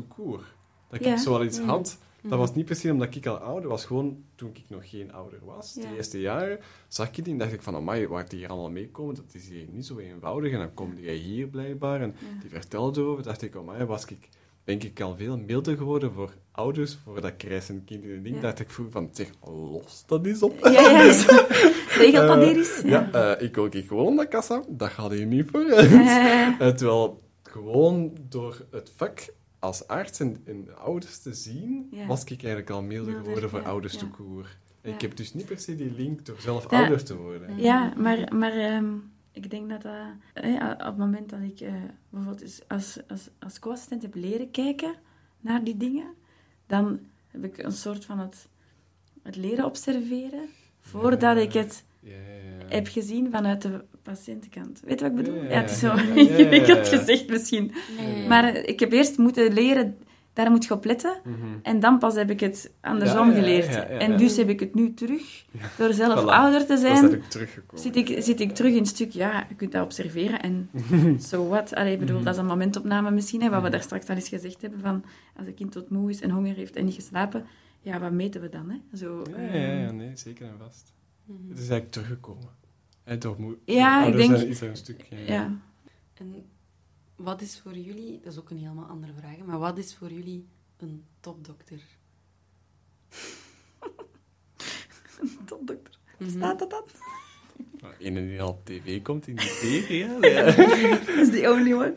court. 0.08 0.44
Dat 0.88 1.04
Ja. 1.04 1.12
ik 1.12 1.18
zoal 1.18 1.44
iets 1.44 1.60
Mm. 1.60 1.66
had 1.68 1.98
Dat 2.22 2.38
was 2.38 2.54
niet 2.54 2.64
precies 2.64 2.90
omdat 2.90 3.14
ik 3.14 3.26
al 3.26 3.36
ouder 3.36 3.68
was, 3.68 3.84
gewoon 3.84 4.24
toen 4.34 4.50
ik 4.54 4.64
nog 4.68 4.90
geen 4.90 5.12
ouder 5.12 5.44
was. 5.44 5.74
Ja. 5.74 5.80
De 5.88 5.96
eerste 5.96 6.20
jaren 6.20 6.58
zag 6.88 7.08
ik 7.16 7.24
die 7.24 7.32
en 7.32 7.38
dacht 7.38 7.52
ik 7.52 7.62
van, 7.62 7.74
amai, 7.74 8.06
waar 8.06 8.28
die 8.28 8.38
hier 8.38 8.48
allemaal 8.48 8.70
meekomen, 8.70 9.14
dat 9.14 9.24
is 9.32 9.48
hier 9.48 9.66
niet 9.70 9.86
zo 9.86 9.98
eenvoudig. 9.98 10.52
En 10.52 10.58
dan 10.58 10.74
kom 10.74 10.98
jij 10.98 11.14
hier 11.14 11.46
blijkbaar 11.48 12.00
en 12.00 12.14
die 12.40 12.50
vertelde 12.50 13.00
erover. 13.00 13.22
dacht 13.22 13.42
ik, 13.42 13.56
amai, 13.56 13.84
was 13.84 14.04
ik, 14.04 14.28
ben 14.64 14.80
ik 14.80 15.00
al 15.00 15.16
veel 15.16 15.38
milder 15.38 15.76
geworden 15.76 16.12
voor 16.12 16.34
ouders, 16.52 16.98
voor 17.04 17.20
dat 17.20 17.36
krijsend 17.36 17.84
kind 17.84 18.04
in 18.04 18.10
het 18.10 18.24
ding. 18.24 18.34
Ja. 18.34 18.40
dacht 18.42 18.60
ik 18.60 18.70
vroeger 18.70 18.92
van, 18.92 19.08
zeg, 19.12 19.30
los 19.44 20.04
dat 20.06 20.26
is 20.26 20.42
op. 20.42 20.58
Ja, 20.62 20.70
ja. 20.70 21.02
Regelt 21.98 22.26
dat 22.26 22.42
eens? 22.42 22.80
Ja, 22.84 23.10
eh, 23.12 23.46
ik 23.46 23.58
ook 23.58 23.74
ik 23.74 23.88
gewoon 23.88 24.14
naar 24.14 24.26
kassa, 24.26 24.62
dat 24.68 24.88
gaat 24.88 25.10
hier 25.10 25.26
niet 25.26 25.50
vooruit. 25.50 25.90
Eh, 26.60 26.68
terwijl 26.68 27.22
gewoon 27.42 28.12
door 28.28 28.66
het 28.70 28.92
vak 28.96 29.28
als 29.58 29.86
arts 29.86 30.20
en, 30.20 30.36
en 30.44 30.68
ouders 30.78 31.18
te 31.18 31.34
zien, 31.34 31.88
Ja. 31.90 32.06
was 32.06 32.22
ik 32.22 32.28
eigenlijk 32.30 32.70
al 32.70 32.82
milder 32.82 33.04
Milder, 33.06 33.24
geworden 33.24 33.50
voor 33.50 33.62
ouders 33.62 33.96
te 33.96 34.06
koer. 34.06 34.58
Ik 34.82 35.00
heb 35.00 35.16
dus 35.16 35.34
niet 35.34 35.46
per 35.46 35.58
se 35.58 35.76
die 35.76 35.92
link 35.96 36.26
door 36.26 36.36
zelf 36.40 36.66
ouder 36.66 37.04
te 37.04 37.16
worden. 37.16 37.56
Ja, 37.56 37.92
maar, 37.96 38.34
maar 38.34 38.52
ehm, 38.52 38.84
ik 39.32 39.50
denk 39.50 39.68
dat 39.70 39.82
dat... 39.82 39.92
eh, 40.34 40.70
op 40.72 40.78
het 40.84 40.96
moment 40.96 41.30
dat 41.30 41.40
ik 41.40 41.60
eh, 41.60 41.72
bijvoorbeeld 42.10 42.62
als, 42.68 42.98
als, 43.08 43.28
als 43.38 43.58
co-assistent 43.58 44.02
heb 44.02 44.14
leren 44.14 44.50
kijken 44.50 44.94
naar 45.40 45.64
die 45.64 45.76
dingen, 45.76 46.06
dan 46.66 47.00
heb 47.28 47.44
ik 47.44 47.58
een 47.58 47.72
soort 47.72 48.04
van 48.04 48.18
het, 48.18 48.48
het 49.22 49.36
leren 49.36 49.64
observeren 49.64 50.48
voordat 50.80 51.36
ik 51.36 51.52
het 51.52 51.84
Ja, 52.00 52.10
ja, 52.10 52.16
ja. 52.18 52.66
heb 52.68 52.86
gezien 52.86 53.30
vanuit 53.30 53.62
de 53.62 53.84
patiëntenkant. 54.02 54.80
Weet 54.84 54.98
je 55.00 55.08
wat 55.10 55.18
ik 55.18 55.24
bedoel? 55.24 55.42
Ja, 55.42 55.42
Ja, 55.42 55.50
ja, 55.50 55.60
het 55.60 55.70
is 55.70 55.78
zo 55.78 55.86
ja, 55.86 56.02
ja, 56.02 56.02
ja, 56.02 56.14
ja, 56.22 56.36
ingewikkeld 56.36 56.88
gezegd 56.88 57.28
misschien. 57.28 57.72
Ja, 57.96 58.02
ja, 58.02 58.16
ja. 58.16 58.28
Maar 58.28 58.54
ik 58.56 58.80
heb 58.80 58.92
eerst 58.92 59.18
moeten 59.18 59.52
leren, 59.52 59.98
daar 60.32 60.50
moet 60.50 60.64
je 60.64 60.74
op 60.74 60.84
letten. 60.84 61.20
Mhm. 61.24 61.34
En 61.62 61.80
dan 61.80 61.98
pas 61.98 62.14
heb 62.14 62.30
ik 62.30 62.40
het 62.40 62.70
andersom 62.80 63.28
Ja, 63.30 63.34
ja, 63.34 63.38
ja, 63.38 63.42
geleerd. 63.44 63.66
ja, 63.66 63.72
ja, 63.80 63.98
En 63.98 64.10
ja. 64.10 64.16
dus 64.16 64.36
heb 64.36 64.48
ik 64.48 64.60
het 64.60 64.74
nu 64.74 64.94
terug. 64.94 65.44
Door 65.78 65.92
zelf 65.92 66.22
Voilà. 66.22 66.26
ouder 66.26 66.66
te 66.66 66.76
zijn, 66.76 67.02
dat 67.02 67.12
ik 67.12 67.24
teruggekomen. 67.24 67.82
zit 67.82 67.96
ik, 67.96 68.22
zit 68.22 68.40
ik 68.40 68.54
terug 68.54 68.72
in 68.72 68.78
het 68.78 68.88
stuk, 68.88 69.10
ja, 69.12 69.46
je 69.48 69.54
kunt 69.54 69.72
dat 69.72 69.84
observeren 69.84 70.42
en 70.42 70.70
zo 71.30 71.48
wat. 71.48 71.74
Allee, 71.74 71.92
ik 71.92 71.98
bedoel, 71.98 72.16
Mhm. 72.16 72.24
dat 72.24 72.34
is 72.34 72.40
een 72.40 72.46
momentopname 72.46 73.10
misschien, 73.10 73.42
hè, 73.42 73.50
wat 73.50 73.62
we 73.62 73.70
daar 73.70 73.82
straks 73.82 74.08
al 74.08 74.14
eens 74.14 74.28
gezegd 74.28 74.62
hebben, 74.62 74.80
van 74.80 75.04
als 75.36 75.46
een 75.46 75.54
kind 75.54 75.72
tot 75.72 75.90
moe 75.90 76.10
is 76.10 76.20
en 76.20 76.30
honger 76.30 76.54
heeft 76.54 76.76
en 76.76 76.84
niet 76.84 76.94
geslapen, 76.94 77.44
ja, 77.80 77.98
wat 78.00 78.12
meten 78.12 78.40
we 78.40 78.48
dan? 78.48 78.70
Hè? 78.70 78.96
Zo, 78.96 79.22
Ja, 79.36 79.40
ja, 79.42 79.52
ja, 79.72 79.86
ehm, 79.86 79.96
nee, 79.96 80.10
zeker 80.14 80.46
en 80.46 80.54
vast. 80.58 80.92
Mhm. 81.24 81.38
Het 81.48 81.52
is 81.58 81.68
eigenlijk 81.68 81.90
teruggekomen. 81.90 82.48
En 83.04 83.18
door 83.18 83.36
moe- 83.38 83.56
Ja, 83.64 84.04
ik 84.06 84.16
denk- 84.16 84.36
zijn- 84.36 84.48
is 84.48 84.60
er 84.60 84.68
een 84.68 84.76
stukje... 84.76 85.16
ja. 85.26 85.50
En 86.14 86.34
wat 87.22 87.40
is 87.40 87.60
voor 87.60 87.76
jullie, 87.76 88.20
dat 88.20 88.32
is 88.32 88.38
ook 88.38 88.50
een 88.50 88.58
helemaal 88.58 88.84
andere 88.88 89.12
vraag, 89.18 89.36
maar 89.36 89.58
wat 89.58 89.78
is 89.78 89.94
voor 89.94 90.12
jullie 90.12 90.48
een 90.76 91.04
topdokter? 91.20 91.80
Topdokter. 95.46 95.98
Mhm. 96.18 96.30
Staat 96.30 96.58
dat 96.58 96.70
dan? 96.70 96.82
Maar 97.80 97.94
ene 97.98 98.20
die 98.26 98.42
al 98.42 98.48
op 98.48 98.64
tv 98.64 99.02
komt 99.02 99.26
in 99.26 99.36
die 99.36 99.48
serie, 99.60 100.04
hè? 100.04 100.18
Dat 100.18 100.58
is 101.16 101.30
the 101.30 101.50
only 101.50 101.72
one. 101.72 101.94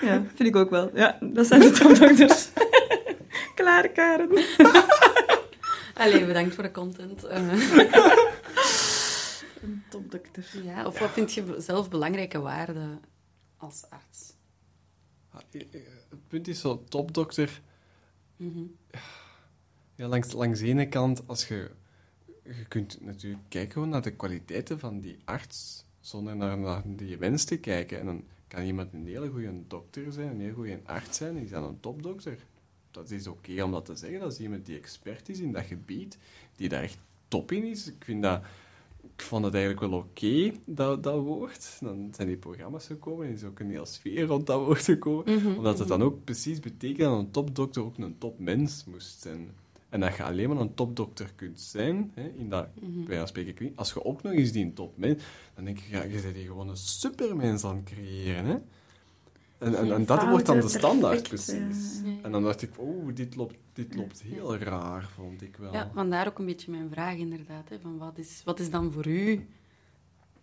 Ja, 0.00 0.24
vind 0.34 0.48
ik 0.48 0.56
ook 0.56 0.70
wel. 0.70 0.90
Ja, 0.96 1.18
dat 1.20 1.46
zijn 1.46 1.60
de 1.60 1.70
topdokters. 1.70 2.48
Klaar, 3.54 3.88
Karen. 3.88 4.30
Allee, 5.94 6.26
bedankt 6.26 6.54
voor 6.54 6.62
de 6.64 6.70
content. 6.70 7.24
Eh, 7.24 7.52
Een 9.62 9.84
topdokter. 9.90 10.44
ja, 10.64 10.86
of 10.86 10.98
wat 10.98 11.10
vind 11.10 11.32
je 11.34 11.54
zelf 11.58 11.90
belangrijke 11.90 12.38
waarden 12.38 13.00
als 13.56 13.84
arts? 13.90 14.34
Eh, 15.50 15.60
eh, 15.60 15.80
Het 16.08 16.28
punt 16.28 16.48
is 16.48 16.60
zo, 16.60 16.84
topdokter... 16.88 17.62
Mhm. 18.36 18.64
Ja, 19.94 20.08
langs, 20.08 20.32
langs 20.32 20.60
de 20.60 20.66
ene 20.66 20.88
kant, 20.88 21.22
als 21.26 21.48
je... 21.48 21.70
Je 22.42 22.64
kunt 22.68 23.00
natuurlijk 23.00 23.42
kijken 23.48 23.88
naar 23.88 24.02
de 24.02 24.10
kwaliteiten 24.10 24.78
van 24.78 25.00
die 25.00 25.18
arts, 25.24 25.84
zonder 26.00 26.36
naar, 26.36 26.58
naar 26.58 26.82
die 26.86 27.18
mens 27.18 27.44
te 27.44 27.58
kijken. 27.58 28.00
En 28.00 28.06
dan 28.06 28.24
kan 28.48 28.62
iemand 28.62 28.92
een 28.92 29.06
hele 29.06 29.28
goede 29.28 29.66
dokter 29.66 30.12
zijn, 30.12 30.28
een 30.28 30.40
hele 30.40 30.52
goede 30.52 30.80
arts 30.84 31.16
zijn, 31.16 31.36
en 31.36 31.42
is 31.42 31.50
dan 31.50 31.64
een 31.64 31.80
topdokter. 31.80 32.38
Dat 32.90 33.10
is 33.10 33.26
oké 33.26 33.62
om 33.62 33.70
dat 33.70 33.84
te 33.84 33.96
zeggen. 33.96 34.20
Dat 34.20 34.32
is 34.32 34.38
iemand 34.38 34.66
die 34.66 34.78
expert 34.78 35.28
is 35.28 35.38
in 35.38 35.52
dat 35.52 35.64
gebied, 35.64 36.18
die 36.56 36.68
daar 36.68 36.82
echt 36.82 36.98
top 37.28 37.52
in 37.52 37.64
is. 37.64 37.86
Ik 37.86 38.04
vind 38.04 38.22
dat... 38.22 38.42
Ik 39.14 39.22
vond 39.22 39.44
het 39.44 39.54
eigenlijk 39.54 39.92
wel 39.92 39.98
oké, 39.98 40.52
dat, 40.66 41.02
dat 41.02 41.20
woord. 41.22 41.76
Dan 41.80 42.08
zijn 42.12 42.28
die 42.28 42.36
programma's 42.36 42.86
gekomen 42.86 43.26
en 43.26 43.32
is 43.32 43.44
ook 43.44 43.58
een 43.60 43.70
hele 43.70 43.86
sfeer 43.86 44.24
rond 44.26 44.46
dat 44.46 44.64
woord 44.64 44.82
gekomen. 44.84 45.34
Mhm, 45.34 45.56
Omdat 45.56 45.78
het 45.78 45.88
dan 45.88 46.02
ook 46.02 46.24
precies 46.24 46.60
betekent 46.60 46.98
dat 46.98 47.18
een 47.18 47.30
topdokter 47.30 47.82
ook 47.82 47.98
een 47.98 48.18
topmens 48.18 48.84
moest 48.84 49.20
zijn. 49.20 49.48
En 49.88 50.00
dat 50.00 50.16
je 50.16 50.22
alleen 50.22 50.48
maar 50.48 50.58
een 50.60 50.74
topdokter 50.74 51.32
kunt 51.36 51.60
zijn, 51.60 52.10
hè, 52.14 52.28
in 52.36 52.48
dat, 52.48 52.66
Mhm. 52.80 53.26
spreken, 53.26 53.54
kring, 53.54 53.72
als 53.76 53.92
je 53.92 54.04
ook 54.04 54.22
nog 54.22 54.32
eens 54.32 54.52
die 54.52 54.64
een 54.64 54.74
topmens, 54.74 55.22
dan 55.54 55.64
denk 55.64 55.78
ik, 55.78 55.84
ja, 55.90 56.02
je 56.02 56.20
bent 56.22 56.34
hier 56.36 56.46
gewoon 56.46 56.68
een 56.68 56.76
supermens 56.76 57.64
aan 57.64 57.76
het 57.76 57.84
creëren, 57.84 58.44
hè. 58.44 58.56
En, 59.58 59.74
en, 59.74 59.92
en 59.92 60.06
dat 60.06 60.28
wordt 60.28 60.46
dan 60.46 60.60
de 60.60 60.68
standaard, 60.68 61.28
precies. 61.28 62.00
ja. 62.04 62.22
En 62.22 62.32
dan 62.32 62.42
dacht 62.42 62.62
ik, 62.62 62.70
oeh, 62.78 63.14
dit 63.14 63.36
loopt, 63.36 63.56
dit 63.72 63.94
loopt 63.94 64.22
heel 64.22 64.56
raar, 64.56 65.08
vond 65.14 65.42
ik 65.42 65.56
wel. 65.56 65.72
Ja, 65.72 65.90
vandaar 65.94 66.26
ook 66.26 66.38
een 66.38 66.46
beetje 66.46 66.70
mijn 66.70 66.90
vraag 66.90 67.16
inderdaad. 67.16 67.68
Hè, 67.68 67.78
van 67.80 67.98
wat, 67.98 68.18
is, 68.18 68.42
wat 68.44 68.60
is 68.60 68.70
dan 68.70 68.92
voor 68.92 69.06
u 69.06 69.46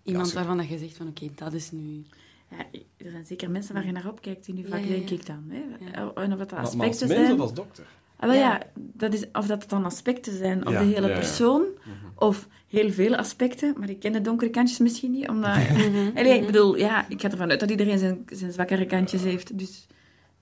iemand 0.04 0.34
waarvan 0.34 0.58
dat 0.58 0.70
je 0.70 0.78
zegt 0.78 0.98
van 0.98 1.08
oké, 1.08 1.30
dat 1.36 1.54
is 1.54 1.72
nu... 1.72 2.06
Ja, 2.50 2.66
er 2.98 3.12
zijn 3.12 3.26
zeker 3.26 3.52
mensen 3.52 3.74
waar 3.74 3.86
je 3.86 3.92
naar 3.92 4.08
opkijkt 4.08 4.46
Ja, 4.46 4.54
vak, 4.68 4.80
ja, 4.80 4.88
denk 4.88 5.10
ik 5.10 5.26
dan. 5.26 5.44
Hè? 5.48 5.64
Ja. 5.86 6.14
En 6.14 6.32
of 6.32 6.38
dat 6.38 6.52
Maar, 6.52 6.60
maar 6.60 6.60
als 6.60 6.70
aspecten 6.70 7.08
mens 7.08 7.20
zijn... 7.20 7.34
of 7.34 7.40
als 7.40 7.54
dokter? 7.54 7.86
Ah, 8.24 8.30
wel 8.30 8.38
Ja. 8.38 8.50
ja, 8.52 8.62
dat 8.76 9.14
is, 9.14 9.26
of 9.32 9.48
dat 9.48 9.62
het 9.62 9.70
dan 9.70 9.86
aspecten 9.86 10.38
zijn, 10.38 10.68
of 10.68 10.74
Ja, 10.74 10.80
de 10.80 10.86
hele 10.86 11.08
persoon, 11.14 11.62
Mhm. 11.62 11.90
of 12.16 12.48
heel 12.68 12.92
veel 12.92 13.16
aspecten. 13.16 13.74
Maar 13.78 13.90
ik 13.90 14.00
ken 14.00 14.12
de 14.12 14.22
donkere 14.22 14.52
kantjes 14.52 14.78
misschien 14.80 15.12
niet, 15.12 15.30
omdat... 15.30 15.56
Mhm, 15.70 16.10
Allee, 16.18 16.40
ik 16.40 16.46
bedoel, 16.46 16.76
ja, 16.78 17.06
ik 17.10 17.22
ga 17.22 17.32
ervan 17.32 17.50
uit 17.50 17.60
dat 17.60 17.72
iedereen 17.72 17.98
zijn, 18.00 18.24
zijn 18.26 18.52
zwakkere 18.52 18.86
kantjes 18.86 19.22
heeft. 19.24 19.58
Dus, 19.58 19.88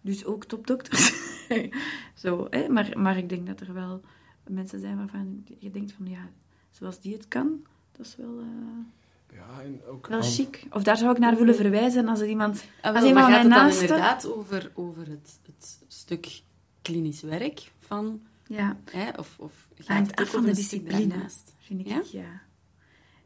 dus 0.01 0.25
ook 0.25 0.45
topdokters. 0.45 1.13
Zo, 2.23 2.47
hè? 2.49 2.69
Maar, 2.69 2.89
maar 2.97 3.17
ik 3.17 3.29
denk 3.29 3.47
dat 3.47 3.59
er 3.59 3.73
wel 3.73 4.01
mensen 4.47 4.79
zijn 4.79 4.97
waarvan 4.97 5.43
je 5.59 5.71
denkt 5.71 5.91
van, 5.97 6.05
ja, 6.09 6.29
zoals 6.71 6.99
die 7.01 7.13
het 7.13 7.27
kan, 7.27 7.65
dat 7.97 8.05
is 8.05 8.15
wel, 8.17 8.39
eh, 8.39 9.35
Ja, 9.37 9.61
en 9.63 9.81
ook 9.87 10.07
wel 10.07 10.17
aan- 10.17 10.23
chic. 10.23 10.63
Of 10.71 10.83
daar 10.83 10.97
zou 10.97 11.11
ik 11.11 11.17
naar 11.19 11.35
willen 11.37 11.55
verwijzen 11.55 12.07
als 12.07 12.19
er 12.19 12.27
iemand... 12.27 12.63
Ah, 12.81 12.95
Als 12.95 13.03
een 13.05 13.13
maar 13.13 13.23
gaat 13.23 13.31
het 13.31 13.41
dan 13.41 13.49
naasten- 13.63 13.81
inderdaad 13.81 14.31
over, 14.31 14.71
over 14.73 15.07
het, 15.07 15.39
het 15.45 15.79
stuk 15.87 16.41
klinisch 16.81 17.21
werk 17.21 17.71
van... 17.79 18.21
Ja, 18.47 18.77
Hè, 18.91 19.09
of, 19.15 19.35
of 19.39 19.51
gaat 19.75 19.87
hangt 19.87 20.09
het 20.09 20.19
af 20.19 20.29
van 20.29 20.45
de 20.45 20.53
discipline, 20.53 21.13
vind 21.59 21.79
ik. 21.79 21.87
Ja? 21.87 22.01
Ja? 22.11 22.41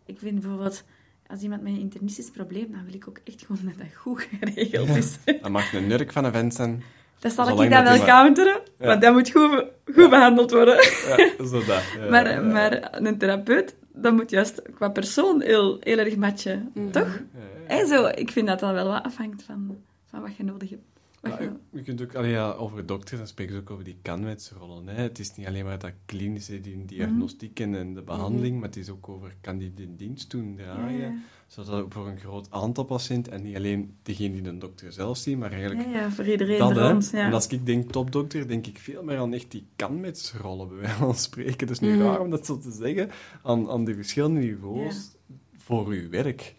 Ik 0.05 0.19
vind 0.19 0.39
bijvoorbeeld, 0.39 0.83
als 1.27 1.41
iemand 1.41 1.61
met 1.61 1.73
een 1.73 1.79
internistisch 1.79 2.29
probleem, 2.31 2.71
dan 2.71 2.85
wil 2.85 2.93
ik 2.93 3.07
ook 3.07 3.19
echt 3.23 3.45
gewoon 3.45 3.61
dat 3.65 3.77
dat 3.77 3.95
goed 3.95 4.27
geregeld 4.39 4.89
is. 4.89 5.17
Dan 5.41 5.51
mag 5.51 5.73
een 5.73 5.87
nurk 5.87 6.11
van 6.11 6.25
een 6.25 6.31
vent 6.31 6.53
zijn. 6.53 6.83
Dan 7.19 7.31
zal 7.31 7.45
Zolang 7.45 7.63
ik 7.63 7.75
dat 7.75 7.85
dat 7.85 7.97
wel 7.97 8.05
counteren, 8.05 8.61
Ja. 8.79 8.85
want 8.85 9.01
dat 9.01 9.13
moet 9.13 9.31
goed, 9.31 9.63
goed 9.85 10.09
behandeld 10.09 10.51
worden. 10.51 10.75
Ja, 10.75 11.45
zo 11.45 11.65
dat. 11.65 11.83
Ja, 11.97 12.09
maar, 12.09 12.31
ja, 12.31 12.41
maar 12.41 13.01
een 13.03 13.17
therapeut, 13.17 13.75
dat 13.93 14.13
moet 14.13 14.29
juist 14.29 14.61
qua 14.75 14.89
persoon 14.89 15.41
heel, 15.41 15.77
heel 15.79 15.97
erg 15.97 16.15
matchen, 16.15 16.71
Mhm. 16.73 16.91
toch? 16.91 17.21
ja, 17.33 17.39
ja. 17.67 17.75
Hè, 17.75 17.85
zo, 17.85 18.05
ik 18.07 18.31
vind 18.31 18.47
dat 18.47 18.59
dan 18.59 18.73
wel 18.73 18.87
wat 18.87 19.03
afhangt 19.03 19.43
van, 19.43 19.77
van 20.09 20.21
wat 20.21 20.35
je 20.35 20.43
nodig 20.43 20.69
hebt. 20.69 20.81
Ja, 21.29 21.39
je- 21.71 21.81
kunt 21.81 22.01
ook 22.01 22.15
allee, 22.15 22.31
ja, 22.31 22.51
over 22.51 22.85
dokters, 22.85 23.17
dan 23.19 23.27
spreken 23.27 23.53
ze 23.53 23.59
ook 23.59 23.69
over 23.71 23.83
die 23.83 23.97
kanwetsrollen. 24.01 24.87
Hè. 24.87 25.01
Het 25.01 25.19
is 25.19 25.35
niet 25.35 25.47
alleen 25.47 25.65
maar 25.65 25.79
dat 25.79 25.91
klinische, 26.05 26.61
die 26.61 26.85
diagnostiek 26.85 27.59
en, 27.59 27.75
en 27.75 27.93
de 27.93 28.01
behandeling, 28.01 28.55
maar 28.59 28.67
het 28.67 28.77
is 28.77 28.89
ook 28.89 29.09
over, 29.09 29.35
kan 29.41 29.57
die 29.57 29.73
de 29.73 29.95
dienst 29.95 30.31
doen 30.31 30.55
draaien, 30.55 30.99
ja, 30.99 31.13
zodat 31.47 31.81
ook 31.81 31.91
voor 31.91 32.07
een 32.07 32.17
groot 32.19 32.47
aantal 32.51 32.83
patiënten, 32.83 33.33
en 33.33 33.43
niet 33.43 33.55
alleen 33.55 33.95
degene 34.03 34.33
die 34.33 34.41
de 34.41 34.57
dokter 34.57 34.91
zelf 34.91 35.17
zien, 35.17 35.37
maar 35.37 35.51
eigenlijk 35.51 35.89
ja, 35.93 36.11
voor 36.11 36.25
iedereen 36.27 36.57
dat, 36.57 36.77
rond. 36.77 37.13
En 37.13 37.33
als 37.33 37.47
ik 37.47 37.65
denk 37.65 37.91
topdokter, 37.91 38.47
denk 38.47 38.67
ik 38.67 38.77
veel 38.77 39.03
meer 39.03 39.17
aan 39.17 39.33
echt 39.33 39.51
die 39.51 39.65
kanwetsrollen, 39.75 40.67
bij 40.67 40.77
wijze 40.77 40.95
van 40.95 41.15
spreken. 41.15 41.67
Dat 41.67 41.69
is 41.69 41.79
nu 41.79 41.89
Mhm. 41.93 42.01
raar 42.01 42.19
om 42.21 42.29
dat 42.29 42.45
zo 42.45 42.57
te 42.57 42.71
zeggen, 42.71 43.09
aan, 43.43 43.69
aan 43.69 43.85
de 43.85 43.95
verschillende 43.95 44.39
niveaus 44.39 45.15
voor 45.57 45.87
uw 45.87 46.09
werk. 46.09 46.53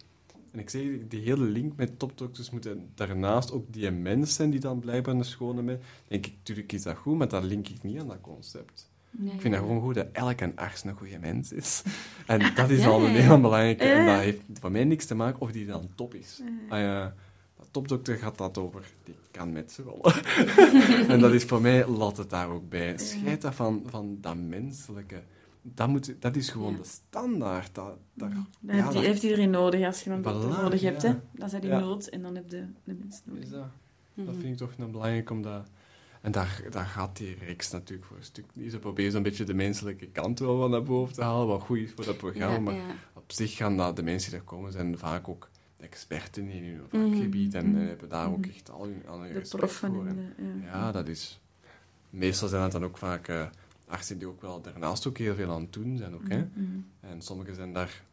En 0.57 0.63
ik 0.63 0.69
zeg, 0.69 0.83
die 1.07 1.21
hele 1.21 1.45
link 1.45 1.75
met 1.75 1.99
topdokters 1.99 2.49
moeten 2.49 2.89
daarnaast 2.95 3.51
ook 3.51 3.65
die 3.73 3.91
mens 3.91 4.35
zijn 4.35 4.49
die 4.49 4.59
dan 4.59 4.79
blijkbaar 4.79 5.15
een 5.15 5.25
schone 5.25 5.61
mens... 5.61 5.79
denk 6.07 6.25
ik, 6.25 6.33
natuurlijk 6.37 6.71
is 6.71 6.83
dat 6.83 6.97
goed, 6.97 7.17
maar 7.17 7.27
dat 7.27 7.43
link 7.43 7.67
ik 7.67 7.83
niet 7.83 7.99
aan 7.99 8.07
dat 8.07 8.21
concept. 8.21 8.89
Nee, 9.11 9.33
Ik 9.33 9.41
vind 9.41 9.53
dat 9.53 9.63
ja. 9.63 9.67
gewoon 9.67 9.83
goed 9.83 9.95
dat 9.95 10.07
elke 10.11 10.51
arts 10.55 10.83
een 10.83 10.93
goede 10.93 11.19
mens 11.19 11.51
is. 11.51 11.83
En 12.25 12.55
dat 12.55 12.69
is 12.69 12.79
Ja, 12.79 12.87
al 12.87 13.05
een 13.05 13.11
ja. 13.11 13.19
heel 13.19 13.41
belangrijke. 13.41 13.83
En 13.83 14.05
dat 14.05 14.19
heeft 14.19 14.41
voor 14.53 14.71
mij 14.71 14.83
niks 14.83 15.05
te 15.05 15.15
maken 15.15 15.41
of 15.41 15.51
die 15.51 15.65
dan 15.65 15.89
top 15.95 16.13
is. 16.13 16.41
Ah, 16.69 16.79
ja, 16.79 17.15
de 17.57 17.65
topdokter 17.71 18.17
gaat 18.17 18.37
dat 18.37 18.57
over. 18.57 18.91
Die 19.03 19.15
kan 19.31 19.51
met 19.51 19.71
z'n 19.71 19.81
rollen. 19.81 20.13
en 21.13 21.19
dat 21.19 21.33
is 21.33 21.43
voor 21.43 21.61
mij, 21.61 21.87
laat 21.87 22.17
het 22.17 22.29
daar 22.29 22.49
ook 22.49 22.69
bij. 22.69 22.97
Scheid 22.97 23.41
dat 23.41 23.55
van, 23.55 23.83
van 23.85 24.17
dat 24.21 24.35
menselijke. 24.35 25.21
Dat, 25.73 25.87
moet, 25.87 26.15
dat 26.19 26.35
is 26.35 26.49
gewoon 26.49 26.71
Ja. 26.71 26.77
de 26.77 26.83
standaard. 26.85 27.75
Dat, 27.75 27.97
Dat 28.13 28.29
ja, 28.31 28.71
heeft, 28.73 28.93
dat- 28.93 29.03
heeft 29.03 29.23
iedereen 29.23 29.49
nodig 29.49 29.85
als 29.85 30.03
je 30.03 30.09
een 30.09 30.21
dokter 30.21 30.49
nodig 30.49 30.81
hebt. 30.81 31.01
ja. 31.01 31.07
Hè? 31.09 31.15
Dan 31.31 31.49
zijn 31.49 31.61
die 31.61 31.69
Ja. 31.71 31.79
nood 31.79 32.07
en 32.07 32.21
dan 32.21 32.35
heb 32.35 32.49
je 32.49 32.65
de 32.83 32.93
mens 32.99 33.21
nodig. 33.25 33.43
is 33.43 33.49
dat. 33.49 33.65
Mhm. 34.13 34.25
Dat 34.25 34.35
vind 34.35 34.47
ik 34.51 34.57
toch 34.57 34.77
nog 34.77 34.91
belangrijk 34.91 35.29
om 35.29 35.41
dat... 35.41 35.67
En 36.21 36.31
daar, 36.31 36.61
daar 36.69 36.85
gaat 36.85 37.17
die 37.17 37.35
reeks 37.45 37.71
natuurlijk 37.71 38.07
voor 38.07 38.17
een 38.17 38.23
stuk 38.23 38.45
niet. 38.53 38.71
Ze 38.71 38.79
proberen 38.79 39.11
zo'n 39.11 39.23
beetje 39.23 39.43
de 39.43 39.53
menselijke 39.53 40.07
kant 40.07 40.39
wel 40.39 40.59
van 40.59 40.71
naar 40.71 40.83
boven 40.83 41.13
te 41.13 41.21
halen, 41.21 41.47
wat 41.47 41.61
goed 41.61 41.77
is 41.77 41.91
voor 41.95 42.05
dat 42.05 42.17
programma. 42.17 42.53
Ja, 42.53 42.59
maar 42.59 42.73
ja. 42.73 42.95
op 43.13 43.31
zich 43.31 43.55
gaan 43.55 43.77
dat, 43.77 43.95
de 43.95 44.03
mensen 44.03 44.31
die 44.31 44.39
er 44.39 44.45
komen, 44.45 44.71
zijn 44.71 44.97
vaak 44.97 45.27
ook 45.27 45.49
experten 45.77 46.49
in 46.49 46.63
hun 46.63 46.81
vakgebied 47.11 47.53
en 47.53 47.81
eh, 47.81 47.87
hebben 47.87 48.09
daar 48.09 48.31
ook 48.31 48.45
echt 48.45 48.69
al 48.71 48.83
hun, 48.83 49.01
al 49.07 49.19
hun 49.19 49.33
De 49.33 49.39
respect 49.39 49.71
voor. 49.71 49.89
in 49.89 50.07
En 50.07 50.15
de... 50.15 50.43
Ja. 50.65 50.71
ja, 50.71 50.91
dat 50.91 51.07
is... 51.07 51.39
Meestal 52.09 52.47
zijn 52.47 52.63
het 52.63 52.71
dan 52.71 52.83
ook 52.83 52.97
vaak 52.97 53.27
eh, 53.27 53.45
artsen 53.87 54.17
die 54.17 54.27
ook 54.27 54.41
wel 54.41 54.61
daarnaast 54.61 55.07
ook 55.07 55.17
heel 55.17 55.35
veel 55.35 55.51
aan 55.51 55.61
het 55.61 55.73
doen 55.73 55.97
zijn. 55.97 56.13
Ook, 56.13 56.27
hè? 56.29 56.37
Mhm. 56.37 56.65
En 56.99 57.21
sommigen 57.21 57.55
zijn 57.55 57.73
daar 57.73 58.03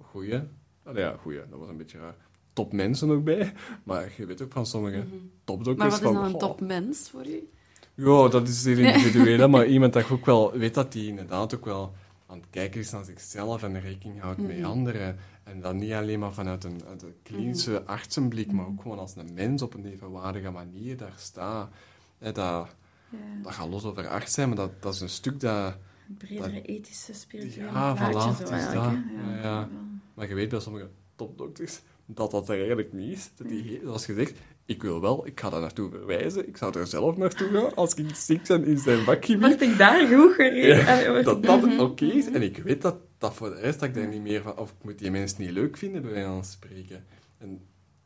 goeie... 0.00 0.40
Allee, 0.84 1.02
ja, 1.04 1.16
goeie, 1.20 1.40
dat 1.50 1.58
was 1.58 1.68
een 1.68 1.76
beetje 1.76 1.98
raar. 1.98 2.14
Topmensen 2.52 3.10
ook 3.10 3.24
bij. 3.24 3.52
Maar 3.84 4.12
je 4.16 4.26
weet 4.26 4.42
ook 4.42 4.52
van 4.52 4.66
sommige 4.66 4.96
Mhm. 4.96 5.06
topdokters 5.44 5.78
Maar 5.78 6.00
wat 6.00 6.08
is 6.10 6.14
dan 6.14 6.24
een 6.24 6.30
goh, 6.30 6.40
topmens 6.40 7.10
voor 7.10 7.26
u? 7.26 7.48
Ja, 7.94 8.28
dat 8.28 8.48
is 8.48 8.64
heel 8.64 8.78
individueel. 8.78 9.48
maar 9.48 9.66
iemand 9.76 9.92
dat 9.92 10.10
ook 10.10 10.26
wel 10.26 10.52
weet 10.52 10.74
dat 10.74 10.92
die 10.92 11.08
inderdaad 11.08 11.54
ook 11.54 11.64
wel 11.64 11.92
aan 12.26 12.38
het 12.38 12.46
kijken 12.50 12.80
is 12.80 12.90
naar 12.90 13.04
zichzelf 13.04 13.62
en 13.62 13.80
rekening 13.80 14.20
houdt 14.20 14.40
met 14.40 14.56
Mhm. 14.56 14.64
anderen. 14.66 15.16
En 15.44 15.60
dan 15.60 15.76
niet 15.76 15.92
alleen 15.92 16.18
maar 16.18 16.32
vanuit 16.32 16.64
een, 16.64 16.80
uit 16.86 17.02
een 17.02 17.14
klinische 17.22 17.84
artsenblik, 17.84 18.52
maar 18.52 18.66
ook 18.66 18.82
gewoon 18.82 18.98
als 18.98 19.16
een 19.16 19.34
mens 19.34 19.62
op 19.62 19.74
een 19.74 19.86
evenwaardige 19.86 20.50
manier 20.50 20.96
daar 20.96 21.14
staat. 21.16 21.70
Dat, 22.18 22.68
Ja. 23.10 23.18
dat 23.42 23.52
gaat 23.52 23.68
los 23.68 23.84
over 23.84 24.08
arts 24.08 24.32
zijn, 24.34 24.48
maar 24.48 24.56
dat, 24.56 24.82
dat 24.82 24.94
is 24.94 25.00
een 25.00 25.08
stuk 25.08 25.40
dat... 25.40 25.74
Een 26.08 26.16
bredere 26.16 26.62
ethische, 26.62 27.14
spirituele 27.14 27.70
Ja, 27.70 27.92
plaatje, 27.94 28.18
voilà, 28.18 28.20
zo 28.22 28.28
het 28.28 28.40
is 28.42 28.48
eigenlijk, 28.50 28.84
dat. 28.84 28.94
hè. 29.24 29.36
Ja, 29.36 29.42
ja. 29.42 29.68
Maar 30.14 30.28
je 30.28 30.34
weet 30.34 30.48
bij 30.48 30.60
sommige 30.60 30.88
topdokters 31.16 31.80
dat 32.06 32.30
dat 32.30 32.48
er 32.48 32.56
eigenlijk 32.58 32.92
niet 32.92 33.12
is. 33.16 33.30
Dat 33.36 33.48
die, 33.48 33.80
zoals 33.82 34.04
gezegd, 34.04 34.32
ik 34.64 34.82
wil 34.82 35.00
wel, 35.00 35.26
ik 35.26 35.40
ga 35.40 35.50
daar 35.50 35.60
naartoe 35.60 35.90
verwijzen, 35.90 36.48
ik 36.48 36.56
zou 36.56 36.78
er 36.78 36.86
zelf 36.86 37.16
naartoe 37.16 37.48
gaan 37.48 37.74
als 37.74 37.94
ik 37.94 38.14
ziek 38.14 38.46
ben 38.46 38.64
in 38.64 38.78
zijn 38.78 39.04
vakgebied. 39.04 39.40
Word 39.40 39.60
ik 39.60 39.78
daar 39.78 40.06
goed 40.08 40.32
gereden? 40.34 41.12
Word 41.12 41.24
dat 41.24 41.42
dat 41.42 41.62
daar- 41.62 41.80
oké 41.80 42.04
is. 42.04 42.26
En 42.30 42.42
ik 42.42 42.56
weet 42.58 42.82
dat, 42.82 42.96
dat 43.18 43.34
voor 43.34 43.50
de 43.50 43.60
rest 43.60 43.80
dat 43.80 43.88
ik 43.88 43.94
daar 43.94 44.08
niet 44.08 44.22
meer 44.22 44.42
van... 44.42 44.58
Of 44.58 44.70
ik 44.70 44.84
moet 44.84 44.98
die 44.98 45.10
mensen 45.10 45.40
niet 45.42 45.50
leuk 45.50 45.76
vinden, 45.76 46.02
bij 46.02 46.10
wijze 46.10 46.28
van 46.28 46.44
spreken. 46.44 47.04
En, 47.38 47.60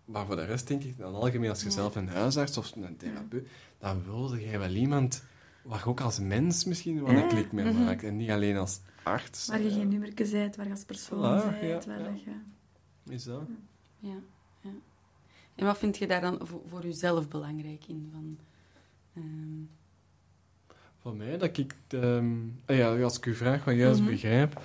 maar 0.05 0.26
voor 0.26 0.36
de 0.36 0.44
rest 0.44 0.68
denk 0.68 0.82
ik, 0.82 0.98
dan 0.98 1.14
algemeen 1.14 1.51
als 1.51 1.62
je 1.62 1.70
zelf 1.70 1.96
een 1.96 2.09
huisarts 2.09 2.59
of 2.59 2.72
een 2.76 2.96
therapeut, 2.96 3.48
dan 3.80 4.04
wilde 4.04 4.40
jij 4.40 4.58
wel 4.58 4.70
iemand 4.74 5.24
waar 5.62 5.78
je 5.78 5.84
ook 5.84 6.00
als 6.00 6.18
mens 6.18 6.64
misschien 6.64 7.04
wel 7.04 7.14
een 7.14 7.28
klik 7.28 7.52
mee 7.52 7.64
Mhm. 7.64 7.84
maakt. 7.84 8.02
En 8.02 8.16
niet 8.16 8.30
alleen 8.30 8.56
als 8.56 8.80
arts. 9.02 9.46
Waar 9.46 9.62
je 9.62 9.70
geen 9.70 9.88
nummerke 9.88 10.30
bent, 10.30 10.56
waar 10.56 10.66
je 10.66 10.72
als 10.72 10.84
persoon 10.84 11.18
Voilà, 11.40 11.60
bent, 11.60 11.84
ja, 11.84 11.90
waar 11.90 11.98
ja. 12.00 12.04
dat 12.10 12.22
je... 12.22 12.30
Is 13.12 13.24
dat? 13.24 13.42
Ja, 13.98 14.14
ja. 14.60 14.70
En 15.54 15.66
wat 15.66 15.78
vind 15.78 15.98
je 15.98 16.06
daar 16.06 16.20
dan 16.20 16.38
voor, 16.42 16.60
voor 16.66 16.82
jezelf 16.82 17.28
belangrijk 17.28 17.84
in? 17.86 18.08
Van, 18.12 18.38
ehm, 19.14 19.62
Van 21.00 21.16
mij, 21.16 21.38
dat 21.38 21.56
ik... 21.56 21.74
ehm, 21.88 22.34
ah 22.66 22.76
ja, 22.76 23.02
als 23.02 23.16
ik 23.16 23.26
u 23.26 23.34
vraag 23.34 23.64
wat 23.64 23.74
juist 23.74 24.00
Mhm. 24.00 24.10
begrijp... 24.10 24.60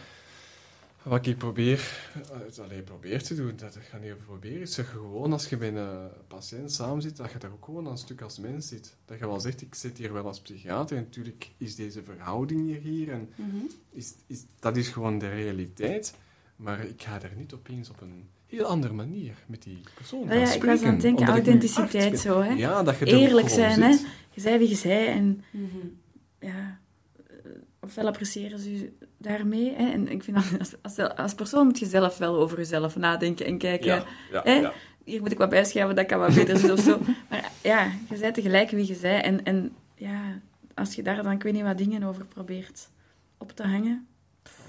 Wat 1.06 1.26
ik 1.26 1.38
probeer... 1.38 1.98
Uh, 2.32 2.64
allee, 2.64 2.82
probeer 2.82 3.24
te 3.24 3.36
doen, 3.36 3.54
dat 3.56 3.78
ga 3.90 3.98
niet 3.98 4.12
over 4.12 4.24
proberen. 4.24 4.62
Is 4.62 4.78
gewoon, 4.78 5.32
als 5.32 5.50
je 5.50 5.58
bij 5.58 5.76
een 5.76 6.10
patiënt 6.28 6.72
samen 6.72 7.02
zit, 7.02 7.18
dat 7.18 7.32
je 7.32 7.38
daar 7.38 7.52
ook 7.52 7.66
gewoon 7.66 7.88
een 7.88 7.98
stuk 7.98 8.22
als 8.22 8.40
mens 8.40 8.68
zit. 8.68 8.96
Dat 9.06 9.20
je 9.20 9.28
wel 9.28 9.40
zegt, 9.40 9.62
ik 9.62 9.76
zit 9.76 9.98
hier 9.98 10.14
wel 10.14 10.26
als 10.26 10.42
psychiater. 10.42 10.98
En 10.98 11.04
natuurlijk 11.04 11.52
is 11.58 11.76
deze 11.76 12.04
verhouding 12.04 12.62
hier 12.62 12.82
hier. 12.82 13.12
En 13.12 13.30
mhm. 13.36 13.56
is, 13.92 14.14
is, 14.28 14.44
dat 14.60 14.78
is 14.78 14.88
gewoon 14.88 15.20
de 15.20 15.30
realiteit. 15.30 16.14
Maar 16.56 16.86
ik 16.86 17.02
ga 17.02 17.20
daar 17.20 17.36
niet 17.38 17.54
opeens 17.54 17.90
op 17.90 18.02
een 18.02 18.30
heel 18.46 18.66
andere 18.66 18.94
manier 18.94 19.36
met 19.46 19.64
die 19.64 19.80
persoon 19.96 20.22
Ja, 20.22 20.28
gaan 20.28 20.38
ja, 20.38 20.42
ik 20.42 20.48
was 20.48 20.56
spreken, 20.56 20.86
aan 20.86 20.94
het 20.94 21.02
denken, 21.02 21.24
ik 21.24 21.30
authenticiteit 21.30 22.20
zo, 22.20 22.42
hè. 22.42 22.54
Ja, 22.54 22.84
dat 22.84 22.98
je 22.98 23.06
er 23.06 23.16
ook 23.16 23.22
Eerlijk 23.22 23.50
zijn, 23.50 23.82
hè. 23.82 23.96
Je 24.30 24.42
zei 24.42 24.58
wie 24.58 24.70
je 24.70 24.76
zei 24.76 25.08
en 25.08 25.44
Mhm. 25.52 25.88
ja, 26.40 26.48
eh, 26.50 26.85
ofwel 27.86 28.08
appreciëren 28.08 28.60
ze 28.60 28.78
je 28.78 28.92
daarmee. 29.18 29.74
Hè? 29.76 29.92
En 29.92 30.08
ik 30.08 30.24
vind 30.24 30.38
dat 30.38 30.60
als, 30.60 30.98
als, 30.98 31.16
als 31.16 31.34
persoon 31.34 31.66
moet 31.66 31.80
je 31.80 31.86
zelf 31.86 32.18
wel 32.18 32.36
over 32.36 32.58
jezelf 32.58 32.96
nadenken 32.96 33.46
en 33.46 33.58
kijken. 33.58 33.88
Ja, 33.88 34.06
ja, 34.32 34.42
hè? 34.44 34.54
ja. 34.54 34.74
Hier 35.04 35.22
moet 35.22 35.32
ik 35.32 35.38
wat 35.38 35.50
bijschrijven, 35.50 35.96
dat 35.96 36.06
kan 36.06 36.20
wat 36.20 36.34
beter 36.34 36.58
zijn 36.58 36.72
of 36.72 36.80
zo. 36.80 37.00
Maar 37.30 37.52
ja, 37.64 37.92
je 38.10 38.18
zei 38.18 38.32
tegelijk 38.32 38.70
wie 38.70 38.88
je 38.88 38.96
zei. 38.96 39.22
En, 39.22 39.44
en 39.44 39.76
ja, 39.96 40.42
als 40.74 40.96
je 40.96 41.04
daar 41.04 41.24
dan, 41.24 41.32
ik 41.32 41.44
weet 41.44 41.54
niet 41.54 41.64
wat 41.64 41.78
dingen 41.78 42.04
over 42.04 42.26
probeert 42.26 42.90
op 43.38 43.52
te 43.52 43.64
hangen. 43.64 44.08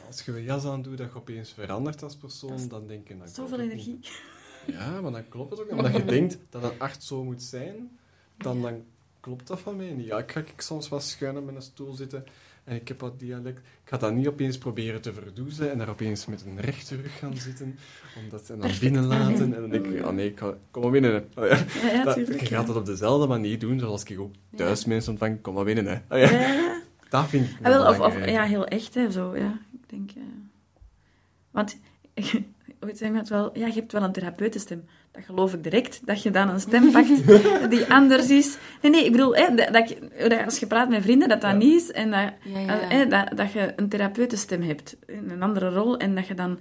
Als 0.07 0.23
je 0.25 0.33
een 0.33 0.43
jas 0.43 0.65
aan 0.65 0.83
doet 0.83 0.99
dat 0.99 1.13
je 1.13 1.17
opeens 1.17 1.53
verandert 1.53 2.03
als 2.03 2.17
persoon, 2.17 2.57
Dat 2.57 2.71
dan 2.71 2.87
denk 2.87 3.09
je... 3.09 3.17
Dan 3.19 3.29
Zoveel 3.29 3.47
klopt 3.47 3.63
het 3.63 3.71
energie. 3.71 3.93
niet. 3.93 4.21
Ja, 4.67 5.01
maar 5.01 5.13
dan 5.13 5.29
klopt 5.29 5.51
het 5.51 5.61
ook 5.61 5.67
niet. 5.67 5.75
Maar 5.75 5.93
dat 5.93 6.01
je 6.01 6.05
denkt 6.05 6.39
dat 6.51 6.63
een 6.63 6.79
arts 6.79 7.07
zo 7.07 7.25
moet 7.25 7.43
zijn, 7.43 7.99
dan, 8.37 8.63
dan 8.63 8.85
klopt 9.21 9.47
dat 9.47 9.61
van 9.61 9.77
mij 9.77 9.91
niet. 9.91 10.07
Ja, 10.07 10.19
ik 10.19 10.33
ga 10.33 10.41
ik 10.41 10.61
soms 10.61 10.89
wat 10.89 11.03
schuin 11.03 11.37
op 11.37 11.45
mijn 11.45 11.63
stoel 11.63 11.93
zitten 11.93 12.25
en 12.67 12.77
ik 12.77 12.89
heb 12.89 13.01
wat 13.01 13.19
dialect. 13.19 13.59
Ik 13.59 13.65
ga 13.93 13.97
dat 13.97 14.15
niet 14.15 14.27
opeens 14.27 14.59
proberen 14.59 15.01
te 15.01 15.13
verdoezen 15.13 15.71
en 15.71 15.79
daar 15.79 15.89
opeens 15.89 16.27
met 16.27 16.45
een 16.47 16.61
rechte 16.61 16.97
rug 16.97 17.19
gaan 17.19 17.37
zitten, 17.37 17.79
omdat, 18.23 18.51
en 18.51 18.59
dan 18.61 18.71
binnenlaten. 18.81 19.55
En 19.55 19.61
dan 19.61 19.71
denk 19.71 19.87
ik, 19.87 20.05
oh 20.07 20.13
nee, 20.13 20.31
ik 20.31 20.39
ga, 20.39 20.55
kom 20.71 20.83
maar 20.83 20.91
binnen. 20.91 21.13
Hè. 21.35 21.43
Oh 21.43 21.49
ja. 21.49 22.05
Dat- 22.05 22.17
je 22.17 22.47
gaat 22.47 22.67
dat 22.67 22.77
op 22.77 22.87
dezelfde 22.87 23.27
manier 23.27 23.59
doen, 23.59 23.79
zoals 23.79 24.03
ik 24.05 24.19
ook 24.21 24.33
thuis 24.57 24.85
mensen 24.85 25.13
ontvang, 25.13 25.41
kom 25.43 25.55
maar 25.55 25.65
binnen. 25.65 25.87
Hè. 25.87 25.95
Oh 26.15 26.31
ja. 26.31 26.81
Dat 27.09 27.29
vind 27.29 27.49
ik 27.49 27.57
Ah, 27.57 27.63
wel, 27.73 27.83
of, 27.83 27.89
of 27.89 27.97
belangrijk. 27.97 28.31
ja, 28.31 28.45
heel 28.45 28.67
echt, 28.67 28.95
hè, 28.95 29.11
zo, 29.11 29.37
ja. 29.37 29.59
Ik 29.73 29.89
denk... 29.89 30.11
eh, 30.11 30.23
Want, 31.51 31.79
ooit 32.81 32.97
zei 32.99 33.11
iemand 33.11 33.29
wel, 33.29 33.59
ja, 33.59 33.67
je 33.67 33.73
hebt 33.73 33.93
wel 33.93 34.03
een 34.03 34.13
therapeutenstem. 34.13 34.85
Dat 35.17 35.25
geloof 35.25 35.55
ik 35.55 35.63
direct, 35.63 36.01
dat 36.05 36.23
je 36.23 36.31
dan 36.31 36.49
een 36.49 36.61
stem 36.61 36.91
pakt 36.91 37.27
die 37.71 37.93
anders 37.93 38.31
is. 38.31 38.57
Nee, 38.83 38.91
nee, 38.93 39.05
ik 39.05 39.13
bedoel, 39.13 39.35
hè, 39.37 39.55
dat, 39.55 39.69
dat 39.73 40.45
als 40.45 40.59
je 40.59 40.67
praat 40.67 40.89
met 40.89 41.03
vrienden, 41.03 41.29
dat 41.29 41.41
dat 41.41 41.51
Ja. 41.51 41.57
niet 41.57 41.83
is. 41.83 41.91
En 41.93 42.11
dat, 42.11 42.21
Ja, 42.43 42.59
ja. 42.59 42.81
eh, 42.81 42.89
hè, 42.89 43.07
dat, 43.07 43.37
dat 43.37 43.53
je 43.53 43.73
een 43.77 43.89
therapeutenstem 43.89 44.63
hebt, 44.63 44.97
in 45.07 45.31
een 45.31 45.43
andere 45.43 45.69
rol, 45.71 45.97
en 45.97 46.15
dat 46.15 46.27
je 46.27 46.35
dan 46.35 46.59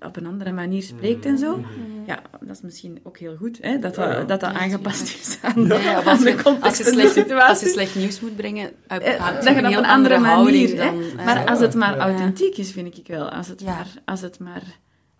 op 0.00 0.16
een 0.16 0.26
andere 0.26 0.52
manier 0.52 0.82
spreekt 0.82 1.24
en 1.24 1.38
zo. 1.38 1.56
Mhm. 1.56 1.66
Ja, 2.06 2.22
dat 2.40 2.56
is 2.56 2.60
misschien 2.62 3.00
ook 3.02 3.18
heel 3.18 3.36
goed, 3.36 3.58
hè, 3.60 3.78
dat 3.78 3.96
Ja, 3.96 4.02
dat, 4.06 4.12
ja. 4.12 4.24
dat, 4.24 4.40
dat 4.40 4.40
Ja, 4.40 4.52
aangepast 4.60 5.02
is 5.20 5.38
aan, 5.42 5.64
Ja, 5.66 5.74
ja, 5.78 5.98
of 5.98 6.04
aan 6.06 6.12
als 6.12 6.22
de 6.22 6.32
als, 6.32 6.42
context 6.42 6.78
je 6.78 6.84
de 6.84 7.44
als 7.44 7.60
je 7.60 7.68
slecht 7.68 7.94
nieuws 7.94 8.20
moet 8.20 8.36
brengen, 8.36 8.70
heb 8.86 9.02
Eh, 9.02 9.12
je 9.12 9.18
dat 9.18 9.46
een 9.46 9.54
je 9.54 9.60
op 9.78 9.84
een 9.84 9.84
andere 9.90 10.18
manier, 10.18 10.76
dan... 10.76 11.00
eh, 11.18 11.24
Maar 11.24 11.46
als 11.46 11.60
het 11.60 11.74
maar 11.74 11.96
Ja. 11.96 12.02
authentiek 12.02 12.56
is, 12.56 12.72
vind 12.72 12.98
ik 12.98 13.06
wel. 13.06 13.28
Als 13.30 13.48
het 13.48 13.60
Ja. 13.60 13.74
maar, 13.74 13.86
als 14.04 14.20
het 14.20 14.38
maar, 14.38 14.62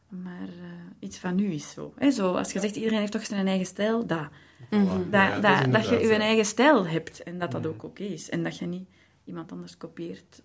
maar 0.09 0.49
eh, 0.49 0.68
iets 1.01 1.19
van 1.19 1.39
u 1.39 1.53
is. 1.53 1.71
Zo. 1.71 1.93
Hè, 1.97 2.11
zo, 2.11 2.33
als 2.35 2.53
je 2.53 2.61
zegt, 2.61 2.77
iedereen 2.77 2.99
heeft 2.99 3.13
toch 3.13 3.27
zijn 3.27 3.47
eigen 3.47 3.67
stijl, 3.67 4.07
dat. 4.07 4.29
Mhm. 4.71 4.87
Voilà. 4.87 5.11
Dat, 5.11 5.11
Ja, 5.13 5.41
dat, 5.67 5.89
je 5.89 5.99
je 5.99 6.07
ja. 6.07 6.19
eigen 6.19 6.45
stijl 6.45 6.87
hebt 6.87 7.23
en 7.23 7.39
dat 7.39 7.51
dat 7.53 7.67
ook 7.67 7.83
oké 7.83 8.03
is. 8.03 8.29
En 8.31 8.43
dat 8.43 8.59
je 8.59 8.67
niet 8.67 8.89
iemand 9.25 9.53
anders 9.53 9.77
kopieert. 9.77 10.43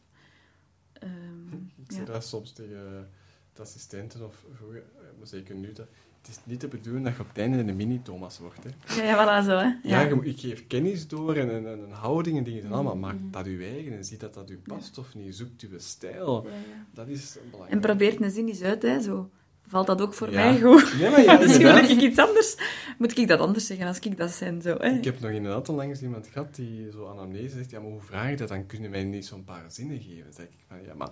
Ehm, 0.93 1.54
Ik 1.54 1.89
ja. 1.91 1.95
zeg 1.95 2.06
dat 2.06 2.26
soms 2.26 2.51
tegen 2.51 3.10
de 3.54 3.62
assistenten 3.62 4.26
of 4.26 4.45
vroeger, 4.54 4.78
eh, 4.97 5.04
maar 5.18 5.28
zeker 5.28 5.56
nu, 5.56 5.74
dat 5.74 5.88
het 6.22 6.32
is 6.32 6.39
niet 6.43 6.62
de 6.62 6.68
bedoeling 6.68 7.06
dat 7.06 7.16
je 7.16 7.22
op 7.22 7.28
het 7.28 7.38
einde 7.38 7.58
een 7.58 7.76
mini-Thomas 7.76 8.39
wordt. 8.39 8.60
Hè. 8.64 9.01
ja, 9.01 9.04
ja, 9.04 9.41
voilà, 9.41 9.45
zo. 9.45 9.51
Hè. 9.58 9.64
Ja, 9.64 9.78
Ja. 9.84 10.01
je 10.01 10.14
moet- 10.16 10.26
ik 10.26 10.39
geef 10.39 10.68
kennis 10.68 11.08
door 11.08 11.36
en 11.36 11.56
een, 11.56 11.66
een 11.66 11.91
houding 11.91 12.38
en 12.38 12.43
dingen 12.43 12.64
en 12.64 12.72
allemaal. 12.72 12.95
Maak 12.95 13.16
Mhm. 13.16 13.32
dat 13.32 13.45
je 13.45 13.58
eigen 13.58 13.93
en 13.93 14.06
zie 14.06 14.18
dat 14.18 14.34
dat 14.34 14.49
u 14.49 14.58
past 14.60 14.97
of 14.97 15.16
niet. 15.16 15.36
Zoekt 15.36 15.62
uw 15.62 15.80
stijl. 15.80 16.43
Ja, 16.43 16.49
ja. 16.49 16.86
Dat 16.93 17.08
is 17.08 17.38
belangrijk. 17.43 17.72
En 17.72 17.80
probeer 17.80 18.22
een 18.22 18.32
zin 18.32 18.47
eens 18.47 18.62
uit, 18.62 18.82
hè, 18.82 19.01
zo. 19.01 19.30
Valt 19.68 19.88
dat 19.88 20.01
ook 20.01 20.14
voor 20.14 20.32
Ja. 20.32 20.43
mij 20.51 20.61
goed? 20.61 20.99
Nee, 20.99 21.09
maar 21.09 21.24
ja, 21.24 21.38
Misschien 21.43 21.72
moet 21.72 21.89
ik 21.89 22.01
iets 22.01 22.20
anders... 22.20 22.55
Moet 22.97 23.18
ik 23.18 23.28
dat 23.28 23.39
anders 23.39 23.66
zeggen 23.66 23.88
als 23.88 23.99
ik 23.99 24.18
dat 24.18 24.32
zijn, 24.32 24.61
zo. 24.61 24.76
Hè? 24.80 24.89
Ik 24.89 25.03
heb 25.03 25.20
nog 25.20 25.32
inderdaad 25.32 25.70
onlangs 25.70 26.01
iemand 26.01 26.28
gehad 26.28 26.55
die 26.55 26.91
zo 26.91 27.07
anamnese 27.07 27.55
zegt, 27.57 27.70
ja, 27.70 27.80
maar 27.80 27.89
hoe 27.91 28.01
vraag 28.01 28.30
je 28.30 28.36
dat? 28.36 28.47
Dan 28.47 28.66
kunnen 28.66 28.91
wij 28.91 29.03
niet 29.03 29.26
zo'n 29.26 29.43
paar 29.43 29.66
zinnen 29.68 30.01
geven. 30.01 30.24
Dan 30.24 30.34
zeg 30.34 30.45
ik 30.45 30.66
van, 30.68 30.78
ja, 30.86 30.93
maar 30.93 31.07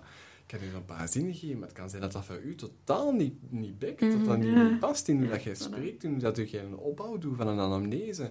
ik 0.47 0.57
kan 0.59 0.67
u 0.67 0.71
zo'n 0.71 0.85
paar 0.85 1.07
zinnen 1.07 1.33
geven, 1.33 1.57
maar 1.59 1.67
het 1.67 1.77
kan 1.77 1.89
zijn 1.89 2.01
dat 2.01 2.11
dat 2.11 2.25
voor 2.25 2.41
u 2.41 2.55
totaal 2.55 3.11
niet, 3.11 3.33
niet 3.49 3.79
bekt, 3.79 3.99
dat 3.99 4.25
dat 4.25 4.37
niet, 4.37 4.53
Ja. 4.53 4.63
niet 4.69 4.79
past 4.79 5.07
in 5.07 5.17
hoe 5.19 5.29
dat 5.29 5.43
jij 5.43 5.55
spreekt, 5.55 6.03
in 6.03 6.11
hoe 6.11 6.19
dat 6.19 6.37
je 6.37 6.47
geen 6.47 6.75
opbouw 6.75 7.17
doet 7.17 7.37
van 7.37 7.47
een 7.47 7.59
anamnese. 7.59 8.23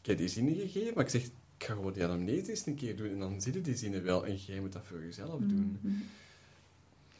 Ik 0.00 0.06
heb 0.06 0.18
die 0.18 0.28
zinnen 0.28 0.54
gegeven, 0.54 0.92
maar 0.94 1.04
ik 1.04 1.10
zeg, 1.10 1.22
ik 1.22 1.30
ga 1.68 1.74
gewoon 1.74 1.92
die 1.92 2.04
anamnese 2.04 2.50
eens 2.50 2.66
een 2.66 2.74
keer 2.74 2.96
doen 2.96 3.08
en 3.10 3.18
dan 3.18 3.40
zie 3.40 3.52
je 3.52 3.60
die 3.60 3.76
zinnen 3.76 4.02
wel 4.04 4.26
en 4.26 4.36
jij 4.36 4.60
moet 4.60 4.72
dat 4.72 4.82
voor 4.84 5.04
jezelf 5.04 5.40
doen. 5.40 5.78
Mhm. 5.82 5.94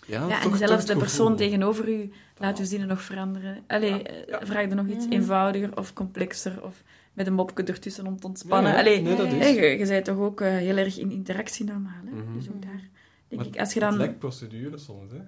Ja, 0.07 0.27
Ja, 0.29 0.41
toch- 0.41 0.53
en 0.53 0.59
zelfs 0.59 0.83
het 0.83 0.87
de 0.87 0.97
persoon 0.97 1.31
gevoel. 1.31 1.47
tegenover 1.47 1.89
u 1.89 2.11
laat 2.39 2.59
uw 2.59 2.65
zinnen 2.65 2.89
nog 2.89 3.03
veranderen. 3.03 3.65
Allee, 3.67 3.91
Ja, 3.91 4.03
eh, 4.03 4.27
ja. 4.27 4.41
vraag 4.47 4.69
er 4.71 4.75
nog 4.77 4.87
iets 4.87 5.05
Mhm. 5.05 5.13
eenvoudiger 5.15 5.77
of 5.79 5.93
complexer 5.93 6.63
of 6.65 6.83
met 7.13 7.27
een 7.27 7.33
mopje 7.33 7.65
ertussen 7.65 8.07
om 8.07 8.21
te 8.21 8.27
ontspannen. 8.27 8.75
Allee, 8.77 9.01
Nee, 9.01 9.17
dat 9.17 9.27
is. 9.33 9.55
je, 9.55 9.63
je 9.63 9.87
bent 9.87 10.05
toch 10.05 10.19
ook 10.19 10.41
eh, 10.41 10.49
heel 10.51 10.77
erg 10.77 10.99
in 10.99 11.11
interactie 11.11 11.65
normaal. 11.65 12.03
Hè? 12.05 12.11
Mhm. 12.23 12.35
Dus 12.39 12.49
ook 12.49 12.63
daar 12.63 12.81
denk 13.29 13.43
Maar 13.43 13.47
ik, 13.55 13.61
als 13.61 13.73
je 13.73 13.81
Het 13.81 13.89
dan 13.89 13.99
lijkt 13.99 14.19
procedure 14.19 14.79
soms, 14.79 15.13
hè. 15.13 15.19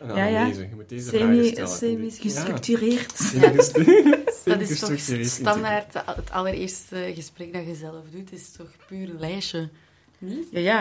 Een 0.00 0.16
Ja, 0.16 0.24
ja. 0.26 0.46
je 0.46 0.68
moet 0.74 0.88
deze 0.88 1.08
vragen 1.08 1.26
semi, 1.34 1.48
stellen. 1.48 1.68
semi 1.68 2.10
gestructureerd... 2.10 3.32
Ja. 3.40 3.50
Dat 4.44 4.60
is 4.60 4.78
toch 4.78 4.98
standaard 5.26 5.94
het 6.06 6.30
allereerste 6.30 7.12
gesprek 7.14 7.52
dat 7.52 7.66
je 7.66 7.74
zelf 7.74 8.04
doet, 8.10 8.32
is 8.32 8.52
toch 8.52 8.68
puur 8.88 9.08
een 9.10 9.18
lijstje? 9.20 9.68
Niet? 10.18 10.46
Ja, 10.50 10.58
ja, 10.58 10.74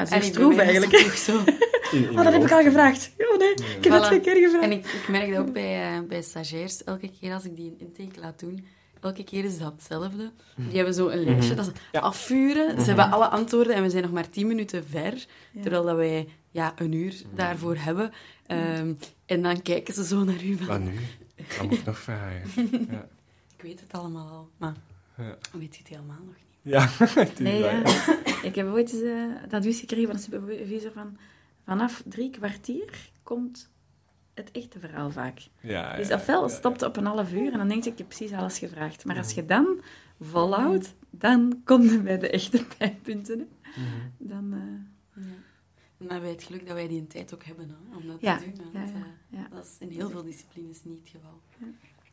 mij 0.56 0.66
is 0.66 0.72
eigenlijk. 0.72 0.92
het 0.92 1.04
toch 1.06 1.18
zo. 1.18 1.40
In- 1.94 2.04
in 2.04 2.10
Oh, 2.18 2.24
dat 2.24 2.34
heb 2.34 2.44
ik 2.44 2.52
al 2.52 2.62
gevraagd. 2.64 3.12
Oh 3.18 3.38
nee, 3.38 3.48
Ja. 3.56 3.66
ik 3.78 3.84
heb 3.84 3.94
het 3.94 4.04
Voilà. 4.04 4.06
twee 4.06 4.20
keer 4.22 4.36
gevraagd. 4.36 4.64
En 4.64 4.72
ik, 4.72 4.86
ik 4.86 5.08
merk 5.08 5.30
dat 5.32 5.40
ook 5.40 5.54
bij, 5.54 5.96
eh, 5.98 6.00
bij 6.08 6.22
stagiairs, 6.22 6.84
elke 6.84 7.10
keer 7.20 7.34
als 7.34 7.44
ik 7.46 7.56
die 7.56 7.76
een 7.80 7.88
intake 7.98 8.20
laat 8.20 8.40
doen, 8.40 8.66
elke 9.02 9.24
keer 9.24 9.46
is 9.46 9.58
dat 9.58 9.72
hetzelfde. 9.72 10.32
Die 10.56 10.76
hebben 10.76 10.94
zo 10.94 11.08
een 11.08 11.24
lijstje 11.24 11.56
dat 11.56 11.66
ze 11.92 12.00
afvuren. 12.02 12.80
Ze 12.82 12.86
hebben 12.88 13.12
alle 13.12 13.28
antwoorden 13.28 13.76
en 13.76 13.84
we 13.84 13.90
zijn 13.90 14.04
nog 14.04 14.12
maar 14.12 14.30
tien 14.30 14.48
minuten 14.48 14.86
ver. 14.88 15.26
Terwijl 15.62 15.84
dat 15.84 15.96
wij 15.96 16.28
ja, 16.52 16.74
een 16.78 16.92
uur 16.92 17.22
daarvoor 17.36 17.76
hebben. 17.78 18.12
Ehm, 18.46 18.94
en 19.26 19.42
dan 19.42 19.62
kijken 19.62 19.94
ze 19.94 20.06
zo 20.06 20.24
naar 20.24 20.44
u 20.44 20.56
van... 20.58 20.68
Maar 20.68 20.80
nu, 20.80 21.00
dat 21.36 21.62
moet 21.70 21.74
ik 21.80 21.86
nog 21.86 22.00
vragen. 22.00 22.42
Ja. 22.92 23.08
Ik 23.58 23.62
weet 23.70 23.80
het 23.80 23.92
allemaal 24.02 24.28
al, 24.28 24.50
maar 24.58 24.74
Ja. 25.18 25.38
weet 25.60 25.74
je 25.76 25.80
het 25.80 25.88
helemaal 25.88 26.18
nog 26.26 26.36
niet. 26.36 26.74
Ja, 26.74 26.90
Nee, 27.40 27.62
dat, 27.62 27.72
ja. 27.72 28.16
Ik 28.44 28.56
heb 28.56 28.68
ooit 28.68 28.94
eens 28.94 29.02
eh, 29.02 29.12
dat 29.44 29.54
advies 29.54 29.80
gekregen 29.80 30.06
van 30.08 30.16
de 30.16 30.22
supervisor 30.22 30.92
van... 30.92 31.18
Vanaf 31.66 32.04
drie 32.06 32.30
kwartier 32.30 33.10
komt 33.24 33.70
het 34.34 34.52
echte 34.52 34.80
verhaal 34.80 35.12
vaak. 35.12 35.40
Ja, 35.60 35.96
Dus 35.96 36.08
ja, 36.08 36.16
ofwel 36.16 36.42
ja, 36.42 36.48
stopt 36.56 36.80
het 36.82 36.90
op 36.90 36.98
een 36.98 37.06
half 37.06 37.34
uur 37.34 37.52
en 37.52 37.58
dan 37.58 37.68
denk 37.68 37.84
je, 37.84 37.90
ik 37.92 37.98
heb 37.98 38.08
precies 38.08 38.32
alles 38.32 38.58
gevraagd. 38.60 39.06
Maar 39.06 39.18
als 39.18 39.34
je 39.34 39.46
dan 39.46 39.82
volhoudt, 40.20 40.96
dan 41.10 41.62
kom 41.64 41.82
je 41.82 42.02
bij 42.02 42.18
de 42.20 42.30
echte 42.30 42.66
pijnpunten. 42.78 43.40
hè. 43.40 43.82
Mhm. 43.82 43.90
Dan, 44.18 44.54
eh, 44.54 44.60
Ja. 45.24 45.30
En 45.98 46.10
dan 46.10 46.18
hebben 46.18 46.22
wij 46.22 46.32
het 46.32 46.44
geluk 46.44 46.66
dat 46.68 46.76
wij 46.76 46.88
die 46.88 47.08
tijd 47.08 47.34
ook 47.34 47.44
hebben 47.44 47.70
hè, 47.70 47.96
om 47.98 48.08
dat 48.08 48.22
Ja, 48.22 48.38
te 48.38 48.44
doen. 48.44 48.72
Want, 48.74 48.90
ja, 48.90 48.96
eh, 48.96 49.40
ja. 49.40 49.48
dat 49.52 49.64
is 49.66 49.76
in 49.80 49.90
heel 49.90 50.10
veel 50.10 50.24
disciplines 50.24 50.84
niet 50.84 51.00
het 51.00 51.10
geval. 51.10 51.42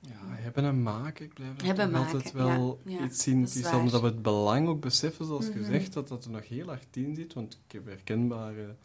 Ja, 0.00 0.12
hebben 0.42 0.64
en 0.64 0.82
maken, 0.82 1.24
ik 1.24 1.34
blijf 1.34 1.62
Hebben 1.62 1.84
toch 1.90 2.00
maken, 2.00 2.14
altijd 2.14 2.32
wel 2.32 2.80
ja, 2.84 2.98
ja, 2.98 3.04
iets 3.04 3.22
zien. 3.22 3.40
dat 3.40 3.48
Het 3.54 3.64
is 3.86 3.90
dat 3.90 4.00
we 4.00 4.06
het 4.06 4.22
belang 4.22 4.68
ook 4.68 4.80
beseffen, 4.80 5.24
zoals 5.26 5.48
Mhm. 5.48 5.58
gezegd, 5.58 5.92
dat 5.92 6.08
dat 6.08 6.24
er 6.24 6.30
nog 6.30 6.48
heel 6.48 6.66
hard 6.66 6.96
in 6.96 7.14
zit, 7.14 7.32
want 7.32 7.60
ik 7.66 7.72
heb 7.72 7.86
herkenbare 7.86 8.76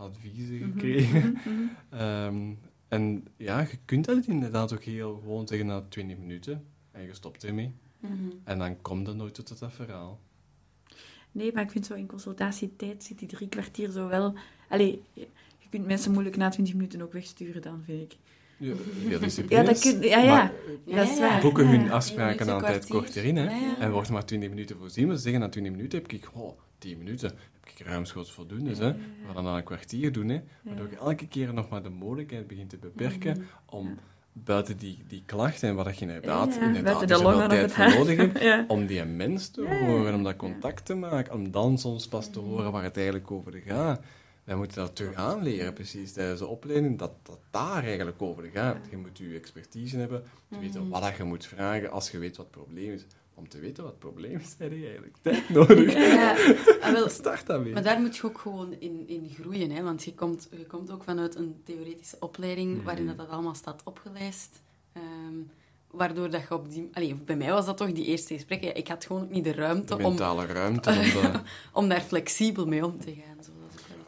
adviezen 0.00 0.58
Mhm, 0.58 0.72
gekregen. 0.72 1.32
mhm, 1.32 1.50
mhm. 1.50 1.68
Ehm, 1.90 2.52
en 2.88 3.24
ja, 3.36 3.60
je 3.60 3.78
kunt 3.84 4.04
dat 4.04 4.26
inderdaad 4.26 4.72
ook 4.72 4.82
heel 4.82 5.18
gewoon 5.18 5.46
zeggen 5.46 5.66
na 5.66 5.80
20 5.88 6.18
minuten 6.18 6.64
en 6.90 7.02
je 7.02 7.14
stopt 7.14 7.44
ermee. 7.44 7.74
En 8.44 8.58
dan 8.58 8.80
komt 8.82 9.06
het 9.06 9.16
nooit 9.16 9.34
tot 9.34 9.58
dat 9.58 9.72
verhaal. 9.72 10.20
Nee, 11.32 11.52
maar 11.52 11.62
ik 11.62 11.70
vind 11.70 11.86
zo 11.86 11.94
in 11.94 12.06
consultatietijd 12.06 13.04
zit 13.04 13.18
die 13.18 13.28
drie 13.28 13.48
kwartier 13.48 13.90
zo 13.90 14.08
wel... 14.08 14.34
Allee, 14.68 15.02
je 15.14 15.68
kunt 15.70 15.86
mensen 15.86 16.12
moeilijk 16.12 16.36
na 16.36 16.48
twintig 16.48 16.74
minuten 16.74 17.02
ook 17.02 17.12
wegsturen 17.12 17.62
dan, 17.62 17.82
vind 17.84 18.12
ik. 18.12 18.18
Ja, 18.60 18.74
veel 18.74 19.10
Ja, 19.10 19.18
disciplines. 19.18 19.66
dat 19.66 19.80
kun, 19.80 20.08
ja, 20.08 20.18
ja. 20.18 20.34
Maar, 20.34 20.52
Ja, 20.84 20.96
dat 20.96 21.08
is 21.10 21.18
waar. 21.18 21.40
boeken 21.40 21.66
hun 21.68 21.90
afspraken 21.92 22.46
minuten, 22.46 22.54
aan 22.54 22.60
tijd 22.60 22.84
kwartier. 22.84 23.00
korter 23.12 23.24
in. 23.24 23.36
Hè? 23.36 23.44
Ja, 23.44 23.50
ja. 23.56 23.78
En 23.78 23.90
wordt 23.90 24.06
er 24.08 24.12
maar 24.12 24.24
20 24.24 24.48
minuten 24.48 24.76
voorzien. 24.76 25.06
Maar 25.06 25.16
ze 25.16 25.22
zeggen 25.22 25.40
na 25.40 25.48
20 25.48 25.72
minuten 25.72 25.98
heb 25.98 26.12
ik, 26.12 26.28
oh, 26.32 26.58
10 26.78 26.98
minuten 26.98 27.28
heb 27.28 27.38
ik 27.78 27.86
ruimschoots 27.86 28.32
voldoende. 28.32 28.70
Hè? 28.70 28.92
We 28.92 29.34
gaan 29.34 29.44
dan 29.44 29.54
een 29.54 29.62
kwartier 29.64 30.12
doen. 30.12 30.28
Hè? 30.28 30.40
Waardoor 30.62 30.88
je 30.90 30.96
elke 30.96 31.26
keer 31.28 31.54
nog 31.54 31.68
maar 31.68 31.82
de 31.82 31.88
mogelijkheid 31.88 32.46
begint 32.46 32.70
te 32.70 32.76
beperken 32.78 33.36
Mhm. 33.36 33.76
om 33.76 33.98
buiten 34.32 34.76
die, 34.76 34.98
die 35.08 35.22
klachten 35.26 35.68
en 35.68 35.74
wat 35.74 35.94
je 35.98 36.00
inderdaad, 36.00 36.54
Ja, 36.54 36.60
inderdaad 36.66 37.00
dus 37.00 37.08
de 37.18 37.22
longen 37.22 37.48
tijd 37.48 37.62
het 37.62 37.72
voor 37.72 37.98
nodig 37.98 38.16
hebt, 38.22 38.40
Ja. 38.42 38.64
om 38.68 38.86
die 38.86 39.04
mens 39.04 39.48
te 39.48 39.62
Ja, 39.62 39.72
ja, 39.74 39.86
horen, 39.86 40.14
om 40.14 40.22
dat 40.22 40.32
ja. 40.32 40.38
contact 40.38 40.84
te 40.84 40.94
maken, 40.94 41.34
om 41.34 41.50
dan 41.50 41.78
soms 41.78 42.08
pas 42.08 42.30
te 42.30 42.38
horen 42.38 42.72
waar 42.72 42.82
het 42.82 42.96
eigenlijk 42.96 43.30
over 43.30 43.52
gaat. 43.66 44.00
Wij 44.50 44.58
moeten 44.58 44.76
dat 44.76 44.96
terug 44.96 45.14
aanleren, 45.14 45.72
precies, 45.72 46.12
tijdens 46.12 46.40
de 46.40 46.46
opleiding, 46.46 46.98
dat 46.98 47.12
dat 47.22 47.38
daar 47.50 47.84
eigenlijk 47.84 48.22
over 48.22 48.44
gaat. 48.44 48.76
Je 48.90 48.96
moet 48.96 49.18
je 49.18 49.34
expertise 49.34 49.96
hebben, 49.98 50.22
te 50.50 50.58
weten 50.58 50.88
wat 50.88 51.02
dat 51.02 51.16
je 51.16 51.24
moet 51.24 51.46
vragen 51.46 51.90
als 51.90 52.10
je 52.10 52.18
weet 52.18 52.36
wat 52.36 52.46
het 52.46 52.54
probleem 52.64 52.92
is. 52.92 53.04
Om 53.34 53.48
te 53.48 53.58
weten 53.58 53.82
wat 53.82 53.92
het 53.92 54.00
probleem 54.00 54.38
is, 54.38 54.54
heb 54.58 54.70
je 54.72 54.82
eigenlijk 54.84 55.16
tijd 55.20 55.48
nodig. 55.48 55.92
Ja, 55.92 56.30
ah, 56.80 56.92
wel, 56.92 57.08
Start 57.20 57.46
weer. 57.46 57.72
maar 57.72 57.82
daar 57.82 58.00
moet 58.00 58.16
je 58.16 58.22
ook 58.24 58.38
gewoon 58.38 58.72
in, 58.78 59.08
in 59.08 59.30
groeien. 59.40 59.70
Hè? 59.70 59.82
Want 59.82 60.04
je 60.04 60.14
komt, 60.14 60.48
je 60.50 60.66
komt 60.66 60.90
ook 60.90 61.04
vanuit 61.04 61.34
een 61.36 61.60
theoretische 61.64 62.16
opleiding 62.20 62.76
Mhm. 62.76 62.84
waarin 62.84 63.06
dat, 63.06 63.16
dat 63.16 63.28
allemaal 63.28 63.54
staat 63.54 63.82
opgelijst. 63.84 64.62
Ehm, 64.92 65.34
waardoor 65.90 66.30
dat 66.30 66.42
je 66.48 66.54
op 66.54 66.70
die... 66.70 66.88
Allee, 66.92 67.14
bij 67.14 67.36
mij 67.36 67.50
was 67.50 67.66
dat 67.66 67.76
toch 67.76 67.92
die 67.92 68.04
eerste 68.06 68.34
gesprekken. 68.34 68.76
Ik 68.76 68.88
had 68.88 69.04
gewoon 69.04 69.22
ook 69.22 69.30
niet 69.30 69.44
de 69.44 69.52
ruimte 69.52 69.96
De 69.96 70.02
om, 70.02 70.08
mentale 70.08 70.46
ruimte. 70.46 70.90
Om 70.90 70.96
de... 71.22 71.40
om 71.72 71.88
daar 71.88 72.00
flexibel 72.00 72.66
mee 72.66 72.84
om 72.84 73.00
te 73.00 73.12
gaan. 73.14 73.44
Zo, 73.44 73.50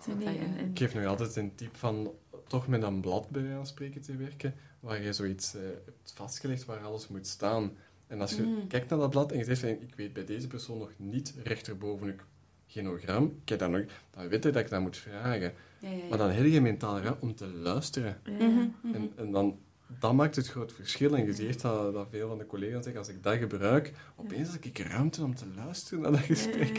Nee, 0.07 0.25
dat 0.25 0.35
je- 0.35 0.41
en- 0.41 0.57
en- 0.57 0.71
Ik 0.71 0.79
geef 0.79 0.95
nog 0.95 1.05
altijd 1.07 1.37
een 1.37 1.55
tip 1.55 1.77
van 1.77 2.11
toch 2.47 2.69
met 2.69 2.83
een 2.83 3.01
blad 3.01 3.29
bij 3.31 3.41
wijze 3.43 3.57
van 3.57 3.67
spreken 3.67 4.01
te 4.01 4.17
werken, 4.17 4.55
waar 4.81 5.03
je 5.03 5.13
zoiets 5.13 5.55
eh, 5.55 5.61
hebt 5.85 6.13
vastgelegd 6.15 6.65
waar 6.65 6.81
alles 6.85 7.09
moet 7.09 7.27
staan. 7.27 7.71
En 8.07 8.21
als 8.21 8.35
je 8.35 8.43
Mm. 8.43 8.67
kijkt 8.67 8.91
naar 8.91 8.99
dat 8.99 9.11
blad 9.11 9.33
en 9.33 9.39
je 9.39 9.45
zegt 9.45 9.61
van, 9.61 9.69
ik 9.69 9.95
weet 9.97 10.13
bij 10.13 10.25
deze 10.25 10.47
persoon 10.47 10.79
nog 10.79 10.91
niet 10.97 11.35
rechterboven 11.45 12.07
het 12.07 12.21
genogram, 12.67 13.25
ik 13.43 13.49
heb 13.49 13.59
dat 13.59 13.71
nog, 13.71 13.83
dan 14.11 14.29
weet 14.29 14.45
je 14.45 14.51
dat 14.51 14.63
ik 14.63 14.71
dat 14.71 14.81
moet 14.81 14.97
vragen. 14.97 15.53
Ja, 15.79 15.89
ja, 15.89 15.97
ja. 15.97 16.09
Maar 16.09 16.19
dan 16.19 16.31
heb 16.31 16.47
je 16.47 16.61
mentaal 16.61 16.99
ruimte 17.01 17.21
om 17.21 17.35
te 17.35 17.47
luisteren. 17.47 18.21
Mhm, 18.25 18.45
mhm. 18.83 18.95
En, 18.95 19.13
en 19.17 19.31
dan, 19.33 19.59
dat 20.01 20.13
maakt 20.13 20.37
het 20.37 20.49
groot 20.49 20.73
verschil. 20.73 21.17
En 21.17 21.25
je 21.27 21.33
ziet 21.33 21.61
dat, 21.61 21.93
dat 21.95 22.07
veel 22.11 22.29
van 22.29 22.39
de 22.39 22.47
collega's 22.47 22.83
zeggen, 22.85 22.99
als 22.99 23.09
ik 23.09 23.23
dat 23.23 23.37
gebruik, 23.37 23.93
opeens 24.17 24.53
heb 24.53 24.65
ik 24.65 24.79
ruimte 24.79 25.23
om 25.23 25.35
te 25.35 25.45
luisteren 25.57 26.03
naar 26.03 26.11
dat 26.13 26.21
gesprek. 26.21 26.79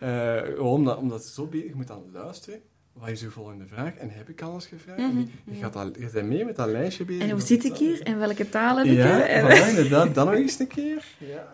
Eh, 0.00 0.36
gewoon 0.36 0.78
omdat, 0.78 0.96
omdat 0.96 1.24
het 1.24 1.32
zo 1.32 1.46
bezig 1.46 1.68
je 1.68 1.74
moet 1.74 1.86
dan 1.86 2.04
luisteren. 2.12 2.60
Wat 2.92 3.08
is 3.08 3.22
uw 3.22 3.30
volgende 3.30 3.66
vraag? 3.66 3.94
En 3.94 4.10
heb 4.10 4.28
ik 4.28 4.42
alles 4.42 4.66
gevraagd? 4.66 4.98
En 4.98 5.18
je, 5.18 5.52
je, 5.52 5.60
gaat 5.60 5.76
al, 5.76 5.86
je 5.98 6.10
bent 6.12 6.28
mee 6.28 6.44
met 6.44 6.56
dat 6.56 6.68
lijstje 6.68 7.04
bezig. 7.04 7.22
En 7.22 7.30
hoe 7.30 7.40
zit 7.40 7.64
ik 7.64 7.76
hier? 7.76 8.02
En 8.02 8.18
welke 8.18 8.48
taal 8.48 8.76
heb 8.76 8.86
ik? 8.86 8.92
Ja, 8.92 9.06
hè? 9.06 9.42
Voilà, 9.42 9.68
inderdaad. 9.68 10.14
Dan 10.14 10.26
nog 10.26 10.34
eens 10.34 10.58
een 10.58 10.66
keer. 10.66 11.04
Ja. 11.18 11.52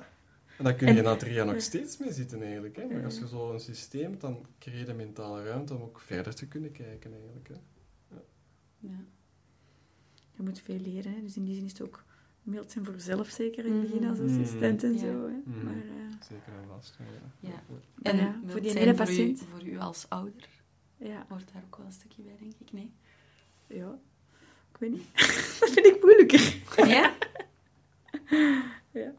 En 0.56 0.64
dan 0.64 0.76
kun 0.76 0.86
je 0.86 0.98
En- 0.98 1.04
na 1.04 1.16
drie 1.16 1.32
jaar 1.32 1.46
nog 1.46 1.60
steeds 1.60 1.98
mee 1.98 2.12
zitten, 2.12 2.42
eigenlijk. 2.42 2.76
Hè? 2.76 2.84
Maar 2.86 3.04
als 3.04 3.18
je 3.18 3.28
zo 3.28 3.52
een 3.52 3.60
systeem 3.60 4.10
hebt, 4.10 4.20
dan 4.20 4.46
creëer 4.58 4.86
je 4.86 4.94
mentale 4.94 5.44
ruimte 5.44 5.74
om 5.74 5.82
ook 5.82 6.00
verder 6.06 6.34
te 6.34 6.46
kunnen 6.46 6.72
kijken, 6.72 7.12
eigenlijk. 7.12 7.48
Hè? 7.48 7.54
Ja. 8.78 8.90
Je 10.40 10.46
moet 10.46 10.60
veel 10.60 10.78
leren, 10.78 11.12
hè. 11.14 11.20
dus 11.22 11.36
in 11.36 11.44
die 11.44 11.54
zin 11.54 11.64
is 11.64 11.70
het 11.72 11.82
ook 11.82 12.04
mild 12.42 12.70
zijn 12.70 12.84
voor 12.84 12.94
zelf, 13.00 13.28
zeker 13.28 13.64
in 13.64 13.72
het 13.72 13.82
begin 13.82 14.08
als 14.08 14.18
Mhm. 14.18 14.28
assistent 14.28 14.82
en 14.84 14.92
Ja. 14.92 14.98
zo. 14.98 15.06
Hè. 15.06 15.40
Mhm. 15.44 15.64
Maar, 15.64 15.74
eh, 15.74 16.16
Zeker 16.28 16.52
en 16.62 16.68
vast. 16.68 16.98
Ja. 17.40 17.48
Ja. 17.50 17.62
En 18.02 18.16
wilt 18.40 18.50
voor 18.52 18.60
die 18.60 18.70
hele 18.70 18.94
voor 18.94 19.04
u, 19.04 19.08
patiënt. 19.08 19.42
voor 19.50 19.66
u 19.68 19.78
als 19.78 20.08
ouder, 20.08 20.48
ja, 20.96 21.24
hoort 21.28 21.52
daar 21.52 21.62
ook 21.66 21.76
wel 21.76 21.86
een 21.86 21.92
stukje 21.92 22.22
bij, 22.22 22.36
denk 22.40 22.52
ik, 22.58 22.72
nee? 22.72 22.92
ja, 23.66 23.98
ik 24.72 24.76
weet 24.78 24.90
niet. 24.90 25.06
dat 25.60 25.70
vind 25.70 25.86
ik 25.86 25.98
moeilijker. 26.02 26.62
Ja? 26.88 27.14
Ja. 28.90 29.12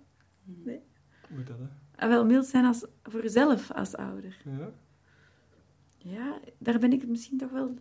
Hoe 1.30 1.44
dat, 1.44 1.58
hè? 1.58 1.66
En 1.96 2.10
wel 2.10 2.26
mild 2.26 2.46
zijn 2.46 2.66
als, 2.66 2.86
voor 3.04 3.22
jezelf 3.22 3.72
als 3.72 3.96
ouder. 3.96 4.38
Ja? 4.46 4.72
Ja, 5.98 6.40
daar 6.58 6.80
ben 6.80 6.94
ik 6.94 7.08
misschien 7.08 7.38
toch 7.38 7.52
wel... 7.52 7.74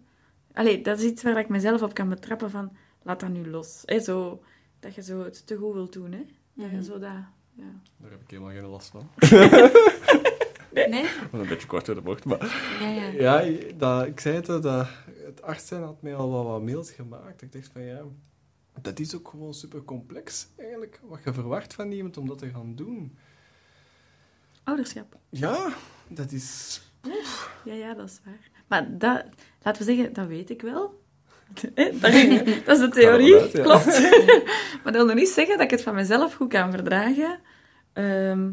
Allee, 0.53 0.81
dat 0.83 0.99
is 0.99 1.05
iets 1.05 1.23
waar 1.23 1.39
ik 1.39 1.49
mezelf 1.49 1.83
op 1.83 1.95
kan 1.95 2.09
betrappen 2.09 2.51
van, 2.51 2.77
laat 3.03 3.21
dat 3.21 3.29
nu 3.29 3.47
los. 3.51 3.83
Hè, 3.85 4.01
zo, 4.01 4.43
dat 4.81 4.95
je 4.95 5.03
zo 5.03 5.25
het 5.25 5.47
te 5.47 5.57
goed 5.57 5.75
wilt 5.75 5.93
doen, 5.93 6.13
hè. 6.13 6.27
Dat 6.55 6.71
je 6.71 6.77
Mhm. 6.77 6.83
zo 6.85 6.99
dat... 6.99 7.11
Ja. 7.55 7.65
Daar 7.97 8.11
heb 8.11 8.21
ik 8.23 8.31
helemaal 8.31 8.53
geen 8.53 8.65
last 8.67 8.89
van. 8.91 9.09
Nee? 10.75 11.07
Wat 11.31 11.41
een 11.41 11.49
beetje 11.49 11.67
kort 11.67 11.87
door 11.87 11.95
de 11.95 12.01
bocht, 12.01 12.25
maar... 12.25 12.47
Ja, 12.81 12.89
ja. 12.89 13.41
Ja, 13.41 13.59
dat, 13.77 14.07
ik 14.07 14.21
zei 14.21 14.35
het, 14.37 14.49
al, 14.49 14.61
dat 14.61 14.89
het 15.25 15.43
arts 15.43 15.67
zijn 15.67 15.83
had 15.83 16.03
mij 16.03 16.15
al 16.15 16.31
wat, 16.31 16.45
wat 16.45 16.63
mails 16.63 16.91
gemaakt. 16.91 17.43
Ik 17.43 17.53
dacht 17.53 17.69
van 17.73 17.83
ja, 17.83 18.03
dat 18.81 18.99
is 18.99 19.15
ook 19.17 19.29
gewoon 19.29 19.55
super 19.55 19.85
complex 19.85 20.49
eigenlijk, 20.57 21.01
wat 21.05 21.21
je 21.25 21.33
verwacht 21.33 21.75
van 21.75 21.91
iemand 21.93 22.17
om 22.17 22.27
dat 22.29 22.39
te 22.39 22.49
gaan 22.51 22.75
doen. 22.75 23.17
Ouderschap. 24.65 25.17
Ja, 25.29 25.73
dat 26.09 26.33
is... 26.33 26.81
Ja, 27.65 27.75
ja, 27.75 27.95
dat 27.95 28.09
is 28.09 28.21
waar. 28.25 28.51
Maar 28.67 28.99
dat, 28.99 29.25
laten 29.63 29.87
we 29.87 29.95
zeggen, 29.95 30.13
dat 30.15 30.27
weet 30.27 30.51
ik 30.51 30.63
wel. 30.63 31.00
Dat 32.65 32.77
is 32.77 32.79
de 32.81 32.89
theorie, 32.93 33.35
ja. 33.35 33.47
klopt. 33.63 33.87
maar 34.83 34.93
dat 34.93 34.95
wil 34.95 35.05
nog 35.07 35.15
niet 35.15 35.29
zeggen 35.29 35.55
dat 35.57 35.65
ik 35.65 35.71
het 35.71 35.83
van 35.83 35.95
mezelf 35.95 36.35
goed 36.35 36.49
kan 36.49 36.71
verdragen. 36.71 37.41
Ehm, 37.93 38.45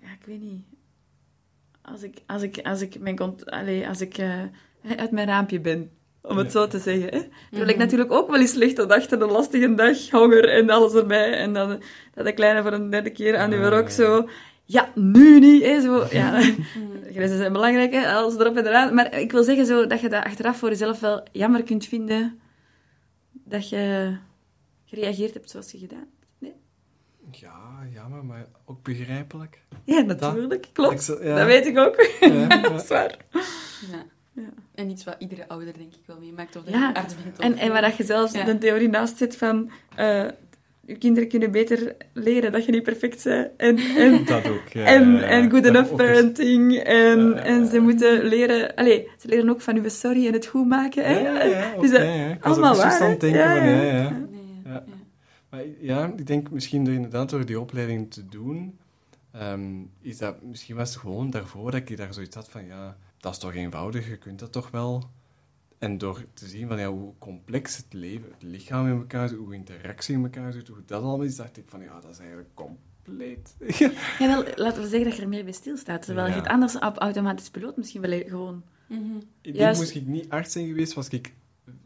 ja, 0.00 0.08
ik 0.20 0.26
weet 0.26 0.40
niet. 0.40 0.64
Als 1.82 2.02
ik, 2.02 2.18
als 2.26 2.42
ik, 2.42 2.58
als 2.62 2.80
ik, 2.80 2.98
mijn 3.00 3.16
cont- 3.16 3.50
allee, 3.50 3.88
als 3.88 4.00
ik 4.00 4.18
eh, 4.18 4.40
uit 4.96 5.10
mijn 5.10 5.26
raampje 5.26 5.60
ben, 5.60 5.90
om 6.22 6.36
het 6.36 6.46
Ja. 6.46 6.52
zo 6.52 6.66
te 6.66 6.78
zeggen. 6.78 7.04
Hè. 7.14 7.20
Terwijl 7.48 7.68
ik 7.68 7.74
Mhm. 7.76 7.84
natuurlijk 7.84 8.12
ook 8.12 8.30
wel 8.30 8.40
eens 8.40 8.54
licht 8.54 8.78
op 8.78 8.90
achter 8.90 9.22
een 9.22 9.30
lastige 9.30 9.74
dag, 9.74 10.10
honger 10.10 10.48
en 10.48 10.70
alles 10.70 10.94
erbij. 10.94 11.32
En 11.32 11.52
dan 11.52 11.82
dat 12.14 12.24
de 12.24 12.32
kleine 12.32 12.62
voor 12.62 12.72
een 12.72 12.90
derde 12.90 13.10
keer 13.10 13.36
aan 13.36 13.52
uw 13.52 13.68
rok 13.68 13.90
zo... 13.90 14.28
Ja, 14.68 14.88
nu 14.94 15.38
niet, 15.40 15.62
hè, 15.62 15.80
zo. 15.80 16.06
Ja, 16.10 16.40
grenzen 17.14 17.38
zijn 17.38 17.52
belangrijk, 17.52 17.92
hè, 17.92 18.12
alles 18.12 18.34
erop 18.36 18.56
en 18.56 18.66
eraan. 18.66 18.94
Maar 18.94 19.18
ik 19.18 19.32
wil 19.32 19.42
zeggen 19.42 19.66
zo, 19.66 19.86
dat 19.86 20.00
je 20.00 20.08
dat 20.08 20.24
achteraf 20.24 20.58
voor 20.58 20.68
jezelf 20.68 21.00
wel 21.00 21.22
jammer 21.32 21.62
kunt 21.62 21.86
vinden 21.86 22.40
dat 23.32 23.68
je 23.68 24.16
gereageerd 24.84 25.34
hebt 25.34 25.50
zoals 25.50 25.70
je 25.72 25.78
gedaan 25.78 25.98
hebt. 25.98 26.26
Nee? 26.38 26.54
Ja, 27.30 27.86
jammer, 27.94 28.24
maar 28.24 28.46
ook 28.64 28.82
begrijpelijk. 28.82 29.58
Ja, 29.84 30.00
natuurlijk. 30.00 30.68
Klopt. 30.72 30.92
Ik 30.92 31.00
zo- 31.00 31.24
ja. 31.24 31.36
Dat 31.36 31.46
weet 31.46 31.66
ik 31.66 31.78
ook. 31.78 32.10
Ja, 32.20 32.26
ja. 32.32 32.46
dat 32.68 32.82
is 32.82 32.88
waar. 32.88 33.16
Ja. 33.90 34.04
Ja. 34.32 34.48
En 34.74 34.90
iets 34.90 35.04
wat 35.04 35.16
iedere 35.18 35.48
ouder, 35.48 35.72
denk 35.78 35.94
ik, 35.94 36.00
wel 36.06 36.18
meemaakt. 36.18 36.56
Of 36.56 36.62
dat 36.64 36.74
Ja, 36.74 36.88
je 36.88 36.94
arts 36.94 37.14
bent. 37.22 37.38
of- 37.38 37.44
En, 37.44 37.56
en 37.56 37.68
waar 37.72 37.80
dat 37.82 37.96
je 37.96 38.04
zelfs 38.04 38.32
Ja. 38.32 38.44
de 38.44 38.58
theorie 38.58 38.88
naast 38.88 39.16
zit 39.16 39.36
van... 39.36 39.70
eh, 39.96 40.24
je 40.86 40.96
kinderen 40.98 41.28
kunnen 41.28 41.50
beter 41.50 41.96
leren 42.12 42.52
dat 42.52 42.64
je 42.64 42.72
niet 42.72 42.82
perfect 42.82 43.24
bent. 43.24 43.50
En, 43.56 43.78
en, 43.78 44.24
Dat 44.24 44.48
ook, 44.48 44.68
ja. 44.68 44.84
en, 44.84 45.12
ja, 45.12 45.18
ja. 45.20 45.26
en 45.26 45.50
good 45.50 45.64
enough 45.66 45.94
parenting. 45.94 46.76
En, 46.78 47.18
Ja, 47.20 47.34
ja, 47.36 47.42
en 47.42 47.66
ze 47.66 47.78
moeten 47.80 48.22
leren... 48.24 48.74
Allee, 48.74 49.08
ze 49.18 49.28
leren 49.28 49.50
ook 49.50 49.60
van 49.60 49.76
uw 49.76 49.88
sorry 49.88 50.26
en 50.26 50.32
het 50.32 50.46
goed 50.46 50.66
maken. 50.68 51.04
Hè? 51.04 51.18
Ja, 51.18 51.44
ja, 51.44 51.44
ja, 51.44 51.80
Dus 51.80 51.90
dat- 51.90 52.00
was 52.02 52.38
allemaal 52.40 52.76
waar, 52.76 53.00
aan 53.00 53.08
denken 53.18 53.30
Ja, 53.30 54.08
van, 54.08 54.28
ja. 54.72 54.84
Maar 55.50 55.62
ja, 55.80 56.12
ik 56.16 56.26
denk 56.26 56.50
misschien 56.50 56.84
door 56.84 56.94
inderdaad 56.94 57.30
door 57.30 57.46
die 57.46 57.60
opleiding 57.60 58.10
te 58.10 58.28
doen, 58.28 58.78
ehm, 59.32 59.60
is 60.02 60.18
dat, 60.18 60.42
misschien 60.42 60.76
was 60.76 60.88
het 60.90 60.98
gewoon 60.98 61.30
daarvoor 61.30 61.70
dat 61.70 61.80
ik 61.88 61.96
daar 61.96 62.14
zoiets 62.14 62.34
had 62.36 62.48
van, 62.48 62.66
ja, 62.66 62.96
dat 63.20 63.32
is 63.32 63.38
toch 63.38 63.54
eenvoudig, 63.54 64.08
je 64.08 64.16
kunt 64.16 64.38
dat 64.38 64.52
toch 64.52 64.70
wel. 64.70 65.02
En 65.78 65.98
door 65.98 66.24
te 66.34 66.46
zien 66.46 66.68
van, 66.68 66.78
ja, 66.78 66.88
hoe 66.90 67.12
complex 67.18 67.76
het 67.76 67.92
leven, 67.92 68.30
het 68.32 68.42
lichaam 68.42 68.86
in 68.86 68.98
elkaar 68.98 69.28
zit, 69.28 69.38
hoe 69.38 69.54
interactie 69.54 70.14
in 70.14 70.22
elkaar 70.22 70.52
zit, 70.52 70.68
hoe 70.68 70.82
dat 70.86 71.02
allemaal 71.02 71.22
is, 71.26 71.36
dacht 71.36 71.56
ik 71.56 71.64
van, 71.66 71.80
ja, 71.82 72.00
dat 72.00 72.10
is 72.10 72.18
eigenlijk 72.18 72.48
compleet. 72.54 73.56
Ja, 73.78 73.90
wel, 74.18 74.44
laten 74.54 74.82
we 74.82 74.88
zeggen 74.88 75.04
dat 75.08 75.16
je 75.16 75.22
er 75.22 75.28
meer 75.28 75.44
bij 75.44 75.52
stilstaat. 75.52 76.02
Terwijl 76.02 76.26
je 76.28 76.34
het 76.34 76.46
anders 76.46 76.78
op 76.78 76.96
automatisch 76.96 77.50
piloot 77.50 77.76
misschien 77.76 78.00
wel 78.00 78.20
gewoon... 78.22 78.62
Mhm. 78.88 79.02
Ik 79.40 79.54
denk, 79.54 79.76
moest 79.76 79.94
ik 79.94 80.06
niet 80.06 80.28
arts 80.28 80.52
zijn 80.52 80.66
geweest, 80.66 80.92
was 80.94 81.08
ik 81.08 81.34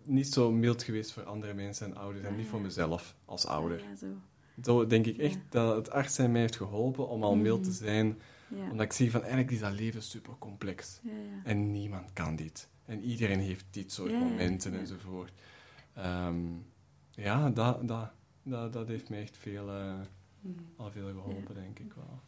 niet 0.03 0.32
zo 0.32 0.53
mild 0.53 0.82
geweest 0.82 1.12
voor 1.12 1.22
andere 1.24 1.55
mensen 1.55 1.86
en 1.86 1.97
ouders, 1.97 2.24
en 2.26 2.36
niet 2.36 2.47
voor 2.47 2.61
mezelf 2.61 3.14
als 3.24 3.47
ouder. 3.47 3.78
Ja, 3.78 3.97
zo. 3.97 4.07
Zo 4.62 4.86
denk 4.86 5.07
ik 5.07 5.18
echt 5.18 5.34
Ja. 5.34 5.41
dat 5.51 5.76
het 5.76 5.91
arts 5.91 6.14
zijn 6.14 6.32
mij 6.32 6.41
heeft 6.41 6.57
geholpen 6.57 7.09
om 7.09 7.22
al 7.22 7.36
mild 7.36 7.62
te 7.62 7.68
Mhm. 7.68 7.78
zijn, 7.78 8.18
Ja. 8.49 8.70
omdat 8.70 8.86
ik 8.86 8.93
zie 8.93 9.11
van, 9.11 9.20
eigenlijk 9.20 9.51
is 9.51 9.61
dat 9.61 9.72
leven 9.72 10.03
super 10.03 10.32
complex. 10.38 11.01
Ja, 11.03 11.11
ja. 11.11 11.41
En 11.45 11.70
niemand 11.70 12.12
kan 12.12 12.36
dit. 12.36 12.68
En 12.91 13.03
iedereen 13.03 13.41
heeft 13.41 13.64
dit 13.70 13.93
soort 13.93 14.12
momenten 14.12 14.78
enzovoort. 14.78 15.32
Ehm, 15.95 16.36
ja, 17.11 17.51
dat, 17.51 17.88
dat, 17.88 18.11
dat, 18.43 18.72
dat 18.72 18.88
heeft 18.88 19.09
mij 19.09 19.20
echt 19.20 19.36
veel, 19.36 19.68
eh, 19.68 19.95
Mhm. 20.43 20.55
al 20.76 20.91
veel 20.91 21.07
geholpen, 21.12 21.55
denk 21.55 21.78
ik 21.78 21.93
wel. 21.97 22.20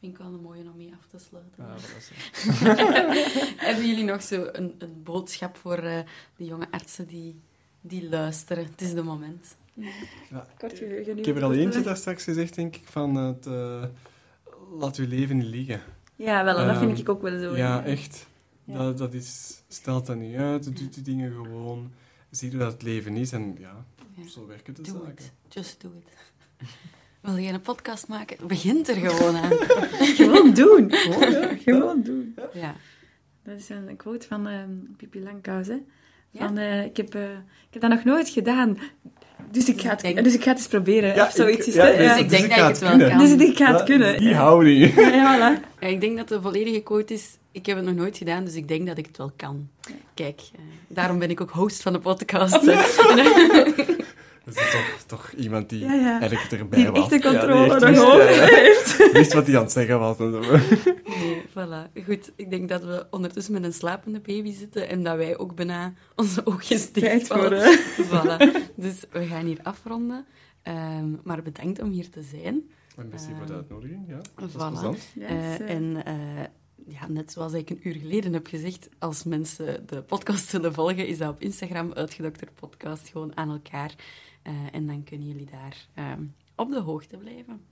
Vind 0.00 0.12
ik 0.12 0.18
wel 0.18 0.26
een 0.32 0.40
mooie 0.40 0.62
om 0.62 0.76
mee 0.76 0.92
af 0.98 1.06
te 1.06 1.18
sluiten. 1.18 1.64
Ja, 1.64 1.72
dat 1.72 1.92
was 1.92 2.10
het. 2.12 3.60
Hebben 3.60 3.86
jullie 3.86 4.04
nog 4.04 4.22
zo 4.22 4.48
een, 4.52 4.74
een 4.78 5.02
boodschap 5.02 5.56
voor 5.56 5.78
eh, 5.78 5.98
de 6.36 6.44
jonge 6.44 6.66
artsen 6.70 7.06
die, 7.06 7.40
die 7.80 8.08
luisteren? 8.08 8.64
Het 8.64 8.80
is 8.80 8.92
de 8.94 9.02
moment. 9.02 9.56
Ja, 10.30 10.46
ik 11.16 11.24
heb 11.24 11.36
er 11.36 11.44
al 11.44 11.54
eentje 11.54 11.80
daar 11.82 11.96
straks 11.96 12.24
gezegd, 12.24 12.54
denk 12.54 12.76
ik, 12.76 12.86
van 12.86 13.14
het... 13.14 13.46
eh, 13.46 13.84
laat 14.78 14.96
uw 14.96 15.06
leven 15.08 15.44
liggen. 15.44 15.80
Ja, 16.16 16.44
wel, 16.44 16.54
dat 16.56 16.68
Ehm, 16.68 16.78
vind 16.78 16.98
ik 16.98 17.08
ook 17.08 17.22
wel 17.22 17.38
zo. 17.38 17.56
Ja, 17.56 17.84
echt. 17.84 18.26
Ja. 18.64 18.76
Dat, 18.78 18.98
dat 18.98 19.14
is, 19.14 19.62
stelt 19.68 20.06
dat 20.06 20.16
niet 20.16 20.36
uit, 20.36 20.64
doe 20.76 20.88
die 20.88 21.02
dingen 21.02 21.32
gewoon. 21.32 21.92
Zie 22.30 22.50
hoe 22.50 22.58
dat 22.58 22.72
het 22.72 22.82
leven 22.82 23.16
is 23.16 23.32
en 23.32 23.56
ja, 23.58 23.84
Ja. 24.14 24.28
zo 24.28 24.46
werken 24.46 24.74
de 24.74 24.82
zaken. 24.84 25.06
het. 25.08 25.32
Just 25.48 25.80
do 25.80 25.92
it. 25.98 26.68
Wil 27.20 27.38
jij 27.38 27.52
een 27.52 27.60
podcast 27.60 28.08
maken? 28.08 28.46
Begint 28.46 28.88
er 28.88 28.94
gewoon 28.94 29.36
aan. 29.36 29.50
Gewoon 30.16 30.54
doen. 30.54 30.92
Gewoon 31.64 32.02
doen. 32.02 32.34
Ja. 32.52 32.74
Dat 33.42 33.56
is 33.58 33.68
een 33.68 33.96
quote 33.96 34.26
van 34.26 34.46
ehm 34.48 34.70
Pippi 34.96 35.22
Langkous, 35.22 35.66
hè. 35.66 35.76
Ja? 36.30 36.46
Van, 36.46 36.58
eh, 36.58 36.84
ik, 36.84 36.96
heb, 36.96 37.14
eh, 37.14 37.30
ik 37.32 37.70
heb 37.70 37.82
dat 37.82 37.90
nog 37.90 38.04
nooit 38.04 38.28
gedaan, 38.28 38.78
dus 39.50 39.68
ik 39.68 39.80
ga 39.80 39.88
het, 39.90 40.02
Ik 40.02 40.14
denk- 40.14 40.24
dus 40.26 40.34
ik 40.34 40.42
ga 40.42 40.48
het 40.48 40.58
eens 40.58 40.68
proberen. 40.68 41.14
Ja, 41.14 41.26
of 41.26 41.32
zoiets 41.32 41.66
ik- 41.66 41.74
ja, 41.74 41.84
het, 41.86 41.96
dus- 41.96 42.06
ja. 42.06 42.12
Dus 42.14 42.22
ik 42.22 42.28
denk 42.30 42.44
ik 42.44 42.48
dat 42.50 42.58
ik 42.58 42.64
het 42.64 42.72
het 42.72 42.80
wel 42.80 42.90
kunnen. 42.90 43.08
kan. 43.08 43.18
Dus 43.38 43.48
ik 43.48 43.56
ga 43.56 43.66
het 43.66 43.76
Dat- 43.78 43.86
kunnen. 43.86 44.18
Die 44.18 44.34
houding. 44.34 44.94
Ja, 44.94 45.08
ja, 45.08 45.36
voilà. 45.58 45.62
Ja, 45.80 45.86
ik 45.86 46.00
denk 46.00 46.16
dat 46.16 46.28
de 46.28 46.40
volledige 46.42 46.80
quote 46.82 47.14
is: 47.14 47.38
Ik 47.54 47.66
heb 47.66 47.76
het 47.76 47.84
nog 47.86 47.94
nooit 47.94 48.16
gedaan, 48.16 48.44
dus 48.44 48.54
ik 48.54 48.68
denk 48.68 48.86
dat 48.86 48.98
ik 48.98 49.06
het 49.06 49.16
wel 49.16 49.32
kan. 49.36 49.68
Kijk, 50.14 50.40
eh, 50.54 50.60
daarom 50.88 51.18
ben 51.18 51.30
ik 51.30 51.40
ook 51.40 51.50
host 51.50 51.82
van 51.82 51.92
de 51.92 51.98
podcast. 51.98 52.52
Dat 54.44 54.54
is 54.56 54.70
toch, 54.70 55.02
toch 55.06 55.32
iemand 55.32 55.68
die 55.68 55.80
Ja, 55.84 55.92
ja. 55.94 56.20
eigenlijk 56.20 56.52
erbij 56.60 56.78
Die 56.82 56.90
was. 56.90 56.98
echte 57.12 57.14
Ja, 57.14 57.20
die 57.20 57.30
controle 57.30 57.64
echt 57.74 57.80
nog 57.80 57.88
wist, 57.90 58.02
over 58.04 58.24
ja, 58.34 58.40
ja. 58.40 58.46
heeft. 58.46 59.12
Wist 59.12 59.32
wat 59.32 59.46
hij 59.46 59.56
aan 59.56 59.62
het 59.62 59.72
zeggen 59.72 59.98
was. 59.98 60.18
En 60.18 60.32
zo. 60.32 60.40
Nee, 61.18 61.42
voilà. 61.48 62.04
Goed, 62.06 62.32
ik 62.36 62.50
denk 62.50 62.68
dat 62.68 62.84
we 62.84 63.06
ondertussen 63.10 63.52
met 63.52 63.64
een 63.64 63.72
slapende 63.72 64.20
baby 64.20 64.52
zitten 64.54 64.88
en 64.88 65.02
dat 65.02 65.16
wij 65.16 65.38
ook 65.38 65.54
bijna 65.54 65.92
onze 66.16 66.46
oogjes 66.46 66.90
Tijd 66.90 67.10
dicht 67.12 67.26
voor, 67.26 67.36
vallen. 67.38 67.62
eh. 67.62 67.78
Voilà. 67.98 68.72
Dus 68.76 68.94
we 69.10 69.24
gaan 69.26 69.44
hier 69.46 69.58
afronden. 69.62 70.24
Ehm, 70.62 71.06
maar 71.22 71.42
bedankt 71.42 71.82
om 71.82 71.90
hier 71.90 72.10
te 72.10 72.22
zijn. 72.22 72.62
En 72.96 73.08
merci 73.10 73.26
voor 73.38 73.46
de 73.46 73.52
Ehm, 73.52 73.60
uitnodiging. 73.60 74.04
Ja, 74.08 74.20
dat 74.36 74.48
is 74.48 74.54
voilà. 74.54 75.20
Eh, 75.20 75.54
eh, 75.54 75.70
en 75.70 76.04
eh, 76.04 76.14
ja, 76.86 77.08
net 77.08 77.32
zoals 77.32 77.52
ik 77.52 77.70
een 77.70 77.88
uur 77.88 77.94
geleden 77.94 78.32
heb 78.32 78.46
gezegd, 78.46 78.88
als 78.98 79.24
mensen 79.24 79.86
de 79.86 80.02
podcast 80.02 80.48
zullen 80.48 80.74
volgen, 80.74 81.06
is 81.06 81.18
dat 81.18 81.30
op 81.30 81.40
Instagram 81.40 81.92
uitgedokterd 81.92 82.54
podcast 82.54 83.08
gewoon 83.08 83.36
aan 83.36 83.50
elkaar. 83.50 83.94
Eh, 84.42 84.52
en 84.72 84.86
dan 84.86 85.04
kunnen 85.04 85.26
jullie 85.26 85.48
daar 85.50 85.88
ehm, 85.94 86.22
op 86.56 86.70
de 86.70 86.80
hoogte 86.80 87.16
blijven. 87.16 87.64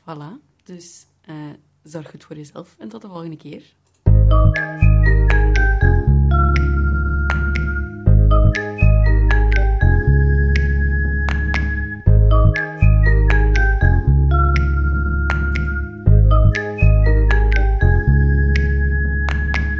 Voilà. 0.00 0.42
Dus 0.64 1.06
eh, 1.20 1.34
zorg 1.82 2.10
goed 2.10 2.24
voor 2.24 2.36
jezelf 2.36 2.76
en 2.78 2.88
tot 2.88 3.02
de 3.02 3.08
volgende 3.08 3.36
keer. 3.36 3.76